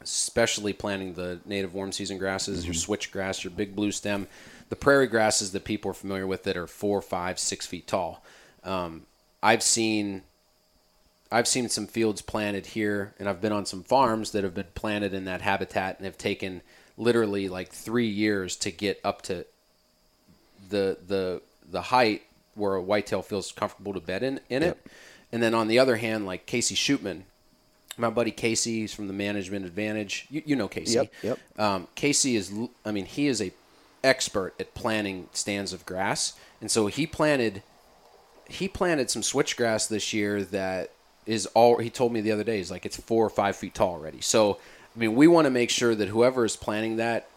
especially 0.00 0.72
planting 0.72 1.14
the 1.14 1.38
native 1.44 1.74
warm 1.74 1.92
season 1.92 2.18
grasses, 2.18 2.64
your 2.66 2.74
switchgrass, 2.74 3.44
your 3.44 3.52
big 3.52 3.76
blue 3.76 3.92
stem, 3.92 4.26
the 4.68 4.74
prairie 4.74 5.06
grasses 5.06 5.52
that 5.52 5.62
people 5.62 5.92
are 5.92 5.94
familiar 5.94 6.26
with 6.26 6.42
that 6.42 6.56
are 6.56 6.66
four, 6.66 7.00
five, 7.00 7.38
six 7.38 7.66
feet 7.66 7.86
tall. 7.86 8.24
Um, 8.64 9.02
I've 9.44 9.62
seen. 9.62 10.22
I've 11.30 11.46
seen 11.46 11.68
some 11.68 11.86
fields 11.86 12.20
planted 12.20 12.66
here, 12.66 13.14
and 13.20 13.28
I've 13.28 13.40
been 13.40 13.52
on 13.52 13.64
some 13.64 13.84
farms 13.84 14.32
that 14.32 14.42
have 14.42 14.54
been 14.54 14.66
planted 14.74 15.14
in 15.14 15.26
that 15.26 15.40
habitat 15.40 15.98
and 15.98 16.04
have 16.04 16.18
taken 16.18 16.62
literally 16.98 17.48
like 17.48 17.70
three 17.70 18.08
years 18.08 18.56
to 18.56 18.72
get 18.72 19.00
up 19.04 19.22
to 19.22 19.46
the 20.68 20.98
the 21.06 21.42
the 21.70 21.82
height 21.82 22.22
where 22.60 22.74
a 22.74 22.82
whitetail 22.82 23.22
feels 23.22 23.50
comfortable 23.50 23.92
to 23.94 24.00
bed 24.00 24.22
in 24.22 24.40
in 24.48 24.62
it. 24.62 24.78
And 25.32 25.42
then 25.42 25.54
on 25.54 25.68
the 25.68 25.78
other 25.78 25.96
hand, 25.96 26.26
like 26.26 26.46
Casey 26.46 26.74
Shootman, 26.74 27.22
my 27.96 28.10
buddy 28.10 28.30
Casey, 28.30 28.80
he's 28.80 28.94
from 28.94 29.06
the 29.06 29.12
Management 29.12 29.64
Advantage. 29.64 30.26
You, 30.30 30.42
you 30.44 30.56
know 30.56 30.68
Casey. 30.68 30.94
Yep, 30.94 31.12
yep. 31.22 31.38
Um, 31.58 31.88
Casey 31.94 32.36
is, 32.36 32.52
I 32.84 32.92
mean, 32.92 33.06
he 33.06 33.26
is 33.26 33.40
a 33.40 33.52
expert 34.02 34.54
at 34.58 34.74
planting 34.74 35.28
stands 35.32 35.72
of 35.72 35.84
grass, 35.86 36.34
and 36.60 36.70
so 36.70 36.86
he 36.86 37.06
planted 37.06 37.62
he 38.48 38.66
planted 38.66 39.10
some 39.10 39.22
switchgrass 39.22 39.88
this 39.88 40.12
year 40.12 40.42
that 40.42 40.90
is 41.24 41.46
all 41.46 41.78
he 41.78 41.90
told 41.90 42.12
me 42.12 42.20
the 42.20 42.32
other 42.32 42.42
day 42.42 42.58
is 42.58 42.70
like 42.70 42.84
it's 42.84 42.96
four 42.96 43.24
or 43.24 43.30
five 43.30 43.54
feet 43.54 43.74
tall 43.74 43.92
already. 43.92 44.20
So 44.20 44.58
I 44.94 44.98
mean, 44.98 45.14
we 45.14 45.28
want 45.28 45.44
to 45.46 45.50
make 45.50 45.70
sure 45.70 45.94
that 45.94 46.08
whoever 46.08 46.44
is 46.44 46.56
planting 46.56 46.96
that 46.96 47.28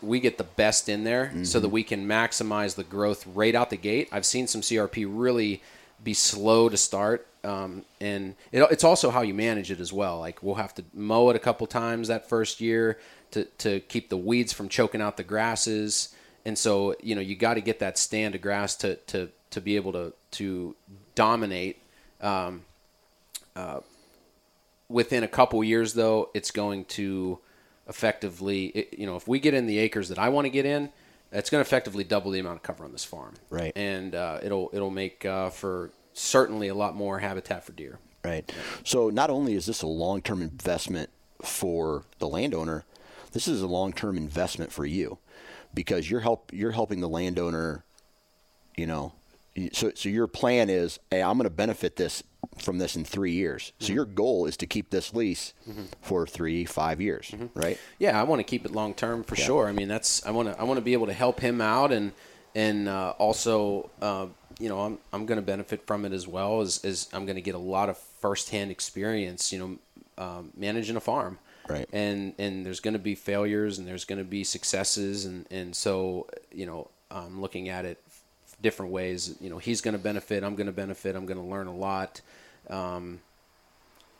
we 0.00 0.20
get 0.20 0.38
the 0.38 0.44
best 0.44 0.88
in 0.88 1.04
there 1.04 1.32
so 1.44 1.60
that 1.60 1.68
we 1.68 1.82
can 1.82 2.06
maximize 2.06 2.74
the 2.74 2.84
growth 2.84 3.26
right 3.28 3.54
out 3.54 3.70
the 3.70 3.76
gate. 3.76 4.08
I've 4.10 4.26
seen 4.26 4.46
some 4.46 4.60
CRP 4.60 5.06
really 5.08 5.62
be 6.02 6.14
slow 6.14 6.68
to 6.68 6.76
start. 6.76 7.26
Um, 7.44 7.84
and 8.00 8.34
it, 8.50 8.62
it's 8.70 8.84
also 8.84 9.10
how 9.10 9.22
you 9.22 9.34
manage 9.34 9.70
it 9.70 9.80
as 9.80 9.92
well. 9.92 10.18
Like 10.18 10.42
we'll 10.42 10.56
have 10.56 10.74
to 10.76 10.84
mow 10.92 11.30
it 11.30 11.36
a 11.36 11.40
couple 11.40 11.66
times 11.66 12.08
that 12.08 12.28
first 12.28 12.60
year 12.60 12.98
to, 13.32 13.44
to 13.58 13.80
keep 13.80 14.08
the 14.08 14.16
weeds 14.16 14.52
from 14.52 14.68
choking 14.68 15.00
out 15.00 15.16
the 15.16 15.22
grasses. 15.22 16.14
And 16.44 16.58
so, 16.58 16.96
you 17.02 17.14
know, 17.14 17.20
you 17.20 17.36
got 17.36 17.54
to 17.54 17.60
get 17.60 17.78
that 17.78 17.98
stand 17.98 18.34
of 18.34 18.42
grass 18.42 18.74
to, 18.76 18.96
to, 18.96 19.30
to 19.50 19.60
be 19.60 19.76
able 19.76 19.92
to, 19.92 20.12
to 20.32 20.74
dominate. 21.14 21.80
Um, 22.20 22.62
uh, 23.54 23.80
within 24.88 25.22
a 25.22 25.28
couple 25.28 25.62
years, 25.62 25.94
though, 25.94 26.30
it's 26.34 26.50
going 26.50 26.84
to 26.86 27.38
effectively, 27.88 28.66
it, 28.66 28.98
you 28.98 29.06
know, 29.06 29.16
if 29.16 29.26
we 29.26 29.40
get 29.40 29.54
in 29.54 29.66
the 29.66 29.78
acres 29.78 30.08
that 30.08 30.18
I 30.18 30.28
want 30.28 30.46
to 30.46 30.50
get 30.50 30.66
in, 30.66 30.90
it's 31.32 31.50
going 31.50 31.62
to 31.62 31.66
effectively 31.66 32.04
double 32.04 32.30
the 32.30 32.40
amount 32.40 32.56
of 32.56 32.62
cover 32.62 32.84
on 32.84 32.92
this 32.92 33.04
farm. 33.04 33.34
Right. 33.50 33.72
And 33.76 34.14
uh, 34.14 34.40
it'll 34.42 34.70
it'll 34.72 34.90
make 34.90 35.24
uh, 35.24 35.50
for 35.50 35.90
certainly 36.12 36.68
a 36.68 36.74
lot 36.74 36.94
more 36.94 37.18
habitat 37.18 37.64
for 37.64 37.72
deer. 37.72 37.98
Right. 38.24 38.50
So 38.84 39.10
not 39.10 39.30
only 39.30 39.54
is 39.54 39.66
this 39.66 39.82
a 39.82 39.86
long-term 39.86 40.42
investment 40.42 41.10
for 41.42 42.04
the 42.18 42.28
landowner, 42.28 42.84
this 43.32 43.48
is 43.48 43.62
a 43.62 43.66
long-term 43.66 44.16
investment 44.16 44.70
for 44.70 44.84
you 44.84 45.18
because 45.74 46.10
you're 46.10 46.20
help 46.20 46.52
you're 46.52 46.72
helping 46.72 47.00
the 47.00 47.08
landowner, 47.08 47.84
you 48.76 48.86
know. 48.86 49.14
So 49.72 49.92
so 49.94 50.08
your 50.08 50.26
plan 50.26 50.70
is, 50.70 50.98
hey, 51.10 51.22
I'm 51.22 51.36
going 51.36 51.44
to 51.44 51.50
benefit 51.50 51.96
this 51.96 52.22
from 52.58 52.78
this 52.78 52.96
in 52.96 53.04
3 53.04 53.32
years. 53.32 53.72
So 53.78 53.92
your 53.92 54.04
goal 54.04 54.46
is 54.46 54.56
to 54.58 54.66
keep 54.66 54.90
this 54.90 55.14
lease 55.14 55.54
for 56.00 56.26
3 56.26 56.64
5 56.64 57.00
years, 57.00 57.32
right? 57.54 57.78
Yeah, 57.98 58.18
I 58.18 58.24
want 58.24 58.40
to 58.40 58.44
keep 58.44 58.64
it 58.64 58.72
long 58.72 58.94
term 58.94 59.22
for 59.24 59.36
sure. 59.36 59.68
I 59.68 59.72
mean, 59.72 59.88
that's 59.88 60.24
I 60.26 60.30
want 60.30 60.48
to 60.52 60.60
I 60.60 60.64
want 60.64 60.78
to 60.78 60.82
be 60.84 60.92
able 60.94 61.06
to 61.06 61.12
help 61.12 61.40
him 61.40 61.60
out 61.60 61.92
and 61.92 62.12
and 62.54 62.88
uh, 62.88 63.14
also 63.18 63.90
uh, 64.00 64.26
you 64.58 64.68
know 64.68 64.80
I'm 64.80 64.98
I'm 65.12 65.26
going 65.26 65.36
to 65.36 65.46
benefit 65.46 65.86
from 65.86 66.04
it 66.04 66.12
as 66.12 66.26
well 66.26 66.60
as, 66.60 66.84
as 66.84 67.08
I'm 67.12 67.26
going 67.26 67.36
to 67.36 67.42
get 67.42 67.54
a 67.54 67.58
lot 67.58 67.88
of 67.88 67.98
firsthand 67.98 68.70
experience. 68.70 69.52
You 69.52 69.58
know, 69.58 69.78
um, 70.18 70.50
managing 70.56 70.96
a 70.96 71.00
farm. 71.00 71.38
Right. 71.68 71.88
And 71.92 72.34
and 72.38 72.66
there's 72.66 72.80
going 72.80 72.94
to 72.94 73.00
be 73.00 73.14
failures 73.14 73.78
and 73.78 73.86
there's 73.86 74.04
going 74.04 74.18
to 74.18 74.24
be 74.24 74.44
successes 74.44 75.24
and 75.24 75.46
and 75.50 75.76
so 75.76 76.26
you 76.50 76.66
know 76.66 76.90
I'm 77.10 77.40
looking 77.40 77.68
at 77.68 77.84
it 77.84 78.02
different 78.62 78.92
ways. 78.92 79.36
You 79.40 79.50
know, 79.50 79.58
he's 79.58 79.80
going 79.80 79.92
to 79.96 80.02
benefit. 80.02 80.42
I'm 80.44 80.54
going 80.54 80.66
to 80.66 80.72
benefit. 80.72 81.16
I'm 81.16 81.26
going 81.26 81.38
to 81.40 81.44
learn 81.46 81.66
a 81.66 81.74
lot. 81.74 82.20
Um, 82.70 83.20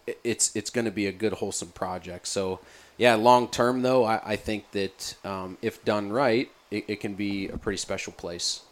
it- 0.06 0.18
it's 0.24 0.54
it's 0.56 0.70
going 0.70 0.84
to 0.84 0.90
be 0.90 1.06
a 1.06 1.12
good 1.12 1.32
wholesome 1.34 1.68
project. 1.70 2.26
So 2.28 2.60
yeah, 2.98 3.14
long 3.14 3.48
term 3.48 3.82
though, 3.82 4.04
I, 4.04 4.20
I 4.32 4.36
think 4.36 4.70
that 4.72 5.14
um, 5.24 5.56
if 5.62 5.84
done 5.84 6.10
right, 6.12 6.50
it, 6.70 6.84
it 6.88 7.00
can 7.00 7.14
be 7.14 7.48
a 7.48 7.56
pretty 7.56 7.78
special 7.78 8.12
place. 8.12 8.62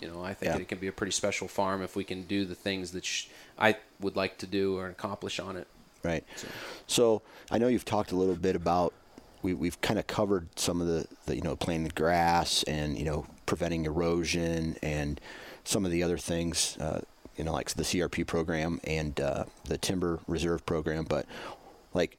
You 0.00 0.08
know, 0.08 0.22
I 0.22 0.34
think 0.34 0.54
Yeah. 0.54 0.60
it 0.60 0.68
can 0.68 0.78
be 0.78 0.88
a 0.88 0.92
pretty 0.92 1.12
special 1.12 1.48
farm 1.48 1.80
if 1.82 1.96
we 1.96 2.04
can 2.04 2.24
do 2.24 2.44
the 2.44 2.54
things 2.56 2.90
that 2.92 3.04
sh- 3.04 3.26
I 3.58 3.76
would 4.00 4.16
like 4.16 4.36
to 4.38 4.46
do 4.46 4.76
or 4.76 4.88
accomplish 4.88 5.38
on 5.40 5.56
it. 5.56 5.66
Right. 6.02 6.24
So 6.86 7.22
I 7.50 7.56
know 7.58 7.68
you've 7.68 7.84
talked 7.86 8.12
a 8.12 8.16
little 8.16 8.34
bit 8.34 8.56
about 8.56 8.92
we, 9.44 9.52
we've 9.52 9.80
kind 9.82 9.98
of 9.98 10.06
covered 10.06 10.48
some 10.58 10.80
of 10.80 10.88
the, 10.88 11.06
the 11.26 11.36
you 11.36 11.42
know 11.42 11.54
planting 11.54 11.84
the 11.84 11.90
grass 11.90 12.62
and 12.64 12.98
you 12.98 13.04
know 13.04 13.26
preventing 13.46 13.84
erosion 13.84 14.76
and 14.82 15.20
some 15.64 15.84
of 15.84 15.90
the 15.90 16.02
other 16.02 16.18
things 16.18 16.76
uh, 16.78 17.00
you 17.36 17.44
know 17.44 17.52
like 17.52 17.68
the 17.70 17.82
CRP 17.82 18.26
program 18.26 18.80
and 18.84 19.20
uh, 19.20 19.44
the 19.66 19.78
timber 19.78 20.18
reserve 20.26 20.64
program, 20.64 21.04
but 21.04 21.26
like 21.92 22.16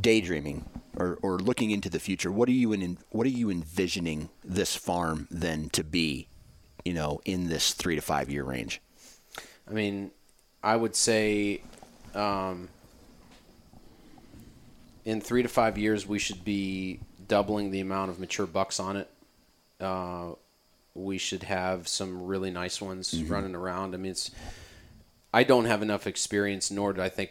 daydreaming 0.00 0.64
or, 0.96 1.18
or 1.22 1.38
looking 1.38 1.70
into 1.70 1.90
the 1.90 1.98
future, 2.00 2.30
what 2.30 2.48
are 2.48 2.52
you 2.52 2.72
in, 2.72 2.98
what 3.10 3.26
are 3.26 3.30
you 3.30 3.50
envisioning 3.50 4.30
this 4.44 4.76
farm 4.76 5.26
then 5.30 5.68
to 5.70 5.84
be, 5.84 6.28
you 6.84 6.94
know, 6.94 7.20
in 7.24 7.48
this 7.48 7.74
three 7.74 7.96
to 7.96 8.00
five 8.00 8.30
year 8.30 8.44
range? 8.44 8.80
I 9.68 9.72
mean, 9.72 10.12
I 10.62 10.76
would 10.76 10.94
say 10.94 11.62
um, 12.14 12.68
in 15.04 15.20
three 15.20 15.42
to 15.42 15.48
five 15.48 15.78
years, 15.78 16.06
we 16.06 16.18
should 16.18 16.44
be 16.44 17.00
doubling 17.28 17.70
the 17.70 17.80
amount 17.80 18.10
of 18.10 18.18
mature 18.20 18.46
bucks 18.46 18.78
on 18.80 18.96
it. 18.96 19.08
Uh, 19.80 20.32
we 20.94 21.18
should 21.18 21.42
have 21.44 21.88
some 21.88 22.26
really 22.26 22.50
nice 22.50 22.80
ones 22.80 23.14
running 23.24 23.54
around. 23.54 23.94
I 23.94 23.98
mean, 23.98 24.12
it's 24.12 24.30
I 25.32 25.44
don't 25.44 25.64
have 25.64 25.82
enough 25.82 26.06
experience, 26.06 26.70
nor 26.70 26.92
do 26.92 27.00
I 27.00 27.08
think 27.08 27.30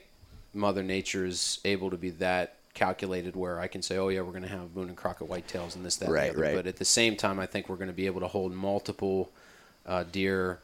Mother 0.53 0.83
Nature 0.83 1.25
is 1.25 1.59
able 1.63 1.91
to 1.91 1.97
be 1.97 2.09
that 2.11 2.55
calculated 2.73 3.35
where 3.35 3.59
I 3.59 3.67
can 3.67 3.81
say, 3.81 3.97
oh 3.97 4.09
yeah, 4.09 4.21
we're 4.21 4.31
going 4.31 4.43
to 4.43 4.49
have 4.49 4.73
Boone 4.73 4.87
and 4.87 4.97
Crockett 4.97 5.29
whitetails 5.29 5.75
and 5.75 5.85
this, 5.85 5.97
that, 5.97 6.05
and 6.05 6.13
the 6.15 6.19
Right, 6.19 6.29
other. 6.31 6.41
right. 6.41 6.55
But 6.55 6.67
at 6.67 6.77
the 6.77 6.85
same 6.85 7.15
time, 7.15 7.39
I 7.39 7.45
think 7.45 7.69
we're 7.69 7.75
going 7.75 7.89
to 7.89 7.93
be 7.93 8.05
able 8.07 8.21
to 8.21 8.27
hold 8.27 8.53
multiple 8.53 9.29
uh, 9.85 10.03
deer 10.03 10.59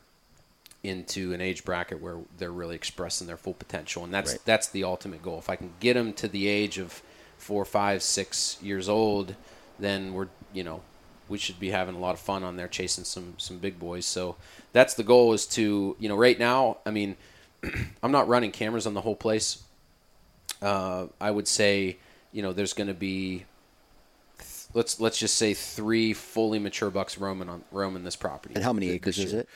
into 0.88 1.34
an 1.34 1.42
age 1.42 1.64
bracket 1.66 2.02
where 2.02 2.18
they're 2.38 2.52
really 2.52 2.76
expressing 2.76 3.28
their 3.28 3.38
full 3.38 3.54
potential, 3.54 4.04
and 4.04 4.14
that's 4.14 4.32
Right. 4.32 4.42
that's 4.46 4.68
the 4.70 4.84
ultimate 4.84 5.22
goal. 5.22 5.38
If 5.40 5.50
I 5.50 5.56
can 5.56 5.74
get 5.80 5.94
them 5.96 6.14
to 6.14 6.28
the 6.28 6.48
age 6.48 6.78
of 6.78 7.02
four, 7.38 7.66
five, 7.66 8.02
six 8.02 8.58
years 8.62 8.88
old, 8.90 9.36
then 9.80 10.14
we're 10.14 10.28
you 10.54 10.64
know 10.64 10.82
we 11.30 11.38
should 11.38 11.60
be 11.60 11.70
having 11.72 11.94
a 11.96 12.00
lot 12.00 12.14
of 12.14 12.20
fun 12.20 12.44
on 12.44 12.56
there 12.56 12.68
chasing 12.68 13.04
some 13.04 13.36
some 13.38 13.58
big 13.58 13.78
boys. 13.80 14.06
So 14.06 14.38
that's 14.74 14.94
the 14.94 15.04
goal 15.04 15.34
is 15.34 15.46
to 15.48 15.96
you 16.00 16.10
know 16.10 16.16
right 16.16 16.40
now. 16.40 16.78
I 16.86 16.92
mean, 16.92 17.18
I'm 18.04 18.12
not 18.12 18.28
running 18.28 18.52
cameras 18.52 18.88
on 18.88 18.94
the 18.94 19.02
whole 19.02 19.16
place. 19.16 19.64
Uh, 20.62 21.08
I 21.20 21.30
would 21.32 21.48
say 21.48 21.98
you 22.32 22.42
know 22.42 22.54
there's 22.54 22.74
going 22.74 22.88
to 22.88 22.94
be 22.94 23.46
let's 24.74 25.00
let's 25.00 25.18
just 25.18 25.36
say 25.36 25.54
three 25.54 26.14
fully 26.14 26.60
mature 26.60 26.90
bucks 26.90 27.18
roaming 27.18 27.50
on 27.50 27.64
roaming 27.72 28.04
this 28.04 28.16
property. 28.16 28.56
And 28.56 28.64
how 28.64 28.74
many 28.74 28.90
acres 28.90 29.18
is 29.20 29.34
it? 29.34 29.50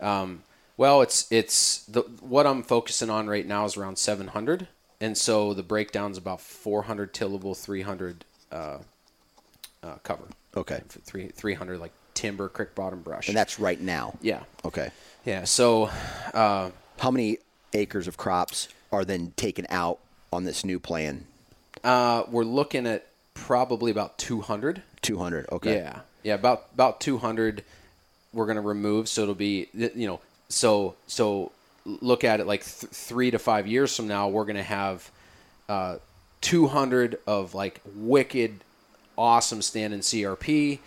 Um, 0.00 0.42
well, 0.76 1.02
it's 1.02 1.30
it's 1.30 1.84
the 1.86 2.02
what 2.20 2.46
I'm 2.46 2.62
focusing 2.62 3.10
on 3.10 3.26
right 3.28 3.46
now 3.46 3.64
is 3.64 3.76
around 3.76 3.96
700, 3.98 4.68
and 5.00 5.16
so 5.16 5.54
the 5.54 5.62
breakdown's 5.62 6.18
about 6.18 6.40
400 6.40 7.12
tillable, 7.14 7.54
300 7.54 8.24
uh, 8.52 8.78
uh, 9.82 9.94
cover. 10.02 10.24
Okay. 10.56 10.80
Three 10.88 11.28
300 11.28 11.78
like 11.78 11.92
timber, 12.14 12.48
creek 12.48 12.74
bottom 12.74 13.02
brush. 13.02 13.28
And 13.28 13.36
that's 13.36 13.58
right 13.58 13.80
now. 13.80 14.14
yeah, 14.22 14.40
Okay. 14.64 14.90
yeah. 15.26 15.44
So 15.44 15.90
uh, 16.32 16.70
How 16.98 17.10
many 17.10 17.38
acres 17.74 18.08
of 18.08 18.16
crops 18.16 18.68
are 18.90 19.04
then 19.04 19.34
taken 19.36 19.66
out 19.68 19.98
on 20.32 20.44
this 20.44 20.64
new 20.64 20.80
plan? 20.80 21.26
uh, 21.84 22.22
we're 22.30 22.44
looking 22.44 22.86
at 22.86 23.06
probably 23.34 23.90
about 23.90 24.16
200. 24.16 24.82
200. 25.02 25.46
Okay. 25.52 25.76
Yeah, 25.76 26.00
yeah, 26.22 26.34
about 26.34 26.66
about 26.74 27.00
two 27.00 27.18
hundred. 27.18 27.62
We're 28.32 28.46
gonna 28.46 28.60
remove, 28.62 29.08
so 29.08 29.22
it'll 29.22 29.34
be 29.34 29.68
you 29.74 30.06
know, 30.06 30.20
so 30.48 30.94
so 31.06 31.52
look 31.84 32.24
at 32.24 32.40
it 32.40 32.46
like 32.46 32.62
th- 32.64 32.90
three 32.92 33.30
to 33.30 33.38
five 33.38 33.66
years 33.66 33.94
from 33.96 34.08
now, 34.08 34.28
we're 34.28 34.44
gonna 34.44 34.62
have 34.62 35.10
uh, 35.68 35.96
two 36.40 36.66
hundred 36.66 37.18
of 37.26 37.54
like 37.54 37.80
wicked, 37.94 38.62
awesome 39.16 39.62
stand 39.62 40.04
standing 40.04 40.24
CRP. 40.36 40.78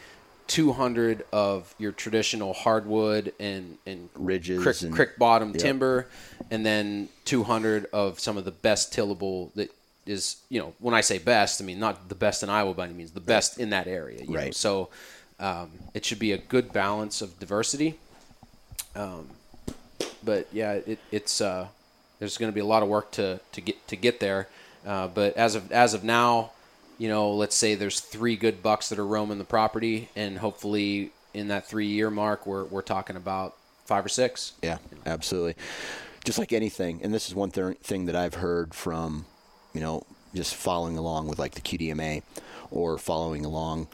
200 0.48 1.26
of 1.32 1.76
your 1.78 1.92
traditional 1.92 2.54
hardwood 2.54 3.32
and, 3.40 3.78
and 3.86 4.10
Ridges 4.16 4.64
crick, 4.64 4.82
and- 4.82 4.92
crick 4.92 5.20
bottom 5.20 5.50
Yep. 5.52 5.60
timber, 5.60 6.08
and 6.50 6.66
then 6.66 7.08
200 7.26 7.86
of 7.94 8.20
some 8.20 8.36
of 8.36 8.46
the 8.46 8.52
best 8.52 8.92
tillable 8.92 9.52
that 9.54 9.70
is, 10.08 10.38
you 10.50 10.60
know, 10.60 10.74
when 10.80 10.96
I 10.96 11.02
say 11.02 11.20
best, 11.20 11.62
I 11.62 11.66
mean 11.66 11.80
not 11.80 12.10
the 12.10 12.16
best 12.16 12.42
in 12.42 12.50
Iowa 12.50 12.74
by 12.74 12.86
any 12.86 12.96
means, 12.96 13.12
the 13.12 13.20
best 13.20 13.60
in 13.60 13.70
that 13.70 13.86
area. 13.86 14.22
you 14.24 14.30
know. 14.30 14.34
Right. 14.40 14.56
So 14.56 14.90
um, 15.40 15.70
it 15.94 16.04
should 16.04 16.18
be 16.18 16.32
a 16.32 16.40
good 16.40 16.74
balance 16.74 17.22
of 17.22 17.40
diversity. 17.40 18.00
Um, 18.96 19.30
but 20.24 20.48
yeah, 20.52 20.74
it, 20.74 21.00
it's 21.12 21.42
uh, 21.42 21.68
there's 22.20 22.38
going 22.38 22.52
to 22.52 22.54
be 22.54 22.62
a 22.62 22.66
lot 22.66 22.84
of 22.84 22.90
work 22.90 23.12
to, 23.12 23.40
to 23.52 23.62
get 23.62 23.88
to 23.88 23.96
get 23.96 24.20
there. 24.20 24.48
Uh, 24.86 25.08
but 25.08 25.36
as 25.36 25.56
of 25.56 25.72
as 25.72 25.94
of 25.94 26.04
now, 26.04 26.52
you 26.98 27.10
know, 27.10 27.32
let's 27.32 27.56
say 27.56 27.76
there's 27.76 28.00
three 28.00 28.36
good 28.36 28.62
bucks 28.62 28.90
that 28.90 29.00
are 29.00 29.06
roaming 29.06 29.38
the 29.38 29.44
property, 29.44 30.10
and 30.16 30.38
hopefully 30.38 31.12
in 31.34 31.48
that 31.50 31.68
three 31.68 31.88
year 31.88 32.10
mark, 32.10 32.46
we're 32.46 32.66
we're 32.66 32.82
talking 32.82 33.16
about 33.16 33.56
five 33.86 34.06
or 34.06 34.10
six. 34.10 34.54
Yeah, 34.62 34.78
absolutely. 35.06 35.56
Just 36.24 36.38
like 36.38 36.54
anything, 36.54 37.00
and 37.02 37.14
this 37.14 37.28
is 37.28 37.36
one 37.36 37.52
th- 37.52 37.78
thing 37.78 38.06
that 38.06 38.16
I've 38.16 38.36
heard 38.36 38.74
from, 38.74 39.26
you 39.74 39.82
know, 39.82 40.04
just 40.36 40.54
following 40.54 40.98
along 40.98 41.28
with 41.28 41.40
like 41.40 41.56
the 41.56 41.62
QDMA 41.62 42.22
or 42.72 42.98
following 42.98 43.46
along, 43.46 43.88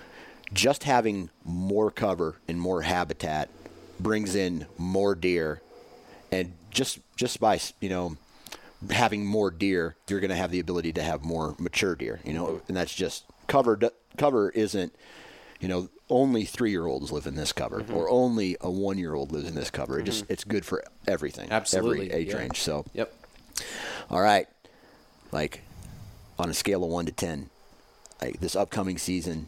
just 0.54 0.84
having 0.84 1.30
more 1.44 1.92
cover 1.92 2.36
and 2.48 2.60
more 2.60 2.82
habitat 2.82 3.50
brings 4.00 4.36
in 4.36 4.66
more 4.78 5.16
deer, 5.16 5.62
and 6.32 6.54
just 6.72 7.00
just 7.16 7.40
by 7.40 7.60
you 7.82 7.90
know 7.90 8.18
having 8.92 9.26
more 9.26 9.50
deer, 9.52 9.96
you're 10.08 10.20
going 10.20 10.30
to 10.30 10.36
have 10.36 10.52
the 10.52 10.60
ability 10.60 10.94
to 10.94 11.02
have 11.04 11.24
more 11.24 11.56
mature 11.58 11.96
deer. 11.96 12.20
You 12.26 12.34
know, 12.34 12.62
and 12.68 12.76
that's 12.78 12.94
just 12.94 13.24
cover. 13.48 13.80
Cover 14.18 14.50
isn't 14.52 14.94
you 15.62 15.70
know, 15.70 15.88
only 16.10 16.44
three 16.44 16.70
year 16.70 16.86
olds 16.86 17.12
live 17.14 17.26
in 17.26 17.36
this 17.36 17.54
cover, 17.54 17.80
Mm-hmm. 17.80 17.94
or 17.96 18.10
only 18.10 18.58
a 18.60 18.70
one 18.70 18.98
year 18.98 19.14
old 19.14 19.32
lives 19.32 19.48
in 19.48 19.56
this 19.56 19.72
cover. 19.72 19.98
It 20.00 20.04
just 20.04 20.26
it's 20.30 20.44
good 20.44 20.66
for 20.66 20.84
everything, 21.08 21.50
Absolutely, 21.50 22.12
every 22.12 22.22
age 22.22 22.28
yeah. 22.30 22.38
range. 22.38 22.60
So, 22.60 22.86
Yep. 22.94 23.14
all 24.10 24.20
right, 24.22 24.48
like 25.32 25.62
on 26.38 26.50
a 26.50 26.54
scale 26.54 26.84
of 26.84 26.90
one 26.90 27.06
to 27.06 27.12
ten, 27.14 27.50
like 28.22 28.42
this 28.42 28.56
upcoming 28.56 28.98
season, 28.98 29.48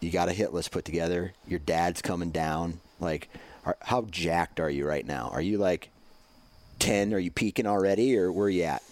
you 0.00 0.10
got 0.10 0.28
a 0.28 0.32
hit 0.32 0.52
list 0.52 0.72
put 0.72 0.84
together. 0.84 1.32
Your 1.46 1.60
dad's 1.60 2.02
coming 2.02 2.30
down. 2.30 2.80
Like, 2.98 3.28
are, 3.64 3.76
how 3.82 4.02
jacked 4.10 4.58
are 4.58 4.68
you 4.70 4.86
right 4.86 5.06
now? 5.06 5.30
Are 5.32 5.40
you 5.40 5.56
like 5.58 5.88
ten? 6.78 7.12
Are 7.14 7.18
you 7.18 7.30
peaking 7.30 7.66
already, 7.66 8.16
or 8.16 8.30
where 8.32 8.46
are 8.46 8.50
you 8.50 8.64
at? 8.64 8.82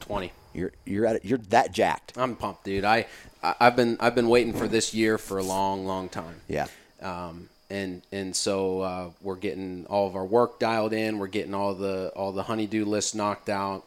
Twenty. 0.00 0.32
You're 0.54 0.72
you're 0.84 1.06
at 1.06 1.16
it. 1.16 1.24
you're 1.24 1.38
that 1.50 1.72
jacked. 1.72 2.12
I'm 2.16 2.36
pumped, 2.36 2.64
dude. 2.64 2.84
I 2.84 3.06
I've 3.42 3.76
been 3.76 3.96
I've 4.00 4.14
been 4.14 4.28
waiting 4.28 4.52
for 4.52 4.68
this 4.68 4.92
year 4.92 5.16
for 5.18 5.38
a 5.38 5.42
long, 5.42 5.86
long 5.86 6.08
time. 6.08 6.40
Yeah. 6.48 6.66
Um, 7.00 7.48
and 7.70 8.02
and 8.12 8.36
so 8.36 8.80
uh, 8.82 9.10
we're 9.22 9.36
getting 9.36 9.86
all 9.86 10.06
of 10.06 10.14
our 10.14 10.24
work 10.24 10.58
dialed 10.58 10.92
in. 10.92 11.18
We're 11.18 11.26
getting 11.28 11.54
all 11.54 11.74
the 11.74 12.12
all 12.14 12.32
the 12.32 12.42
honeydew 12.42 12.84
lists 12.84 13.14
knocked 13.14 13.48
out, 13.48 13.84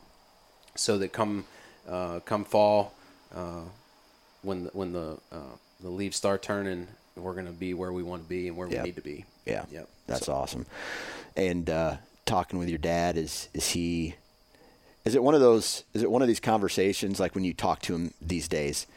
so 0.76 0.98
that 0.98 1.14
come 1.14 1.46
uh, 1.88 2.20
come 2.22 2.46
fall, 2.46 2.94
uh, 3.36 3.62
when 4.42 4.64
the, 4.64 4.70
when 4.72 4.92
the 4.94 5.18
uh, 5.32 5.38
the 5.82 5.90
leaves 5.90 6.18
start 6.18 6.42
turning, 6.42 6.88
we're 7.16 7.36
gonna 7.36 7.52
be 7.52 7.74
where 7.76 7.94
we 7.94 8.02
want 8.02 8.24
to 8.24 8.30
be 8.30 8.48
and 8.48 8.58
where 8.58 8.68
Yep. 8.68 8.82
we 8.82 8.86
need 8.90 8.96
to 8.96 9.02
be. 9.02 9.26
Yeah. 9.46 9.66
Yep. 9.72 9.88
That's 10.08 10.28
awesome. 10.30 10.66
And 11.36 11.70
uh, 11.70 11.98
talking 12.26 12.60
with 12.60 12.70
your 12.70 12.78
dad 12.78 13.18
is 13.18 13.50
is 13.54 13.70
he 13.70 14.16
is 15.04 15.16
it 15.16 15.24
one 15.24 15.36
of 15.36 15.42
those 15.42 15.84
is 15.94 16.04
it 16.04 16.10
one 16.12 16.22
of 16.22 16.28
these 16.28 16.40
conversations 16.40 17.20
like 17.20 17.36
when 17.36 17.44
you 17.44 17.54
talk 17.54 17.82
to 17.84 17.96
him 17.96 18.14
these 18.22 18.48
days? 18.48 18.88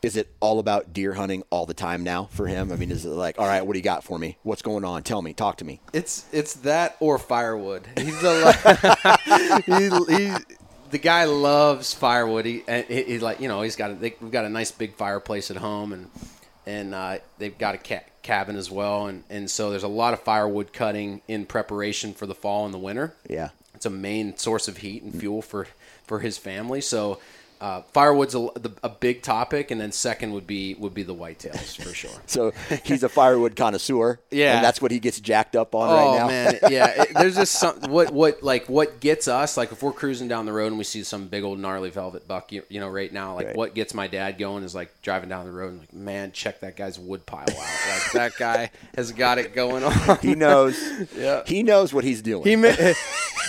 Is 0.00 0.16
it 0.16 0.32
all 0.38 0.60
about 0.60 0.92
deer 0.92 1.14
hunting 1.14 1.42
all 1.50 1.66
the 1.66 1.74
time 1.74 2.04
now 2.04 2.26
for 2.30 2.46
him? 2.46 2.70
I 2.70 2.76
mean, 2.76 2.92
is 2.92 3.04
it 3.04 3.08
like, 3.08 3.36
all 3.36 3.48
right, 3.48 3.66
what 3.66 3.72
do 3.72 3.80
you 3.80 3.82
got 3.82 4.04
for 4.04 4.16
me? 4.16 4.36
What's 4.44 4.62
going 4.62 4.84
on? 4.84 5.02
Tell 5.02 5.20
me, 5.20 5.32
talk 5.32 5.56
to 5.56 5.64
me. 5.64 5.80
It's 5.92 6.24
it's 6.32 6.54
that 6.54 6.96
or 7.00 7.18
firewood. 7.18 7.84
He's 7.96 8.22
a 8.22 8.52
he, 9.66 9.88
he, 10.16 10.34
the 10.90 10.98
guy 10.98 11.24
loves 11.24 11.94
firewood. 11.94 12.44
He, 12.44 12.62
he 12.68 13.02
he's 13.02 13.22
like 13.22 13.40
you 13.40 13.48
know 13.48 13.62
he's 13.62 13.74
got 13.74 13.90
a, 13.90 13.94
they, 13.94 14.14
we've 14.20 14.30
got 14.30 14.44
a 14.44 14.48
nice 14.48 14.70
big 14.70 14.94
fireplace 14.94 15.50
at 15.50 15.56
home 15.56 15.92
and 15.92 16.10
and 16.68 16.94
uh, 16.94 17.18
they've 17.38 17.56
got 17.56 17.74
a 17.74 17.78
ca- 17.78 18.04
cabin 18.22 18.56
as 18.56 18.70
well 18.70 19.06
and 19.06 19.24
and 19.30 19.50
so 19.50 19.70
there's 19.70 19.82
a 19.82 19.88
lot 19.88 20.12
of 20.12 20.20
firewood 20.20 20.72
cutting 20.72 21.22
in 21.26 21.46
preparation 21.46 22.12
for 22.12 22.26
the 22.26 22.34
fall 22.34 22.64
and 22.64 22.74
the 22.74 22.78
winter. 22.78 23.14
Yeah. 23.28 23.50
It's 23.74 23.86
a 23.86 23.90
main 23.90 24.36
source 24.36 24.68
of 24.68 24.78
heat 24.78 25.02
and 25.02 25.14
fuel 25.14 25.42
for 25.42 25.66
for 26.04 26.20
his 26.20 26.38
family. 26.38 26.80
So. 26.80 27.18
Uh, 27.60 27.82
firewood's 27.92 28.34
a, 28.36 28.48
the- 28.54 28.72
a 28.84 28.88
big 28.88 29.22
topic, 29.22 29.70
and 29.72 29.80
then 29.80 29.90
second 29.90 30.32
would 30.32 30.46
be 30.46 30.74
would 30.74 30.94
be 30.94 31.02
the 31.02 31.14
whitetails 31.14 31.76
for 31.82 31.92
sure. 31.94 32.10
So 32.26 32.52
he's 32.84 33.02
a 33.02 33.08
firewood 33.08 33.56
connoisseur. 33.56 34.20
Yeah. 34.30 34.56
And 34.56 34.64
that's 34.64 34.80
what 34.80 34.90
he 34.92 35.00
gets 35.00 35.18
jacked 35.20 35.56
up 35.56 35.74
on 35.74 35.88
oh 35.90 35.94
right 36.12 36.18
now. 36.18 36.26
man, 36.28 36.58
yeah. 36.70 37.02
It, 37.02 37.14
there's 37.14 37.34
just 37.36 37.54
some 37.58 37.80
what 37.90 38.12
what 38.12 38.42
like 38.42 38.68
what 38.68 39.00
gets 39.00 39.26
us 39.26 39.56
like 39.56 39.72
if 39.72 39.82
we're 39.82 39.92
cruising 39.92 40.28
down 40.28 40.46
the 40.46 40.52
road 40.52 40.68
and 40.68 40.78
we 40.78 40.84
see 40.84 41.02
some 41.02 41.26
big 41.28 41.42
old 41.42 41.58
gnarly 41.58 41.90
velvet 41.90 42.28
buck, 42.28 42.52
you, 42.52 42.62
you 42.68 42.78
know, 42.80 42.88
right 42.88 43.12
now, 43.12 43.34
like 43.34 43.48
Right. 43.48 43.56
what 43.56 43.74
gets 43.74 43.92
my 43.94 44.06
dad 44.06 44.38
going 44.38 44.62
is 44.62 44.74
like 44.74 44.90
driving 45.02 45.28
down 45.28 45.46
the 45.46 45.52
road 45.52 45.70
and 45.72 45.80
like, 45.80 45.92
man, 45.92 46.30
check 46.32 46.60
that 46.60 46.76
guy's 46.76 46.98
wood 46.98 47.26
pile 47.26 47.40
out. 47.42 47.48
Like 47.48 48.12
that 48.12 48.32
guy 48.38 48.70
has 48.96 49.10
got 49.12 49.38
it 49.38 49.54
going 49.54 49.82
on. 49.84 50.18
He 50.18 50.34
knows. 50.36 50.78
Yeah. 51.16 51.42
He 51.46 51.62
knows 51.64 51.92
what 51.92 52.04
he's 52.04 52.22
doing. 52.22 52.44
He 52.44 52.54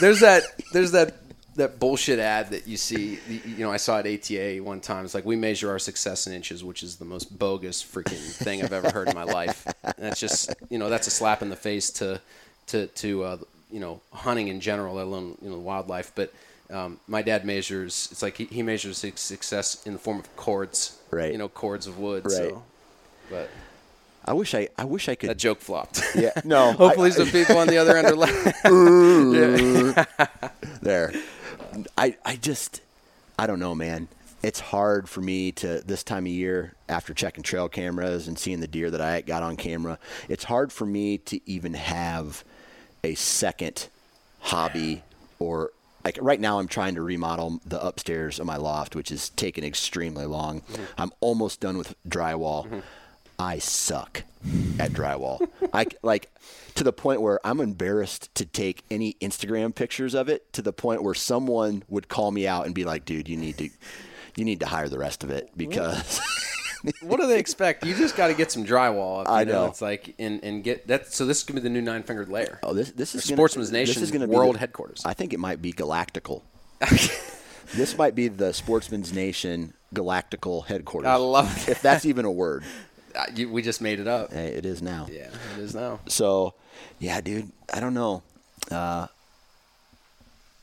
there's 0.01 0.19
that 0.21 0.43
there's 0.73 0.91
that 0.93 1.13
that 1.59 1.79
bullshit 1.79 2.19
ad 2.19 2.49
that 2.51 2.67
you 2.67 2.75
see. 2.77 3.19
You 3.27 3.59
know, 3.59 3.71
I 3.71 3.77
saw 3.77 3.99
at 3.99 4.07
ATA 4.07 4.57
one 4.63 4.79
time. 4.81 5.05
It's 5.05 5.13
like 5.13 5.25
we 5.25 5.35
measure 5.35 5.69
our 5.69 5.79
success 5.79 6.27
in 6.27 6.33
inches, 6.33 6.63
which 6.63 6.83
is 6.83 6.97
the 6.97 7.05
most 7.05 7.37
bogus 7.37 7.83
freaking 7.83 8.17
thing 8.43 8.63
I've 8.63 8.73
ever 8.73 8.89
heard 8.89 9.07
in 9.07 9.15
my 9.15 9.23
life. 9.23 9.65
And 9.83 9.95
that's 9.97 10.19
just 10.19 10.53
you 10.69 10.77
know 10.77 10.89
that's 10.89 11.07
a 11.07 11.11
slap 11.11 11.41
in 11.41 11.49
the 11.49 11.55
face 11.55 11.89
to 11.91 12.19
to 12.67 12.87
to 12.87 13.23
uh, 13.23 13.37
you 13.71 13.79
know 13.79 14.01
hunting 14.11 14.47
in 14.47 14.59
general, 14.59 14.95
let 14.95 15.05
alone 15.05 15.37
you 15.41 15.49
know 15.49 15.57
wildlife. 15.59 16.11
But 16.15 16.33
um, 16.71 16.99
my 17.07 17.21
dad 17.21 17.45
measures. 17.45 18.09
It's 18.11 18.21
like 18.21 18.37
he, 18.37 18.45
he 18.45 18.61
measures 18.63 19.01
his 19.01 19.19
success 19.19 19.85
in 19.85 19.93
the 19.93 19.99
form 19.99 20.19
of 20.19 20.35
cords. 20.35 20.97
Right. 21.11 21.31
You 21.31 21.37
know, 21.37 21.49
cords 21.49 21.87
of 21.87 21.97
wood. 21.99 22.25
Right. 22.25 22.33
So, 22.33 22.63
but 23.29 23.49
I 24.25 24.33
wish 24.33 24.53
I 24.53 24.69
I 24.77 24.85
wish 24.85 25.09
I 25.09 25.15
could 25.15 25.29
that 25.29 25.37
joke 25.37 25.59
flopped. 25.61 26.01
Yeah. 26.15 26.31
No. 26.45 26.73
Hopefully, 26.73 27.09
I- 27.09 27.13
some 27.13 27.29
people 27.29 27.57
on 27.57 27.67
the 27.67 27.77
other 27.77 27.97
end 27.97 28.07
are 28.07 28.15
laughing. 28.15 28.53
there. 30.81 31.11
I 31.97 32.17
I 32.25 32.35
just 32.35 32.81
I 33.37 33.47
don't 33.47 33.59
know, 33.59 33.75
man. 33.75 34.07
It's 34.41 34.59
hard 34.59 35.09
for 35.09 35.21
me 35.21 35.51
to 35.53 35.81
this 35.81 36.01
time 36.01 36.25
of 36.25 36.31
year 36.31 36.73
after 36.87 37.13
checking 37.13 37.43
trail 37.43 37.67
cameras 37.67 38.27
and 38.27 38.39
seeing 38.39 38.61
the 38.61 38.67
deer 38.67 38.89
that 38.89 39.01
I 39.01 39.21
got 39.21 39.43
on 39.43 39.57
camera. 39.57 39.99
It's 40.29 40.45
hard 40.45 40.71
for 40.71 40.85
me 40.85 41.17
to 41.19 41.41
even 41.49 41.73
have 41.73 42.45
a 43.03 43.15
second 43.15 43.87
hobby 44.39 45.03
or 45.39 45.71
like 46.05 46.17
right 46.21 46.39
now 46.39 46.59
I'm 46.59 46.67
trying 46.67 46.95
to 46.95 47.01
remodel 47.01 47.59
the 47.65 47.83
upstairs 47.85 48.39
of 48.39 48.45
my 48.45 48.55
loft, 48.55 48.95
which 48.95 49.11
is 49.11 49.29
taking 49.29 49.63
extremely 49.63 50.25
long. 50.25 50.61
Mm-hmm. 50.61 50.83
I'm 50.97 51.11
almost 51.19 51.59
done 51.59 51.77
with 51.77 51.95
drywall. 52.07 52.65
Mm-hmm. 52.65 52.79
I 53.39 53.59
suck 53.59 54.23
at 54.77 54.91
drywall. 54.91 55.49
I 55.73 55.87
like 56.03 56.29
to 56.75 56.83
the 56.83 56.93
point 56.93 57.21
where 57.21 57.39
I'm 57.45 57.61
embarrassed 57.61 58.33
to 58.35 58.45
take 58.45 58.83
any 58.91 59.13
Instagram 59.21 59.73
pictures 59.73 60.13
of 60.13 60.27
it. 60.29 60.51
To 60.53 60.61
the 60.61 60.73
point 60.73 61.03
where 61.03 61.13
someone 61.13 61.83
would 61.87 62.09
call 62.09 62.31
me 62.31 62.45
out 62.45 62.65
and 62.65 62.75
be 62.75 62.83
like, 62.83 63.05
"Dude, 63.05 63.29
you 63.29 63.37
need 63.37 63.57
to, 63.57 63.69
you 64.35 64.45
need 64.45 64.59
to 64.59 64.65
hire 64.65 64.89
the 64.89 64.99
rest 64.99 65.23
of 65.23 65.29
it 65.29 65.49
because." 65.55 66.19
what 67.01 67.19
do 67.19 67.27
they 67.27 67.39
expect? 67.39 67.85
You 67.85 67.95
just 67.95 68.15
got 68.15 68.27
to 68.27 68.33
get 68.33 68.51
some 68.51 68.65
drywall. 68.65 69.21
Up, 69.21 69.29
I 69.29 69.43
know? 69.43 69.51
know. 69.53 69.65
It's 69.67 69.81
like 69.81 70.15
and 70.19 70.43
and 70.43 70.63
get 70.63 70.87
that. 70.87 71.13
So 71.13 71.25
this 71.25 71.39
is 71.39 71.43
gonna 71.43 71.61
be 71.61 71.63
the 71.63 71.69
new 71.69 71.81
nine 71.81 72.03
fingered 72.03 72.29
layer. 72.29 72.59
oh, 72.63 72.73
this 72.73 72.91
this 72.91 73.15
is 73.15 73.25
gonna- 73.25 73.37
Sportsman's 73.37 73.71
this 73.71 73.97
is 73.97 74.11
gonna 74.11 74.27
world 74.27 74.55
be 74.55 74.59
headquarters. 74.59 75.03
I 75.05 75.13
think 75.13 75.33
it 75.33 75.39
might 75.39 75.61
be 75.61 75.71
galactical. 75.71 76.41
this 77.73 77.97
might 77.97 78.15
be 78.15 78.27
the 78.27 78.53
Sportsman's 78.53 79.13
Nation 79.13 79.73
galactical 79.93 80.65
headquarters. 80.65 81.09
I 81.09 81.15
love 81.15 81.67
it. 81.67 81.71
if 81.71 81.81
that's 81.81 82.05
even 82.05 82.25
a 82.25 82.31
word. 82.31 82.63
You, 83.35 83.49
we 83.49 83.61
just 83.61 83.81
made 83.81 83.99
it 83.99 84.07
up. 84.07 84.31
Hey, 84.33 84.47
it 84.49 84.65
is 84.65 84.81
now. 84.81 85.07
Yeah, 85.11 85.29
it 85.55 85.59
is 85.59 85.73
now. 85.75 85.99
So, 86.07 86.53
yeah, 86.99 87.19
dude, 87.21 87.51
I 87.73 87.79
don't 87.79 87.93
know. 87.93 88.23
Uh, 88.71 89.07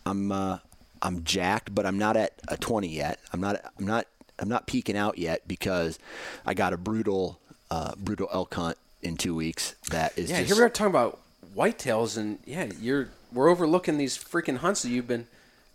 I'm 0.05 0.31
uh, 0.33 0.59
I'm 1.03 1.25
jacked, 1.25 1.75
but 1.75 1.87
I'm 1.87 1.99
not 1.99 2.17
at 2.17 2.33
a 2.49 2.57
20 2.57 2.89
yet. 2.89 3.19
I'm 3.33 3.41
not 3.41 3.61
I'm 3.79 3.87
not 3.87 4.07
I'm 4.39 4.49
not 4.49 4.67
peaking 4.67 4.97
out 4.97 5.19
yet 5.19 5.47
because 5.49 5.99
I 6.45 6.55
got 6.55 6.73
a 6.73 6.77
brutal 6.77 7.39
uh, 7.71 7.93
brutal 7.99 8.29
elk 8.33 8.55
hunt 8.55 8.79
in 9.03 9.17
two 9.17 9.35
weeks. 9.35 9.75
That 9.91 10.17
is 10.17 10.31
Yeah, 10.31 10.39
just 10.41 10.49
here 10.53 10.57
we 10.57 10.65
are 10.67 10.71
talking 10.71 10.91
about 10.91 11.19
whitetails, 11.57 12.17
and 12.17 12.39
yeah, 12.45 12.69
you're 12.81 13.09
we're 13.33 13.49
overlooking 13.49 13.99
these 13.99 14.17
freaking 14.17 14.59
hunts 14.59 14.83
that 14.83 14.91
you've 14.91 15.09
been. 15.09 15.27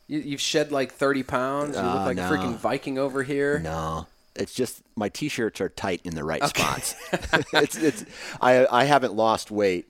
You, 0.08 0.20
you've 0.20 0.42
shed 0.42 0.72
like 0.72 0.92
thirty 0.94 1.24
pounds. 1.24 1.76
You 1.76 1.84
look 1.84 1.96
Uh, 1.96 2.06
like 2.06 2.18
no. 2.18 2.28
a 2.28 2.32
freaking 2.32 2.56
Viking 2.56 2.98
over 2.98 3.24
here. 3.24 3.60
no. 3.60 4.08
It's 4.36 4.54
just 4.54 4.82
my 4.96 5.10
t-shirts 5.10 5.60
are 5.60 5.70
tight 5.70 6.02
in 6.04 6.16
the 6.16 6.24
right 6.24 6.44
spots. 6.44 6.96
it's 7.54 7.76
it's 7.78 8.06
I 8.40 8.66
I 8.72 8.86
haven't 8.86 9.14
lost 9.14 9.52
weight, 9.52 9.88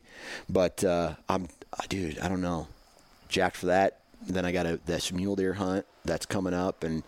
but 0.49 0.83
uh, 0.83 1.15
I'm 1.29 1.47
uh, 1.73 1.83
dude. 1.89 2.19
I 2.19 2.27
don't 2.27 2.41
know. 2.41 2.67
Jacked 3.29 3.57
for 3.57 3.67
that. 3.67 3.99
Then 4.27 4.45
I 4.45 4.51
got 4.51 4.65
a 4.65 4.79
this 4.85 5.11
mule 5.11 5.35
deer 5.35 5.53
hunt 5.53 5.85
that's 6.05 6.25
coming 6.25 6.53
up, 6.53 6.83
and 6.83 7.03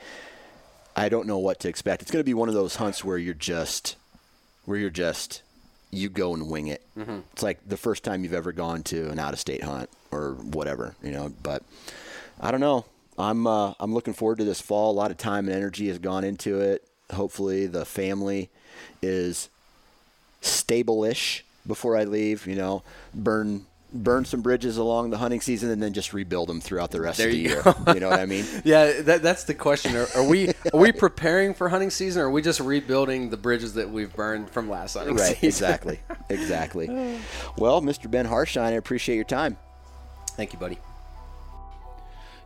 I 0.96 1.10
don't 1.10 1.28
know 1.28 1.38
what 1.40 1.60
to 1.62 1.70
expect. 1.70 2.02
It's 2.02 2.12
going 2.12 2.22
to 2.22 2.26
be 2.26 2.34
one 2.34 2.50
of 2.50 2.56
those 2.56 2.76
hunts 2.76 3.04
where 3.04 3.18
you're 3.18 3.34
just 3.34 3.96
where 4.66 4.78
you're 4.78 4.90
just 4.90 5.42
you 5.92 6.10
go 6.10 6.34
and 6.34 6.50
wing 6.50 6.68
it. 6.68 6.82
It's 7.34 7.44
like 7.44 7.68
the 7.68 7.78
first 7.78 8.04
time 8.04 8.24
you've 8.24 8.34
ever 8.34 8.52
gone 8.52 8.84
to 8.84 9.10
an 9.10 9.20
out 9.20 9.34
of 9.34 9.40
state 9.40 9.64
hunt 9.64 9.90
or 10.12 10.34
whatever, 10.34 10.96
you 11.04 11.12
know. 11.12 11.34
But 11.44 11.64
I 12.40 12.52
don't 12.52 12.60
know. 12.62 12.86
I'm 13.18 13.46
uh, 13.46 13.74
I'm 13.80 13.94
looking 13.94 14.14
forward 14.14 14.40
to 14.40 14.44
this 14.44 14.62
fall. 14.62 14.92
A 14.92 14.94
lot 14.98 15.12
of 15.12 15.18
time 15.18 15.48
and 15.48 15.56
energy 15.56 15.88
has 15.90 16.00
gone 16.00 16.24
into 16.24 16.60
it. 16.62 16.88
Hopefully, 17.14 17.66
the 17.68 17.86
family 17.86 18.50
is 19.02 19.50
stable-ish 20.42 21.44
before 21.66 21.98
I 21.98 22.04
leave. 22.04 22.46
You 22.48 22.56
know, 22.56 22.84
burn 23.14 23.66
burn 23.96 24.26
some 24.26 24.42
bridges 24.42 24.76
along 24.78 25.12
the 25.12 25.20
hunting 25.20 25.40
season 25.40 25.70
and 25.70 25.82
then 25.82 25.94
just 25.94 26.14
rebuild 26.14 26.50
them 26.50 26.60
throughout 26.60 26.90
the 26.90 27.00
rest 27.00 27.20
There 27.20 27.28
of 27.28 27.34
the 27.34 27.38
you 27.40 27.50
year. 27.50 27.62
go. 27.62 27.76
you 27.94 28.00
know 28.00 28.10
what 28.10 28.20
I 28.20 28.26
mean? 28.26 28.44
Yeah, 28.66 29.02
that, 29.04 29.22
that's 29.22 29.44
the 29.44 29.54
question. 29.54 29.96
Are, 29.96 30.08
are 30.16 30.24
we 30.28 30.48
are 30.74 30.80
we 30.80 30.92
preparing 30.92 31.54
for 31.54 31.70
hunting 31.70 31.92
season, 31.92 32.24
or 32.24 32.26
are 32.26 32.32
we 32.32 32.42
just 32.42 32.60
rebuilding 32.60 33.30
the 33.30 33.38
bridges 33.38 33.76
that 33.76 33.90
we've 33.92 34.12
burned 34.16 34.50
from 34.50 34.68
last 34.68 34.96
hunting 34.96 35.16
Right, 35.16 35.34
season? 35.36 35.46
exactly. 35.48 36.00
Exactly. 36.30 36.88
Well, 37.58 37.82
Mr. 37.84 38.10
Ben 38.10 38.26
Harshine, 38.26 38.64
I 38.64 38.72
appreciate 38.72 39.16
your 39.16 39.26
time. 39.26 39.58
Thank 40.32 40.54
you, 40.54 40.60
buddy. 40.60 40.80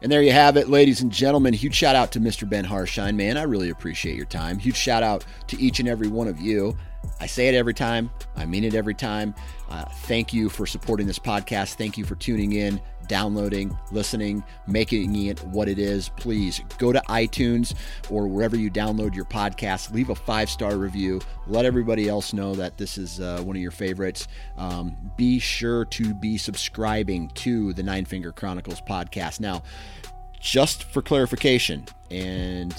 And 0.02 0.12
there 0.12 0.22
you 0.22 0.32
have 0.32 0.58
it, 0.58 0.70
ladies 0.70 1.02
and 1.02 1.12
gentlemen. 1.12 1.54
Huge 1.54 1.74
shout 1.74 1.96
out 1.96 2.12
to 2.12 2.20
Mr. 2.20 2.48
Ben 2.48 2.66
Harshine, 2.66 3.16
man. 3.16 3.36
I 3.36 3.44
really 3.44 3.70
appreciate 3.70 4.16
your 4.16 4.26
time. 4.26 4.60
Huge 4.60 4.76
shout 4.76 5.02
out 5.02 5.26
to 5.48 5.60
each 5.60 5.80
and 5.80 5.90
every 5.90 6.08
one 6.08 6.28
of 6.28 6.40
you. 6.40 6.78
I 7.20 7.26
say 7.26 7.48
it 7.48 7.56
every 7.56 7.74
time, 7.74 8.10
I 8.36 8.46
mean 8.46 8.64
it 8.64 8.76
every 8.76 8.94
time. 8.94 9.34
Uh, 9.70 9.86
thank 9.86 10.34
you 10.34 10.50
for 10.50 10.66
supporting 10.66 11.08
this 11.08 11.20
podcast. 11.20 11.76
Thank 11.76 11.98
you 11.98 12.06
for 12.06 12.16
tuning 12.16 12.54
in, 12.54 12.80
downloading, 13.08 13.78
listening, 13.92 14.44
making 14.68 15.16
it 15.16 15.44
what 15.46 15.68
it 15.68 15.80
is. 15.80 16.10
Please 16.10 16.62
go 16.78 16.92
to 16.92 17.02
iTunes 17.10 17.74
or 18.10 18.28
wherever 18.28 18.56
you 18.56 18.70
download 18.70 19.16
your 19.16 19.26
podcast, 19.26 19.94
leave 19.94 20.10
a 20.10 20.16
five 20.16 20.50
star 20.50 20.78
review. 20.78 21.22
Let 21.48 21.66
everybody 21.66 22.10
else 22.10 22.34
know 22.34 22.56
that 22.56 22.78
this 22.78 22.98
is 22.98 23.20
uh, 23.20 23.42
one 23.44 23.56
of 23.56 23.62
your 23.62 23.72
favorites. 23.72 24.28
Um, 24.58 24.96
be 25.18 25.40
sure 25.40 25.86
to 25.86 26.14
be 26.14 26.38
subscribing 26.38 27.30
to 27.36 27.74
the 27.74 27.84
Nine 27.84 28.06
Finger 28.06 28.32
Chronicles 28.32 28.82
podcast. 28.82 29.40
Now, 29.40 29.64
just 30.40 30.84
for 30.84 31.02
clarification, 31.02 31.86
and 32.12 32.76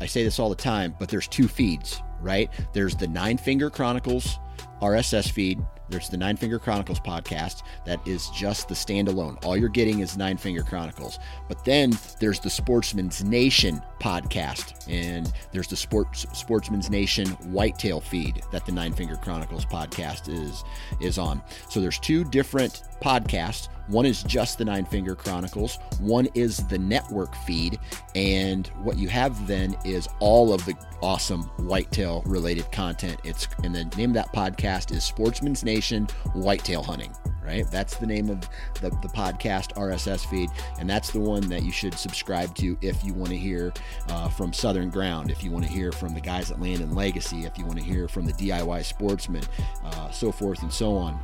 I 0.00 0.06
say 0.06 0.24
this 0.24 0.38
all 0.38 0.48
the 0.48 0.54
time, 0.56 0.94
but 0.98 1.08
there's 1.08 1.28
two 1.28 1.48
feeds, 1.48 2.02
right? 2.20 2.50
There's 2.72 2.96
the 2.96 3.08
Nine 3.08 3.38
Finger 3.38 3.70
Chronicles 3.70 4.38
RSS 4.80 5.30
feed. 5.30 5.60
There's 5.92 6.08
the 6.08 6.16
Nine 6.16 6.38
Finger 6.38 6.58
Chronicles 6.58 6.98
podcast 7.00 7.64
that 7.84 8.00
is 8.08 8.30
just 8.30 8.68
the 8.68 8.74
standalone. 8.74 9.36
All 9.44 9.58
you're 9.58 9.68
getting 9.68 10.00
is 10.00 10.16
Nine 10.16 10.38
Finger 10.38 10.62
Chronicles. 10.62 11.18
But 11.48 11.62
then 11.66 11.92
there's 12.18 12.40
the 12.40 12.48
Sportsman's 12.48 13.22
Nation 13.22 13.82
podcast, 14.00 14.88
and 14.90 15.30
there's 15.52 15.68
the 15.68 15.76
Sports 15.76 16.26
Sportsman's 16.32 16.88
Nation 16.88 17.28
Whitetail 17.52 18.00
feed 18.00 18.42
that 18.52 18.64
the 18.64 18.72
Nine 18.72 18.94
Finger 18.94 19.16
Chronicles 19.16 19.66
podcast 19.66 20.30
is 20.30 20.64
is 21.02 21.18
on. 21.18 21.42
So 21.68 21.80
there's 21.82 21.98
two 21.98 22.24
different 22.24 22.84
podcasts. 23.02 23.68
One 23.88 24.06
is 24.06 24.22
just 24.22 24.58
the 24.58 24.64
Nine 24.64 24.84
Finger 24.84 25.14
Chronicles. 25.14 25.78
One 26.00 26.28
is 26.34 26.58
the 26.68 26.78
network 26.78 27.34
feed, 27.34 27.78
and 28.14 28.66
what 28.82 28.96
you 28.98 29.08
have 29.08 29.46
then 29.46 29.76
is 29.84 30.08
all 30.20 30.52
of 30.52 30.64
the 30.64 30.74
awesome 31.02 31.42
whitetail 31.58 32.22
related 32.24 32.70
content. 32.72 33.20
It's 33.24 33.48
and 33.64 33.74
the 33.74 33.84
name 33.96 34.10
of 34.10 34.14
that 34.14 34.32
podcast 34.32 34.94
is 34.94 35.04
Sportsman's 35.04 35.64
Nation 35.64 36.06
Whitetail 36.34 36.82
Hunting. 36.82 37.12
Right, 37.44 37.68
that's 37.72 37.96
the 37.96 38.06
name 38.06 38.30
of 38.30 38.40
the, 38.80 38.90
the 38.90 39.08
podcast 39.08 39.72
RSS 39.74 40.24
feed, 40.26 40.48
and 40.78 40.88
that's 40.88 41.10
the 41.10 41.18
one 41.18 41.48
that 41.48 41.64
you 41.64 41.72
should 41.72 41.94
subscribe 41.94 42.54
to 42.54 42.78
if 42.82 43.02
you 43.02 43.12
want 43.14 43.30
to 43.30 43.36
hear 43.36 43.72
uh, 44.10 44.28
from 44.28 44.52
Southern 44.52 44.90
Ground, 44.90 45.28
if 45.28 45.42
you 45.42 45.50
want 45.50 45.64
to 45.64 45.70
hear 45.70 45.90
from 45.90 46.14
the 46.14 46.20
guys 46.20 46.52
at 46.52 46.60
Land 46.60 46.82
and 46.82 46.94
Legacy, 46.94 47.44
if 47.44 47.58
you 47.58 47.66
want 47.66 47.78
to 47.78 47.84
hear 47.84 48.06
from 48.06 48.26
the 48.26 48.32
DIY 48.34 48.84
Sportsman, 48.84 49.42
uh, 49.84 50.08
so 50.12 50.30
forth 50.30 50.62
and 50.62 50.72
so 50.72 50.94
on. 50.94 51.20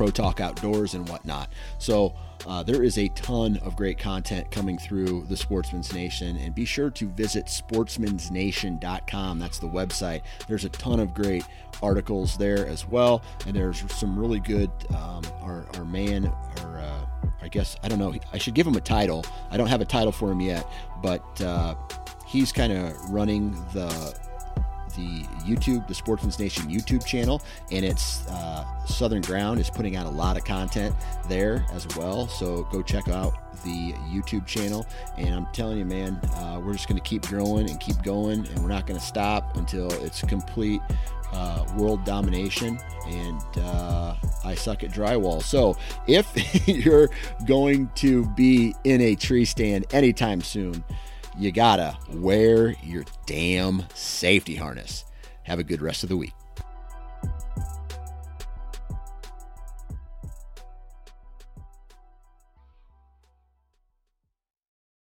Pro 0.00 0.08
Talk 0.08 0.40
Outdoors 0.40 0.94
and 0.94 1.06
whatnot. 1.10 1.50
So 1.76 2.14
uh, 2.46 2.62
there 2.62 2.82
is 2.82 2.96
a 2.96 3.08
ton 3.08 3.58
of 3.58 3.76
great 3.76 3.98
content 3.98 4.50
coming 4.50 4.78
through 4.78 5.26
the 5.28 5.36
Sportsman's 5.36 5.92
Nation, 5.92 6.38
and 6.38 6.54
be 6.54 6.64
sure 6.64 6.88
to 6.88 7.06
visit 7.10 7.48
sportsmansnation.com. 7.48 9.38
That's 9.38 9.58
the 9.58 9.68
website. 9.68 10.22
There's 10.48 10.64
a 10.64 10.70
ton 10.70 11.00
of 11.00 11.12
great 11.12 11.44
articles 11.82 12.38
there 12.38 12.66
as 12.66 12.88
well, 12.88 13.20
and 13.46 13.54
there's 13.54 13.84
some 13.92 14.18
really 14.18 14.40
good. 14.40 14.70
Um, 14.88 15.22
our, 15.42 15.66
our 15.74 15.84
man, 15.84 16.32
or 16.62 16.78
uh, 16.78 17.04
I 17.42 17.48
guess 17.48 17.76
I 17.82 17.88
don't 17.88 17.98
know. 17.98 18.14
I 18.32 18.38
should 18.38 18.54
give 18.54 18.66
him 18.66 18.76
a 18.76 18.80
title. 18.80 19.22
I 19.50 19.58
don't 19.58 19.68
have 19.68 19.82
a 19.82 19.84
title 19.84 20.12
for 20.12 20.32
him 20.32 20.40
yet, 20.40 20.66
but 21.02 21.42
uh, 21.42 21.74
he's 22.26 22.52
kind 22.52 22.72
of 22.72 22.96
running 23.10 23.52
the 23.74 24.18
the 24.96 25.22
YouTube, 25.44 25.86
the 25.88 25.94
Sportsman's 25.94 26.38
Nation 26.38 26.70
YouTube 26.70 27.04
channel, 27.04 27.42
and 27.70 27.84
it's 27.84 28.26
uh, 28.28 28.64
Southern 28.86 29.22
Ground 29.22 29.60
is 29.60 29.70
putting 29.70 29.96
out 29.96 30.06
a 30.06 30.10
lot 30.10 30.36
of 30.36 30.44
content 30.44 30.94
there 31.28 31.64
as 31.72 31.86
well. 31.96 32.28
So 32.28 32.64
go 32.64 32.82
check 32.82 33.08
out 33.08 33.34
the 33.64 33.92
YouTube 34.10 34.46
channel. 34.46 34.86
And 35.16 35.34
I'm 35.34 35.46
telling 35.52 35.78
you, 35.78 35.84
man, 35.84 36.16
uh, 36.34 36.60
we're 36.64 36.72
just 36.72 36.88
going 36.88 37.00
to 37.00 37.08
keep 37.08 37.22
growing 37.22 37.68
and 37.68 37.78
keep 37.80 38.02
going, 38.02 38.46
and 38.46 38.58
we're 38.60 38.68
not 38.68 38.86
going 38.86 38.98
to 38.98 39.04
stop 39.04 39.56
until 39.56 39.90
it's 40.04 40.22
complete 40.22 40.80
uh, 41.32 41.64
world 41.76 42.04
domination. 42.04 42.78
And 43.06 43.42
uh, 43.58 44.14
I 44.44 44.54
suck 44.54 44.82
at 44.82 44.90
drywall. 44.90 45.42
So 45.42 45.76
if 46.06 46.68
you're 46.68 47.10
going 47.46 47.90
to 47.96 48.26
be 48.30 48.74
in 48.84 49.00
a 49.00 49.14
tree 49.14 49.44
stand 49.44 49.86
anytime 49.92 50.40
soon, 50.40 50.84
you 51.40 51.50
gotta 51.50 51.96
wear 52.10 52.74
your 52.84 53.04
damn 53.24 53.82
safety 53.94 54.54
harness. 54.54 55.06
Have 55.44 55.58
a 55.58 55.64
good 55.64 55.80
rest 55.80 56.02
of 56.02 56.10
the 56.10 56.16
week. 56.16 56.34